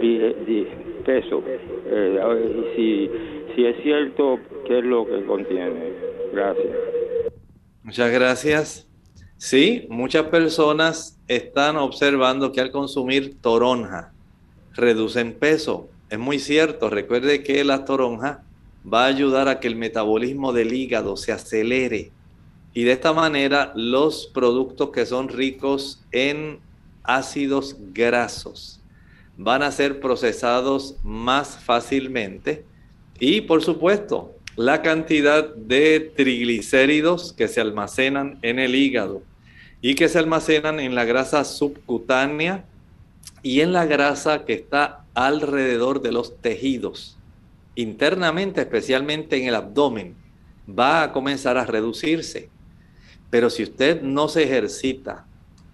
peso. 1.05 1.43
Eh, 1.85 2.73
si, 2.75 3.09
si 3.55 3.65
es 3.65 3.81
cierto, 3.81 4.39
¿qué 4.65 4.79
es 4.79 4.85
lo 4.85 5.05
que 5.05 5.23
contiene? 5.25 5.93
Gracias. 6.33 6.75
Muchas 7.83 8.11
gracias. 8.11 8.90
Sí, 9.43 9.87
muchas 9.89 10.27
personas 10.27 11.17
están 11.27 11.75
observando 11.75 12.51
que 12.51 12.61
al 12.61 12.69
consumir 12.69 13.41
toronja 13.41 14.13
reducen 14.73 15.33
peso. 15.33 15.89
Es 16.11 16.19
muy 16.19 16.37
cierto. 16.37 16.91
Recuerde 16.91 17.41
que 17.41 17.63
la 17.63 17.83
toronja 17.83 18.43
va 18.85 19.05
a 19.05 19.07
ayudar 19.07 19.47
a 19.47 19.59
que 19.59 19.67
el 19.67 19.75
metabolismo 19.75 20.53
del 20.53 20.71
hígado 20.73 21.17
se 21.17 21.31
acelere. 21.31 22.11
Y 22.75 22.83
de 22.83 22.91
esta 22.91 23.13
manera 23.13 23.71
los 23.75 24.27
productos 24.27 24.91
que 24.91 25.07
son 25.07 25.27
ricos 25.27 26.03
en 26.11 26.59
ácidos 27.01 27.77
grasos 27.95 28.79
van 29.37 29.63
a 29.63 29.71
ser 29.71 30.01
procesados 30.01 30.97
más 31.01 31.57
fácilmente 31.57 32.63
y 33.19 33.41
por 33.41 33.63
supuesto 33.63 34.35
la 34.55 34.83
cantidad 34.83 35.55
de 35.55 36.11
triglicéridos 36.15 37.33
que 37.33 37.47
se 37.47 37.59
almacenan 37.59 38.37
en 38.43 38.59
el 38.59 38.75
hígado 38.75 39.23
y 39.81 39.95
que 39.95 40.09
se 40.09 40.19
almacenan 40.19 40.79
en 40.79 40.95
la 40.95 41.05
grasa 41.05 41.43
subcutánea 41.43 42.65
y 43.43 43.61
en 43.61 43.73
la 43.73 43.85
grasa 43.85 44.45
que 44.45 44.53
está 44.53 45.05
alrededor 45.13 46.01
de 46.01 46.11
los 46.11 46.37
tejidos. 46.37 47.17
Internamente, 47.75 48.61
especialmente 48.61 49.37
en 49.37 49.47
el 49.47 49.55
abdomen, 49.55 50.15
va 50.67 51.03
a 51.03 51.11
comenzar 51.11 51.57
a 51.57 51.65
reducirse. 51.65 52.49
Pero 53.29 53.49
si 53.49 53.63
usted 53.63 54.01
no 54.01 54.27
se 54.27 54.43
ejercita, 54.43 55.25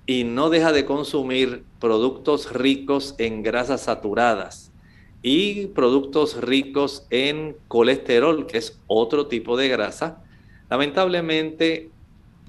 y 0.07 0.23
no 0.23 0.49
deja 0.49 0.71
de 0.71 0.85
consumir 0.85 1.65
productos 1.79 2.51
ricos 2.53 3.13
en 3.19 3.43
grasas 3.43 3.81
saturadas 3.81 4.71
y 5.21 5.67
productos 5.67 6.41
ricos 6.41 7.05
en 7.09 7.57
colesterol, 7.67 8.47
que 8.47 8.57
es 8.57 8.79
otro 8.87 9.27
tipo 9.27 9.57
de 9.57 9.67
grasa, 9.67 10.23
lamentablemente 10.69 11.89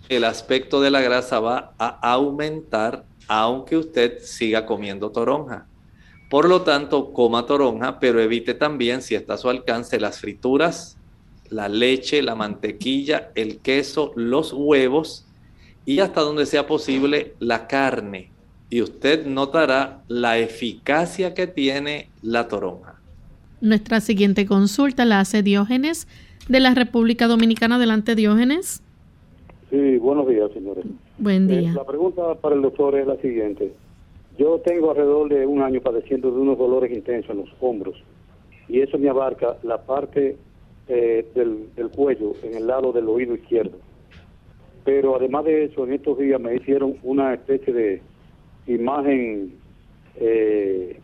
el 0.09 0.24
aspecto 0.24 0.80
de 0.80 0.90
la 0.90 1.00
grasa 1.00 1.40
va 1.40 1.74
a 1.78 1.88
aumentar 2.12 3.04
aunque 3.28 3.76
usted 3.76 4.20
siga 4.20 4.64
comiendo 4.64 5.11
toronja. 5.11 5.66
Por 6.30 6.48
lo 6.48 6.62
tanto, 6.62 7.12
coma 7.12 7.46
toronja, 7.46 8.00
pero 8.00 8.20
evite 8.20 8.54
también, 8.54 9.02
si 9.02 9.14
está 9.14 9.34
a 9.34 9.38
su 9.38 9.48
alcance, 9.48 10.00
las 10.00 10.18
frituras, 10.20 10.96
la 11.50 11.68
leche, 11.68 12.22
la 12.22 12.34
mantequilla, 12.34 13.30
el 13.34 13.59
queso, 13.59 14.12
los 14.16 14.52
huevos 14.52 15.26
y 15.86 16.00
hasta 16.00 16.20
donde 16.20 16.44
sea 16.46 16.66
posible 16.66 17.34
la 17.38 17.66
carne. 17.66 18.30
Y 18.70 18.82
usted 18.82 19.26
notará 19.26 20.02
la 20.09 20.38
eficacia 20.38 21.32
que 21.32 21.46
tiene 21.46 22.11
la 22.20 22.48
toronja. 22.48 22.96
Nuestra 23.62 24.00
siguiente 24.00 24.44
consulta 24.44 25.06
la 25.06 25.20
hace 25.20 25.42
Diógenes 25.42 26.06
de 26.48 26.61
la 26.61 26.74
República 26.74 27.26
Dominicana. 27.26 27.78
Delante, 27.78 28.14
Diógenes. 28.14 28.82
Sí, 29.70 29.98
buenos 29.98 30.26
días, 30.28 30.50
señores. 30.52 30.84
Buen 31.18 31.46
día. 31.46 31.70
Eh, 31.70 31.74
la 31.74 31.84
pregunta 31.84 32.34
para 32.36 32.54
el 32.54 32.62
doctor 32.62 32.96
es 32.96 33.06
la 33.06 33.16
siguiente. 33.16 33.72
Yo 34.38 34.58
tengo 34.60 34.90
alrededor 34.90 35.28
de 35.28 35.44
un 35.46 35.62
año 35.62 35.80
padeciendo 35.80 36.30
de 36.30 36.40
unos 36.40 36.56
dolores 36.56 36.90
intensos 36.90 37.30
en 37.30 37.38
los 37.38 37.50
hombros 37.60 37.96
y 38.68 38.80
eso 38.80 38.98
me 38.98 39.08
abarca 39.08 39.56
la 39.62 39.78
parte 39.78 40.36
eh, 40.88 41.26
del, 41.34 41.74
del 41.74 41.90
cuello 41.90 42.32
en 42.42 42.54
el 42.54 42.66
lado 42.66 42.92
del 42.92 43.08
oído 43.08 43.34
izquierdo. 43.34 43.78
Pero 44.84 45.16
además 45.16 45.44
de 45.44 45.64
eso, 45.64 45.84
en 45.84 45.92
estos 45.92 46.18
días 46.18 46.40
me 46.40 46.54
hicieron 46.54 46.96
una 47.02 47.34
especie 47.34 47.72
de 47.72 48.02
imagen, 48.66 49.52
eh, 50.16 50.98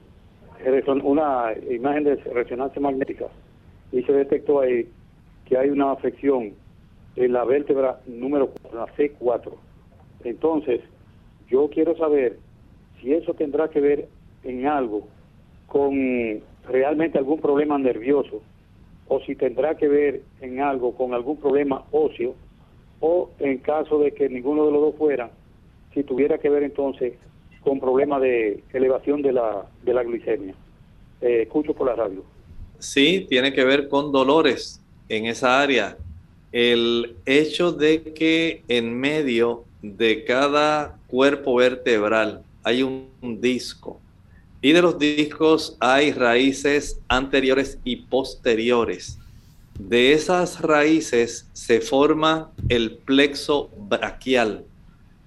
una 1.02 1.52
imagen 1.70 2.04
de 2.04 2.14
resonancia 2.16 2.80
magnética 2.80 3.26
y 3.92 4.02
se 4.04 4.12
detectó 4.12 4.60
ahí 4.60 4.88
que 5.44 5.58
hay 5.58 5.68
una 5.68 5.92
afección 5.92 6.52
en 7.16 7.32
la 7.32 7.44
vértebra 7.44 8.00
número 8.06 8.50
4, 8.62 8.78
la 8.78 8.86
C4. 8.96 9.52
Entonces, 10.24 10.80
yo 11.48 11.68
quiero 11.68 11.96
saber 11.96 12.38
si 13.00 13.12
eso 13.12 13.34
tendrá 13.34 13.68
que 13.68 13.80
ver 13.80 14.08
en 14.42 14.66
algo 14.66 15.06
con 15.66 16.40
realmente 16.66 17.18
algún 17.18 17.40
problema 17.40 17.78
nervioso 17.78 18.42
o 19.08 19.20
si 19.20 19.34
tendrá 19.34 19.76
que 19.76 19.88
ver 19.88 20.22
en 20.40 20.60
algo 20.60 20.94
con 20.94 21.12
algún 21.12 21.36
problema 21.36 21.84
óseo 21.90 22.34
o 23.00 23.30
en 23.38 23.58
caso 23.58 23.98
de 23.98 24.12
que 24.12 24.28
ninguno 24.28 24.64
de 24.66 24.72
los 24.72 24.80
dos 24.80 24.94
fuera, 24.96 25.30
si 25.92 26.02
tuviera 26.04 26.38
que 26.38 26.48
ver 26.48 26.62
entonces 26.62 27.14
con 27.62 27.80
problemas 27.80 28.20
de 28.22 28.62
elevación 28.72 29.22
de 29.22 29.32
la, 29.32 29.66
de 29.82 29.94
la 29.94 30.02
glicemia. 30.02 30.54
Eh, 31.20 31.42
escucho 31.42 31.74
por 31.74 31.86
la 31.86 31.94
radio. 31.94 32.22
Sí, 32.78 33.26
tiene 33.28 33.52
que 33.52 33.64
ver 33.64 33.88
con 33.88 34.12
dolores 34.12 34.82
en 35.08 35.26
esa 35.26 35.60
área. 35.60 35.96
El 36.54 37.16
hecho 37.26 37.72
de 37.72 38.14
que 38.14 38.62
en 38.68 38.96
medio 38.96 39.64
de 39.82 40.22
cada 40.22 40.96
cuerpo 41.08 41.56
vertebral 41.56 42.44
hay 42.62 42.84
un, 42.84 43.12
disco 43.40 44.00
y 44.62 44.70
de 44.70 44.80
los 44.80 44.96
discos 44.96 45.76
hay 45.80 46.12
raíces 46.12 47.00
anteriores 47.08 47.78
y 47.82 47.96
posteriores. 47.96 49.18
De 49.80 50.12
esas 50.12 50.60
raíces 50.60 51.48
se 51.54 51.80
forma 51.80 52.52
el 52.68 52.98
plexo 52.98 53.70
braquial. 53.76 54.64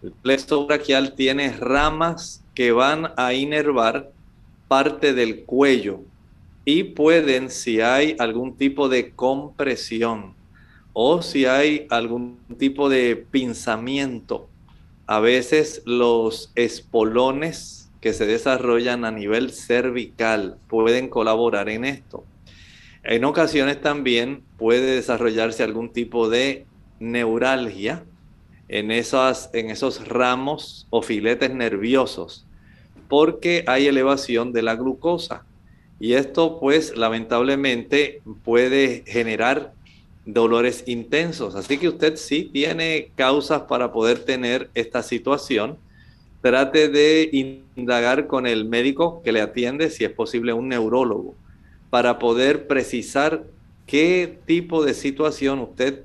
El 0.02 0.12
plexo 0.12 0.66
braquial 0.66 1.14
tiene 1.14 1.52
ramas 1.52 2.42
que 2.56 2.72
van 2.72 3.12
a 3.18 3.34
inervar 3.34 4.12
parte 4.70 5.14
del 5.14 5.44
cuello 5.44 6.00
y 6.64 6.84
pueden, 6.84 7.50
si 7.50 7.82
hay 7.82 8.16
algún 8.18 8.56
tipo 8.56 8.88
de 8.88 9.12
compresión 9.12 10.37
o 11.00 11.22
si 11.22 11.46
hay 11.46 11.86
algún 11.92 12.40
tipo 12.58 12.90
de 12.90 13.16
pinzamiento, 13.16 14.50
a 15.06 15.20
veces 15.20 15.84
los 15.86 16.52
espolones 16.56 17.92
que 18.02 18.14
se 18.14 18.26
desarrollan 18.26 19.06
a 19.06 19.12
nivel 19.12 19.52
cervical 19.52 20.58
pueden 20.68 21.08
colaborar 21.08 21.70
en 21.70 21.86
esto. 21.86 22.24
En 23.04 23.26
ocasiones 23.26 23.80
también 23.80 24.42
puede 24.58 24.96
desarrollarse 24.96 25.62
algún 25.62 25.94
tipo 25.94 26.30
de 26.30 26.66
neuralgia 27.00 28.04
en, 28.68 28.90
esas, 28.90 29.52
en 29.54 29.70
esos 29.70 30.08
ramos 30.08 30.88
o 30.90 31.04
filetes 31.04 31.54
nerviosos 31.54 32.48
porque 33.08 33.64
hay 33.68 33.86
elevación 33.86 34.52
de 34.52 34.64
la 34.64 34.76
glucosa. 34.76 35.46
Y 36.00 36.14
esto 36.14 36.60
pues 36.60 36.98
lamentablemente 36.98 38.24
puede 38.44 39.04
generar 39.06 39.77
dolores 40.28 40.84
intensos. 40.88 41.56
Así 41.56 41.78
que 41.78 41.88
usted 41.88 42.18
sí 42.18 42.50
tiene 42.52 43.12
causas 43.16 43.62
para 43.64 43.92
poder 43.92 44.20
tener 44.20 44.70
esta 44.76 45.02
situación. 45.02 45.78
Trate 46.42 46.90
de 46.90 47.30
indagar 47.76 48.28
con 48.28 48.46
el 48.46 48.66
médico 48.66 49.22
que 49.24 49.32
le 49.32 49.42
atiende, 49.42 49.90
si 49.90 50.04
es 50.04 50.12
posible 50.12 50.54
un 50.54 50.68
neurólogo, 50.68 51.34
para 51.90 52.20
poder 52.20 52.68
precisar 52.68 53.46
qué 53.86 54.38
tipo 54.46 54.84
de 54.84 54.94
situación 54.94 55.60
usted 55.60 56.04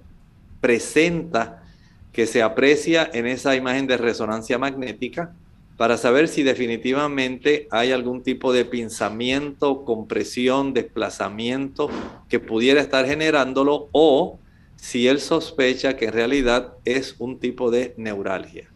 presenta 0.60 1.64
que 2.12 2.26
se 2.26 2.42
aprecia 2.42 3.10
en 3.12 3.26
esa 3.26 3.56
imagen 3.56 3.86
de 3.86 3.96
resonancia 3.96 4.58
magnética 4.58 5.34
para 5.82 5.96
saber 5.96 6.28
si 6.28 6.44
definitivamente 6.44 7.66
hay 7.72 7.90
algún 7.90 8.22
tipo 8.22 8.52
de 8.52 8.64
pinzamiento, 8.64 9.84
compresión, 9.84 10.74
desplazamiento 10.74 11.90
que 12.28 12.38
pudiera 12.38 12.80
estar 12.80 13.04
generándolo 13.04 13.88
o 13.90 14.38
si 14.76 15.08
él 15.08 15.18
sospecha 15.18 15.96
que 15.96 16.04
en 16.04 16.12
realidad 16.12 16.74
es 16.84 17.16
un 17.18 17.40
tipo 17.40 17.72
de 17.72 17.94
neuralgia. 17.96 18.68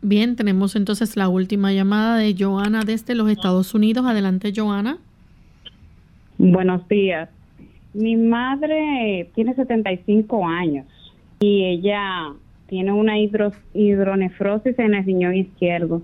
Bien, 0.00 0.36
tenemos 0.36 0.76
entonces 0.76 1.16
la 1.16 1.28
última 1.28 1.72
llamada 1.72 2.18
de 2.18 2.36
Joana 2.38 2.84
desde 2.84 3.16
los 3.16 3.28
Estados 3.28 3.74
Unidos. 3.74 4.06
Adelante, 4.06 4.52
Joana. 4.54 4.98
Buenos 6.38 6.86
días. 6.86 7.30
Mi 7.94 8.14
madre 8.14 9.28
tiene 9.34 9.56
75 9.56 10.46
años 10.46 10.86
y 11.40 11.64
ella 11.64 12.32
tiene 12.68 12.92
una 12.92 13.18
hidronefrosis 13.18 14.78
en 14.78 14.94
el 14.94 15.04
riñón 15.04 15.34
izquierdo 15.34 16.00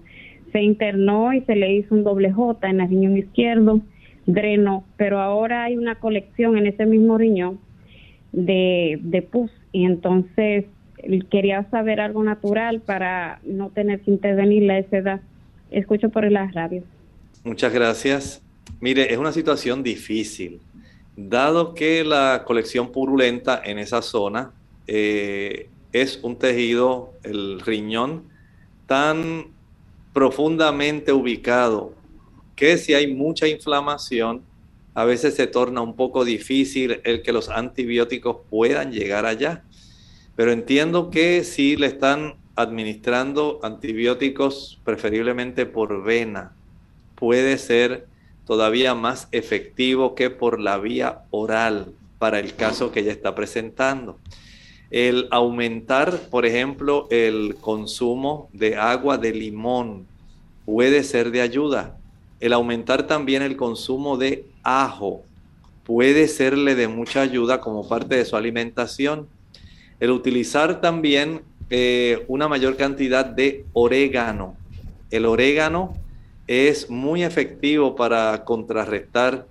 se 0.53 0.63
internó 0.63 1.33
y 1.33 1.43
se 1.43 1.57
le 1.57 1.73
hizo 1.75 1.95
un 1.95 2.05
doble 2.05 2.33
J 2.33 2.69
en 2.69 2.81
el 2.81 2.89
riñón 2.89 3.17
izquierdo, 3.17 3.81
drenó, 4.27 4.85
pero 4.97 5.21
ahora 5.21 5.65
hay 5.65 5.77
una 5.77 5.97
colección 5.97 6.57
en 6.57 6.67
ese 6.67 6.87
mismo 6.87 7.19
riñón 7.19 7.59
de, 8.33 9.27
pus 9.31 9.51
y 9.73 9.85
entonces 9.85 10.67
quería 11.31 11.69
saber 11.71 12.01
algo 12.01 12.23
natural 12.23 12.81
para 12.81 13.41
no 13.45 13.71
tener 13.71 14.01
que 14.01 14.11
intervenir 14.11 14.71
a 14.71 14.79
esa 14.79 14.99
edad. 14.99 15.21
Escucho 15.71 16.11
por 16.11 16.31
la 16.31 16.51
radio. 16.51 16.83
Muchas 17.45 17.73
gracias. 17.73 18.43
Mire, 18.81 19.13
es 19.13 19.19
una 19.19 19.33
situación 19.33 19.83
difícil, 19.83 20.61
dado 21.17 21.75
que 21.75 22.05
la 22.05 22.43
colección 22.45 22.93
purulenta 22.93 23.61
en 23.65 23.79
esa 23.79 24.03
zona 24.03 24.53
eh, 24.87 25.69
es 25.93 26.21
un 26.23 26.37
tejido, 26.37 27.13
el 27.23 27.61
riñón, 27.61 28.25
tan 28.87 29.47
profundamente 30.13 31.13
ubicado, 31.13 31.95
que 32.57 32.79
si 32.79 32.95
hay 32.95 33.15
mucha 33.15 33.49
inflamación, 33.49 34.43
a 34.95 35.05
veces 35.05 35.35
se 35.35 35.47
torna 35.47 35.81
un 35.81 35.95
poco 35.95 36.25
difícil 36.25 37.01
el 37.05 37.23
que 37.23 37.33
los 37.33 37.49
antibióticos 37.49 38.39
puedan 38.51 38.93
llegar 38.93 39.25
allá. 39.25 39.63
Pero 40.37 40.53
entiendo 40.53 41.11
que 41.11 41.45
si 41.45 41.77
le 41.77 41.87
están 41.87 42.35
administrando 42.57 43.61
antibióticos 43.63 44.81
preferiblemente 44.85 45.67
por 45.67 46.03
vena, 46.03 46.53
puede 47.15 47.57
ser 47.59 48.07
todavía 48.47 48.95
más 48.95 49.29
efectivo 49.33 50.15
que 50.15 50.31
por 50.31 50.61
la 50.61 50.79
vía 50.79 51.23
oral 51.31 51.95
para 52.19 52.41
el 52.41 52.55
caso 52.55 52.91
que 52.91 53.01
ella 53.01 53.13
está 53.13 53.35
presentando. 53.35 54.19
El 54.91 55.29
aumentar, 55.31 56.19
por 56.31 56.45
ejemplo, 56.45 57.07
el 57.11 57.55
consumo 57.61 58.49
de 58.53 58.77
agua 58.77 59.19
de 59.19 59.33
limón 59.33 60.07
puede 60.65 61.05
ser 61.05 61.31
de 61.31 61.41
ayuda. 61.41 61.97
El 62.41 62.53
aumentar 62.53 63.07
también 63.07 63.43
el 63.43 63.57
consumo 63.57 64.17
de 64.17 64.47
ajo 64.65 65.23
puede 65.85 66.27
serle 66.27 66.75
de 66.75 66.89
mucha 66.89 67.21
ayuda 67.21 67.61
como 67.61 67.89
parte 67.89 68.17
de 68.17 68.25
su 68.25 68.37
alimentación. 68.37 69.29
El 70.01 70.11
utilizar 70.11 70.81
también 70.81 71.43
eh, 71.69 72.25
una 72.27 72.49
mayor 72.49 72.77
cantidad 72.77 73.25
de 73.25 73.65
orégano. 73.73 74.57
El 75.13 75.25
orégano 75.25 75.95
es 76.49 76.91
muy 76.91 77.23
efectivo 77.23 77.95
para 77.95 78.45
contrarrestar 78.45 79.47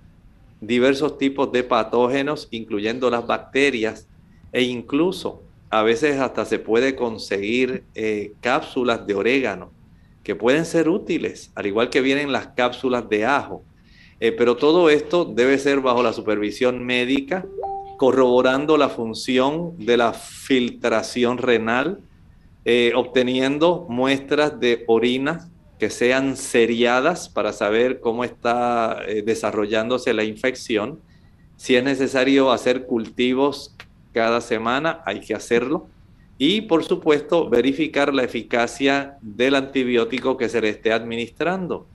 diversos 0.60 1.16
tipos 1.16 1.50
de 1.50 1.62
patógenos, 1.62 2.46
incluyendo 2.50 3.08
las 3.08 3.26
bacterias 3.26 4.06
e 4.52 4.62
incluso 4.62 5.42
a 5.70 5.82
veces 5.82 6.18
hasta 6.18 6.44
se 6.44 6.58
puede 6.58 6.96
conseguir 6.96 7.84
eh, 7.94 8.32
cápsulas 8.40 9.06
de 9.06 9.14
orégano 9.14 9.70
que 10.24 10.34
pueden 10.34 10.66
ser 10.66 10.88
útiles, 10.88 11.52
al 11.54 11.66
igual 11.66 11.90
que 11.90 12.00
vienen 12.00 12.32
las 12.32 12.48
cápsulas 12.48 13.08
de 13.08 13.24
ajo. 13.24 13.62
Eh, 14.18 14.32
pero 14.32 14.56
todo 14.56 14.90
esto 14.90 15.24
debe 15.24 15.58
ser 15.58 15.80
bajo 15.80 16.02
la 16.02 16.12
supervisión 16.12 16.84
médica, 16.84 17.46
corroborando 17.96 18.76
la 18.76 18.88
función 18.88 19.76
de 19.78 19.96
la 19.96 20.12
filtración 20.12 21.38
renal, 21.38 22.00
eh, 22.64 22.92
obteniendo 22.94 23.86
muestras 23.88 24.58
de 24.60 24.84
orina 24.88 25.48
que 25.78 25.88
sean 25.88 26.36
seriadas 26.36 27.30
para 27.30 27.54
saber 27.54 28.00
cómo 28.00 28.24
está 28.24 29.00
desarrollándose 29.24 30.12
la 30.12 30.24
infección. 30.24 31.00
Si 31.56 31.74
es 31.74 31.82
necesario 31.82 32.52
hacer 32.52 32.84
cultivos 32.84 33.74
cada 34.12 34.40
semana, 34.40 35.02
hay 35.06 35.20
que 35.20 35.34
hacerlo. 35.34 35.88
Y 36.38 36.62
por 36.62 36.84
supuesto, 36.84 37.48
verificar 37.48 38.14
la 38.14 38.24
eficacia 38.24 39.18
del 39.20 39.54
antibiótico 39.54 40.36
que 40.36 40.48
se 40.48 40.60
le 40.60 40.70
esté 40.70 40.92
administrando. 40.92 41.86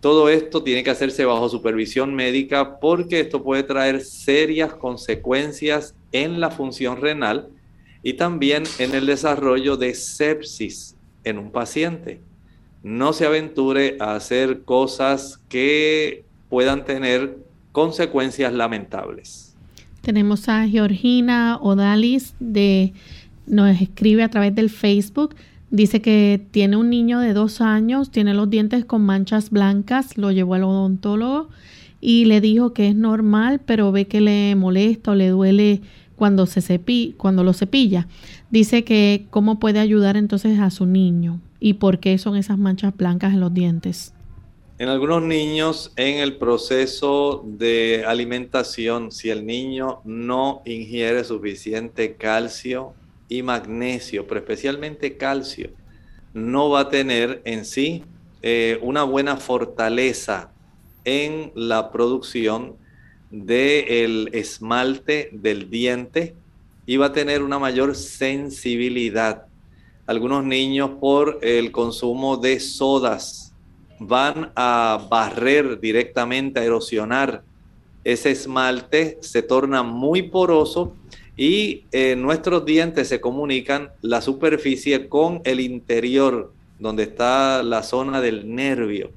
Todo 0.00 0.28
esto 0.28 0.62
tiene 0.62 0.84
que 0.84 0.90
hacerse 0.90 1.24
bajo 1.24 1.48
supervisión 1.48 2.14
médica 2.14 2.78
porque 2.78 3.20
esto 3.20 3.42
puede 3.42 3.62
traer 3.62 4.02
serias 4.02 4.74
consecuencias 4.74 5.94
en 6.12 6.40
la 6.40 6.50
función 6.50 7.00
renal 7.00 7.48
y 8.02 8.12
también 8.14 8.64
en 8.78 8.94
el 8.94 9.06
desarrollo 9.06 9.78
de 9.78 9.94
sepsis 9.94 10.94
en 11.24 11.38
un 11.38 11.50
paciente. 11.50 12.20
No 12.82 13.14
se 13.14 13.24
aventure 13.24 13.96
a 13.98 14.14
hacer 14.14 14.64
cosas 14.64 15.40
que 15.48 16.24
puedan 16.50 16.84
tener 16.84 17.38
consecuencias 17.72 18.52
lamentables. 18.52 19.53
Tenemos 20.04 20.50
a 20.50 20.68
Georgina 20.68 21.58
Odalis 21.62 22.34
de 22.38 22.92
nos 23.46 23.80
escribe 23.80 24.22
a 24.22 24.28
través 24.28 24.54
del 24.54 24.68
Facebook. 24.68 25.34
Dice 25.70 26.02
que 26.02 26.46
tiene 26.50 26.76
un 26.76 26.90
niño 26.90 27.20
de 27.20 27.32
dos 27.32 27.62
años, 27.62 28.10
tiene 28.10 28.34
los 28.34 28.50
dientes 28.50 28.84
con 28.84 29.00
manchas 29.00 29.48
blancas, 29.48 30.18
lo 30.18 30.30
llevó 30.30 30.54
al 30.54 30.64
odontólogo 30.64 31.48
y 32.02 32.26
le 32.26 32.42
dijo 32.42 32.74
que 32.74 32.88
es 32.88 32.94
normal, 32.94 33.62
pero 33.64 33.92
ve 33.92 34.06
que 34.06 34.20
le 34.20 34.54
molesta 34.56 35.12
o 35.12 35.14
le 35.14 35.28
duele 35.28 35.80
cuando, 36.16 36.44
se 36.44 36.60
cepi 36.60 37.14
cuando 37.16 37.42
lo 37.42 37.54
cepilla. 37.54 38.06
Dice 38.50 38.84
que 38.84 39.26
cómo 39.30 39.58
puede 39.58 39.80
ayudar 39.80 40.18
entonces 40.18 40.58
a 40.60 40.68
su 40.68 40.84
niño 40.84 41.40
y 41.60 41.74
por 41.74 41.98
qué 41.98 42.18
son 42.18 42.36
esas 42.36 42.58
manchas 42.58 42.94
blancas 42.94 43.32
en 43.32 43.40
los 43.40 43.54
dientes. 43.54 44.13
En 44.76 44.88
algunos 44.88 45.22
niños, 45.22 45.92
en 45.94 46.18
el 46.18 46.36
proceso 46.36 47.44
de 47.46 48.04
alimentación, 48.04 49.12
si 49.12 49.30
el 49.30 49.46
niño 49.46 50.00
no 50.04 50.62
ingiere 50.64 51.22
suficiente 51.22 52.16
calcio 52.16 52.92
y 53.28 53.44
magnesio, 53.44 54.26
pero 54.26 54.40
especialmente 54.40 55.16
calcio, 55.16 55.70
no 56.32 56.70
va 56.70 56.80
a 56.80 56.88
tener 56.88 57.40
en 57.44 57.64
sí 57.64 58.02
eh, 58.42 58.80
una 58.82 59.04
buena 59.04 59.36
fortaleza 59.36 60.50
en 61.04 61.52
la 61.54 61.92
producción 61.92 62.76
del 63.30 64.28
esmalte 64.32 65.30
del 65.32 65.70
diente 65.70 66.34
y 66.84 66.96
va 66.96 67.06
a 67.06 67.12
tener 67.12 67.44
una 67.44 67.60
mayor 67.60 67.94
sensibilidad. 67.94 69.46
Algunos 70.04 70.44
niños 70.44 70.90
por 71.00 71.38
el 71.42 71.70
consumo 71.70 72.38
de 72.38 72.58
sodas 72.58 73.43
van 73.98 74.52
a 74.56 75.06
barrer 75.10 75.80
directamente, 75.80 76.60
a 76.60 76.64
erosionar 76.64 77.42
ese 78.04 78.30
esmalte, 78.30 79.18
se 79.20 79.42
torna 79.42 79.82
muy 79.82 80.22
poroso 80.22 80.94
y 81.36 81.84
eh, 81.90 82.14
nuestros 82.16 82.64
dientes 82.64 83.08
se 83.08 83.20
comunican 83.20 83.90
la 84.02 84.20
superficie 84.20 85.08
con 85.08 85.40
el 85.44 85.60
interior, 85.60 86.52
donde 86.78 87.04
está 87.04 87.62
la 87.62 87.82
zona 87.82 88.20
del 88.20 88.54
nervio. 88.54 89.10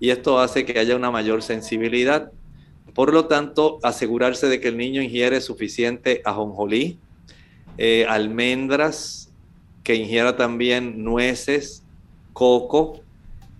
Y 0.00 0.10
esto 0.10 0.38
hace 0.38 0.64
que 0.64 0.78
haya 0.78 0.96
una 0.96 1.10
mayor 1.10 1.42
sensibilidad. 1.42 2.30
Por 2.94 3.12
lo 3.12 3.26
tanto, 3.26 3.80
asegurarse 3.82 4.46
de 4.46 4.60
que 4.60 4.68
el 4.68 4.76
niño 4.76 5.02
ingiere 5.02 5.40
suficiente 5.40 6.22
ajonjolí, 6.24 6.98
eh, 7.76 8.06
almendras, 8.08 9.30
que 9.82 9.94
ingiera 9.94 10.36
también 10.36 11.02
nueces, 11.02 11.82
coco, 12.32 13.00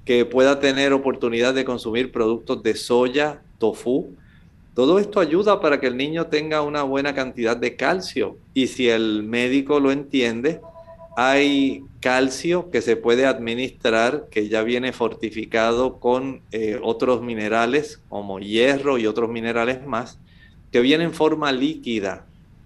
que 0.08 0.24
pueda 0.24 0.58
tener 0.58 0.94
oportunidad 0.94 1.52
de 1.52 1.66
consumir 1.66 2.10
productos 2.10 2.62
de 2.62 2.74
soya, 2.74 3.42
tofu. 3.58 4.14
Todo 4.72 4.98
esto 4.98 5.20
ayuda 5.20 5.60
para 5.60 5.80
que 5.80 5.86
el 5.86 5.98
niño 5.98 6.28
tenga 6.28 6.62
una 6.62 6.82
buena 6.82 7.14
cantidad 7.14 7.54
de 7.54 7.76
calcio 7.76 8.38
y 8.54 8.68
si 8.68 8.88
el 8.88 9.22
médico 9.22 9.80
lo 9.80 9.92
entiende, 9.92 10.62
hay 11.14 11.84
calcio 12.00 12.70
que 12.70 12.80
se 12.80 12.96
puede 12.96 13.26
administrar, 13.26 14.28
que 14.30 14.48
ya 14.48 14.62
viene 14.62 14.94
fortificado 14.94 16.00
con 16.00 16.40
eh, 16.52 16.80
otros 16.82 17.20
minerales 17.20 18.00
como 18.08 18.38
hierro 18.38 18.96
y 18.96 19.06
otros 19.06 19.28
minerales 19.28 19.86
más, 19.86 20.18
que 20.72 20.80
viene 20.80 21.04
en 21.04 21.12
forma 21.12 21.52
líquida 21.52 22.24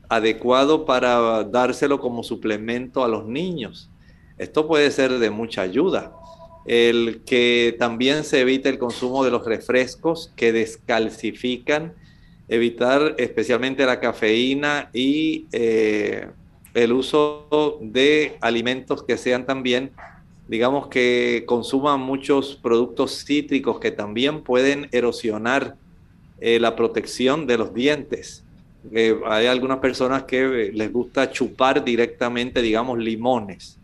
adecuado 0.08 0.84
para 0.84 1.42
dárselo 1.42 1.98
como 1.98 2.22
suplemento 2.22 3.02
a 3.02 3.08
los 3.08 3.26
niños. 3.26 3.90
Esto 4.38 4.68
puede 4.68 4.92
ser 4.92 5.18
de 5.18 5.30
mucha 5.30 5.62
ayuda. 5.62 6.21
El 6.64 7.22
que 7.26 7.74
también 7.78 8.24
se 8.24 8.40
evite 8.40 8.68
el 8.68 8.78
consumo 8.78 9.24
de 9.24 9.30
los 9.30 9.44
refrescos 9.44 10.32
que 10.36 10.52
descalcifican, 10.52 11.94
evitar 12.48 13.14
especialmente 13.18 13.84
la 13.86 13.98
cafeína 13.98 14.90
y 14.92 15.46
eh, 15.52 16.28
el 16.74 16.92
uso 16.92 17.78
de 17.80 18.36
alimentos 18.40 19.02
que 19.02 19.16
sean 19.16 19.46
también, 19.46 19.90
digamos 20.48 20.88
que 20.88 21.44
consuman 21.46 22.00
muchos 22.00 22.56
productos 22.56 23.24
cítricos 23.24 23.80
que 23.80 23.90
también 23.90 24.42
pueden 24.42 24.88
erosionar 24.92 25.76
eh, 26.40 26.58
la 26.60 26.76
protección 26.76 27.46
de 27.46 27.58
los 27.58 27.72
dientes. 27.72 28.44
Hay 29.26 29.46
algunas 29.46 29.78
personas 29.78 30.24
que 30.24 30.40
eh, 30.40 30.72
les 30.72 30.92
gusta 30.92 31.30
chupar 31.30 31.84
directamente, 31.84 32.60
digamos, 32.60 32.98
limones, 32.98 33.78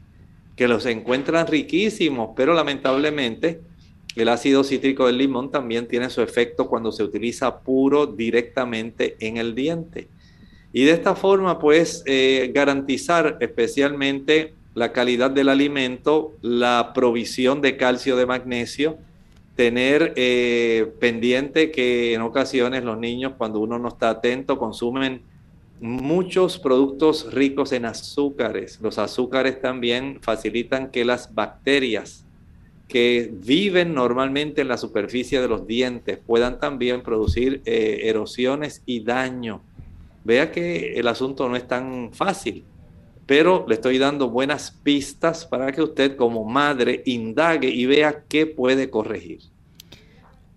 que 0.59 0.67
los 0.67 0.87
encuentran 0.87 1.47
riquísimos, 1.47 2.31
pero 2.35 2.53
lamentablemente 2.53 3.61
el 4.17 4.29
ácido 4.29 4.65
cítrico 4.65 5.07
del 5.07 5.17
limón 5.17 5.53
también 5.53 5.87
tiene 5.87 6.11
su 6.11 6.21
efecto 6.21 6.67
cuando 6.67 6.91
se 6.91 7.05
utiliza 7.05 7.61
puro 7.61 8.07
directamente 8.07 9.17
en 9.21 9.37
el 9.37 9.55
diente. 9.55 10.09
Y 10.73 10.83
de 10.85 10.91
esta 10.91 11.15
forma, 11.15 11.61
pues, 11.61 12.03
eh, 12.07 12.51
garantizar 12.53 13.39
especialmente 13.41 14.55
la 14.75 14.93
calidad 14.93 15.31
del 15.31 15.49
alimento, 15.49 16.33
la 16.43 16.91
provisión 16.93 17.61
de 17.61 17.77
calcio, 17.77 18.17
de 18.17 18.27
magnesio, 18.27 18.99
tener 19.55 20.13
eh, 20.17 20.93
pendiente 20.99 21.71
que 21.71 22.15
en 22.15 22.23
ocasiones 22.23 22.83
los 22.83 22.99
niños, 22.99 23.35
cuando 23.39 23.61
uno 23.61 23.79
no 23.79 23.87
está 23.87 24.11
atento, 24.11 24.59
consumen 24.59 25.23
muchos 25.81 26.59
productos 26.59 27.33
ricos 27.33 27.73
en 27.73 27.85
azúcares. 27.85 28.79
Los 28.81 28.99
azúcares 28.99 29.61
también 29.61 30.19
facilitan 30.21 30.91
que 30.91 31.05
las 31.05 31.35
bacterias 31.35 32.25
que 32.89 33.31
viven 33.33 33.95
normalmente 33.95 34.63
en 34.63 34.69
la 34.69 34.79
superficie 34.79 35.41
de 35.41 35.49
los 35.49 35.67
dientes 35.67 36.19
puedan 36.19 36.59
también 36.59 37.03
producir 37.03 37.61
eh, 37.67 38.01
erosiones 38.05 38.83
y 38.87 39.01
daño. 39.01 39.61
Vea 40.25 40.51
que 40.51 40.95
el 40.95 41.07
asunto 41.07 41.49
no 41.49 41.57
es 41.57 41.69
tan 41.69 42.11
fácil, 42.13 42.65
pero 43.27 43.67
le 43.69 43.75
estoy 43.75 43.99
dando 43.99 44.31
buenas 44.31 44.71
pistas 44.71 45.45
para 45.45 45.71
que 45.71 45.83
usted 45.83 46.17
como 46.17 46.45
madre 46.45 47.03
indague 47.05 47.69
y 47.69 47.85
vea 47.85 48.25
qué 48.27 48.47
puede 48.47 48.89
corregir. 48.89 49.41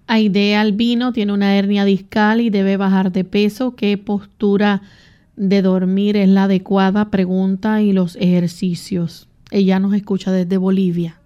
Aide 0.08 0.56
Albino 0.56 1.14
tiene 1.14 1.34
una 1.34 1.58
hernia 1.58 1.86
discal 1.86 2.42
y 2.42 2.50
debe 2.50 2.76
bajar 2.76 3.12
de 3.12 3.24
peso. 3.24 3.76
¿Qué 3.76 3.98
postura 3.98 4.82
de 5.42 5.64
dormir 5.64 6.18
es 6.18 6.30
la 6.30 6.44
adecuada? 6.44 7.10
Pregunta 7.10 7.82
y 7.82 7.94
los 7.94 8.16
ejercicios. 8.16 9.28
Ella 9.50 9.80
nos 9.80 9.96
escucha 9.96 10.32
desde 10.32 10.58
Bolivia. 10.58 11.20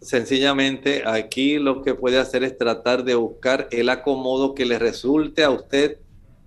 Sencillamente 0.00 1.04
aquí 1.06 1.58
lo 1.58 1.82
que 1.82 1.94
puede 1.94 2.18
hacer 2.18 2.42
es 2.42 2.58
tratar 2.58 3.04
de 3.04 3.14
buscar 3.14 3.68
el 3.70 3.88
acomodo 3.88 4.52
que 4.52 4.66
le 4.66 4.80
resulte 4.80 5.44
a 5.44 5.50
usted 5.50 5.98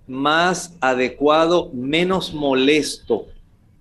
más 0.08 0.76
adecuado, 0.82 1.72
menos 1.74 2.34
molesto 2.34 3.28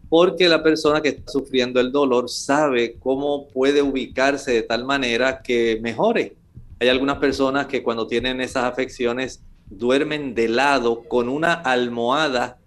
porque 0.09 0.49
la 0.49 0.63
persona 0.63 1.01
que 1.01 1.09
está 1.09 1.31
sufriendo 1.31 1.81
el 1.81 1.93
dolor 1.93 2.31
sabe 2.31 2.97
cómo 2.99 3.49
puede 3.49 3.83
ubicarse 3.83 4.53
de 4.53 4.63
tal 4.63 4.85
manera 4.85 5.43
que 5.43 5.79
mejore. 5.83 6.37
Hay 6.81 6.89
algunas 6.89 7.19
personas 7.19 7.67
que 7.67 7.83
cuando 7.83 8.07
tienen 8.07 8.41
esas 8.41 8.65
afecciones 8.65 9.43
duermen 9.67 10.35
de 10.35 10.49
lado 10.49 11.03
con 11.03 11.29
una 11.29 11.53
almohada 11.53 12.59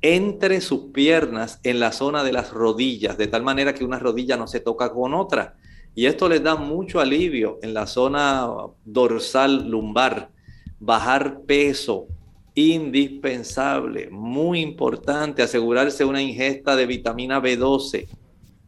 entre 0.00 0.60
sus 0.60 0.92
piernas 0.92 1.60
en 1.64 1.80
la 1.80 1.92
zona 1.92 2.22
de 2.22 2.32
las 2.32 2.52
rodillas, 2.52 3.18
de 3.18 3.26
tal 3.26 3.42
manera 3.42 3.74
que 3.74 3.84
una 3.84 3.98
rodilla 3.98 4.36
no 4.36 4.46
se 4.46 4.60
toca 4.60 4.92
con 4.92 5.14
otra. 5.14 5.56
Y 5.94 6.06
esto 6.06 6.28
les 6.28 6.42
da 6.42 6.54
mucho 6.54 7.00
alivio 7.00 7.58
en 7.62 7.74
la 7.74 7.86
zona 7.86 8.48
dorsal 8.84 9.68
lumbar. 9.68 10.30
Bajar 10.78 11.40
peso, 11.42 12.06
indispensable, 12.54 14.08
muy 14.10 14.60
importante, 14.60 15.42
asegurarse 15.42 16.04
una 16.04 16.22
ingesta 16.22 16.76
de 16.76 16.86
vitamina 16.86 17.40
B12. 17.40 18.06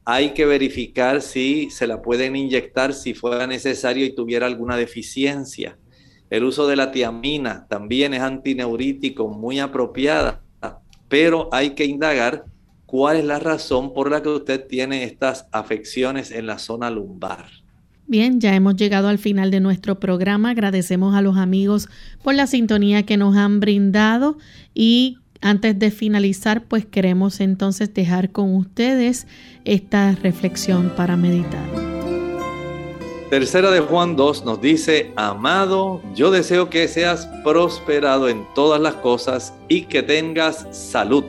Hay 0.05 0.31
que 0.35 0.47
verificar 0.47 1.23
si 1.23 1.71
se 1.71 1.87
la 1.87 2.03
pueden 2.03 2.35
inyectar 2.35 2.95
si 2.95 3.15
fuera 3.15 3.47
necesario 3.47 4.05
y 4.05 4.15
tuviera 4.15 4.47
alguna 4.47 4.77
deficiencia. 4.77 5.79
El 6.31 6.45
uso 6.45 6.67
de 6.67 6.77
la 6.77 6.91
tiamina 6.91 7.67
también 7.69 8.15
es 8.15 8.23
antineurítico, 8.23 9.29
muy 9.29 9.61
apropiada, 9.61 10.43
pero 11.11 11.49
hay 11.53 11.71
que 11.71 11.85
indagar 11.85 12.45
cuál 12.87 13.19
es 13.19 13.25
la 13.25 13.41
razón 13.41 13.93
por 13.93 14.11
la 14.11 14.23
que 14.23 14.31
usted 14.31 14.67
tiene 14.67 15.05
estas 15.05 15.47
afecciones 15.53 16.31
en 16.31 16.47
la 16.47 16.59
zona 16.59 16.89
lumbar. 16.89 17.47
Bien, 18.07 18.41
ya 18.41 18.55
hemos 18.55 18.77
llegado 18.77 19.09
al 19.09 19.19
final 19.19 19.51
de 19.51 19.61
nuestro 19.61 20.01
programa. 20.01 20.51
Agradecemos 20.51 21.15
a 21.15 21.21
los 21.21 21.37
amigos 21.37 21.89
por 22.23 22.35
la 22.35 22.47
sintonía 22.47 23.05
que 23.05 23.17
nos 23.17 23.37
han 23.37 23.61
brindado 23.61 24.39
y 24.73 25.19
antes 25.41 25.79
de 25.79 25.91
finalizar, 25.91 26.65
pues 26.65 26.87
queremos 26.87 27.41
entonces 27.41 27.93
dejar 27.93 28.31
con 28.31 28.55
ustedes 28.55 29.27
esta 29.65 30.13
reflexión 30.13 30.93
para 30.97 31.17
meditar. 31.17 32.00
Tercera 33.31 33.71
de 33.71 33.79
Juan 33.79 34.17
2 34.17 34.45
nos 34.45 34.61
dice, 34.61 35.13
amado, 35.15 36.03
yo 36.17 36.33
deseo 36.33 36.69
que 36.69 36.89
seas 36.89 37.29
prosperado 37.45 38.29
en 38.29 38.45
todas 38.57 38.81
las 38.81 38.95
cosas 38.95 39.55
y 39.69 39.83
que 39.83 40.03
tengas 40.03 40.67
salud, 40.73 41.23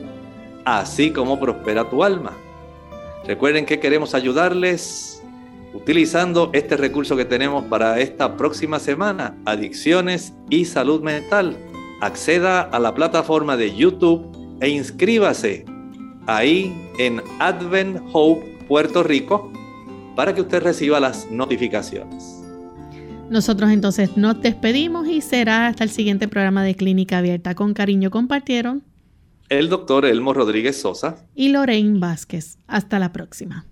así 0.64 1.12
como 1.12 1.38
prospera 1.38 1.88
tu 1.88 2.02
alma. 2.02 2.36
Recuerden 3.24 3.64
que 3.64 3.78
queremos 3.78 4.16
ayudarles 4.16 5.22
utilizando 5.74 6.50
este 6.52 6.76
recurso 6.76 7.16
que 7.16 7.24
tenemos 7.24 7.66
para 7.66 8.00
esta 8.00 8.36
próxima 8.36 8.80
semana, 8.80 9.38
adicciones 9.44 10.32
y 10.50 10.64
salud 10.64 11.02
mental. 11.02 11.56
Acceda 12.00 12.62
a 12.62 12.80
la 12.80 12.96
plataforma 12.96 13.56
de 13.56 13.76
YouTube 13.76 14.26
e 14.60 14.70
inscríbase 14.70 15.64
ahí 16.26 16.90
en 16.98 17.22
Advent 17.38 18.02
Hope 18.12 18.58
Puerto 18.66 19.04
Rico 19.04 19.52
para 20.14 20.34
que 20.34 20.40
usted 20.40 20.62
reciba 20.62 21.00
las 21.00 21.30
notificaciones. 21.30 22.42
Nosotros 23.30 23.70
entonces 23.70 24.16
nos 24.16 24.40
despedimos 24.42 25.08
y 25.08 25.22
será 25.22 25.68
hasta 25.68 25.84
el 25.84 25.90
siguiente 25.90 26.28
programa 26.28 26.62
de 26.62 26.74
Clínica 26.74 27.18
Abierta. 27.18 27.54
Con 27.54 27.72
cariño 27.72 28.10
compartieron 28.10 28.82
el 29.48 29.68
doctor 29.68 30.04
Elmo 30.04 30.34
Rodríguez 30.34 30.80
Sosa 30.80 31.26
y 31.34 31.48
Lorraine 31.48 31.98
Vázquez. 31.98 32.58
Hasta 32.66 32.98
la 32.98 33.12
próxima. 33.12 33.66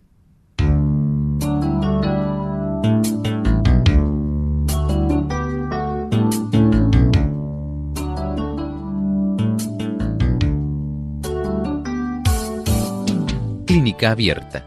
Clínica 13.67 14.11
Abierta. 14.11 14.67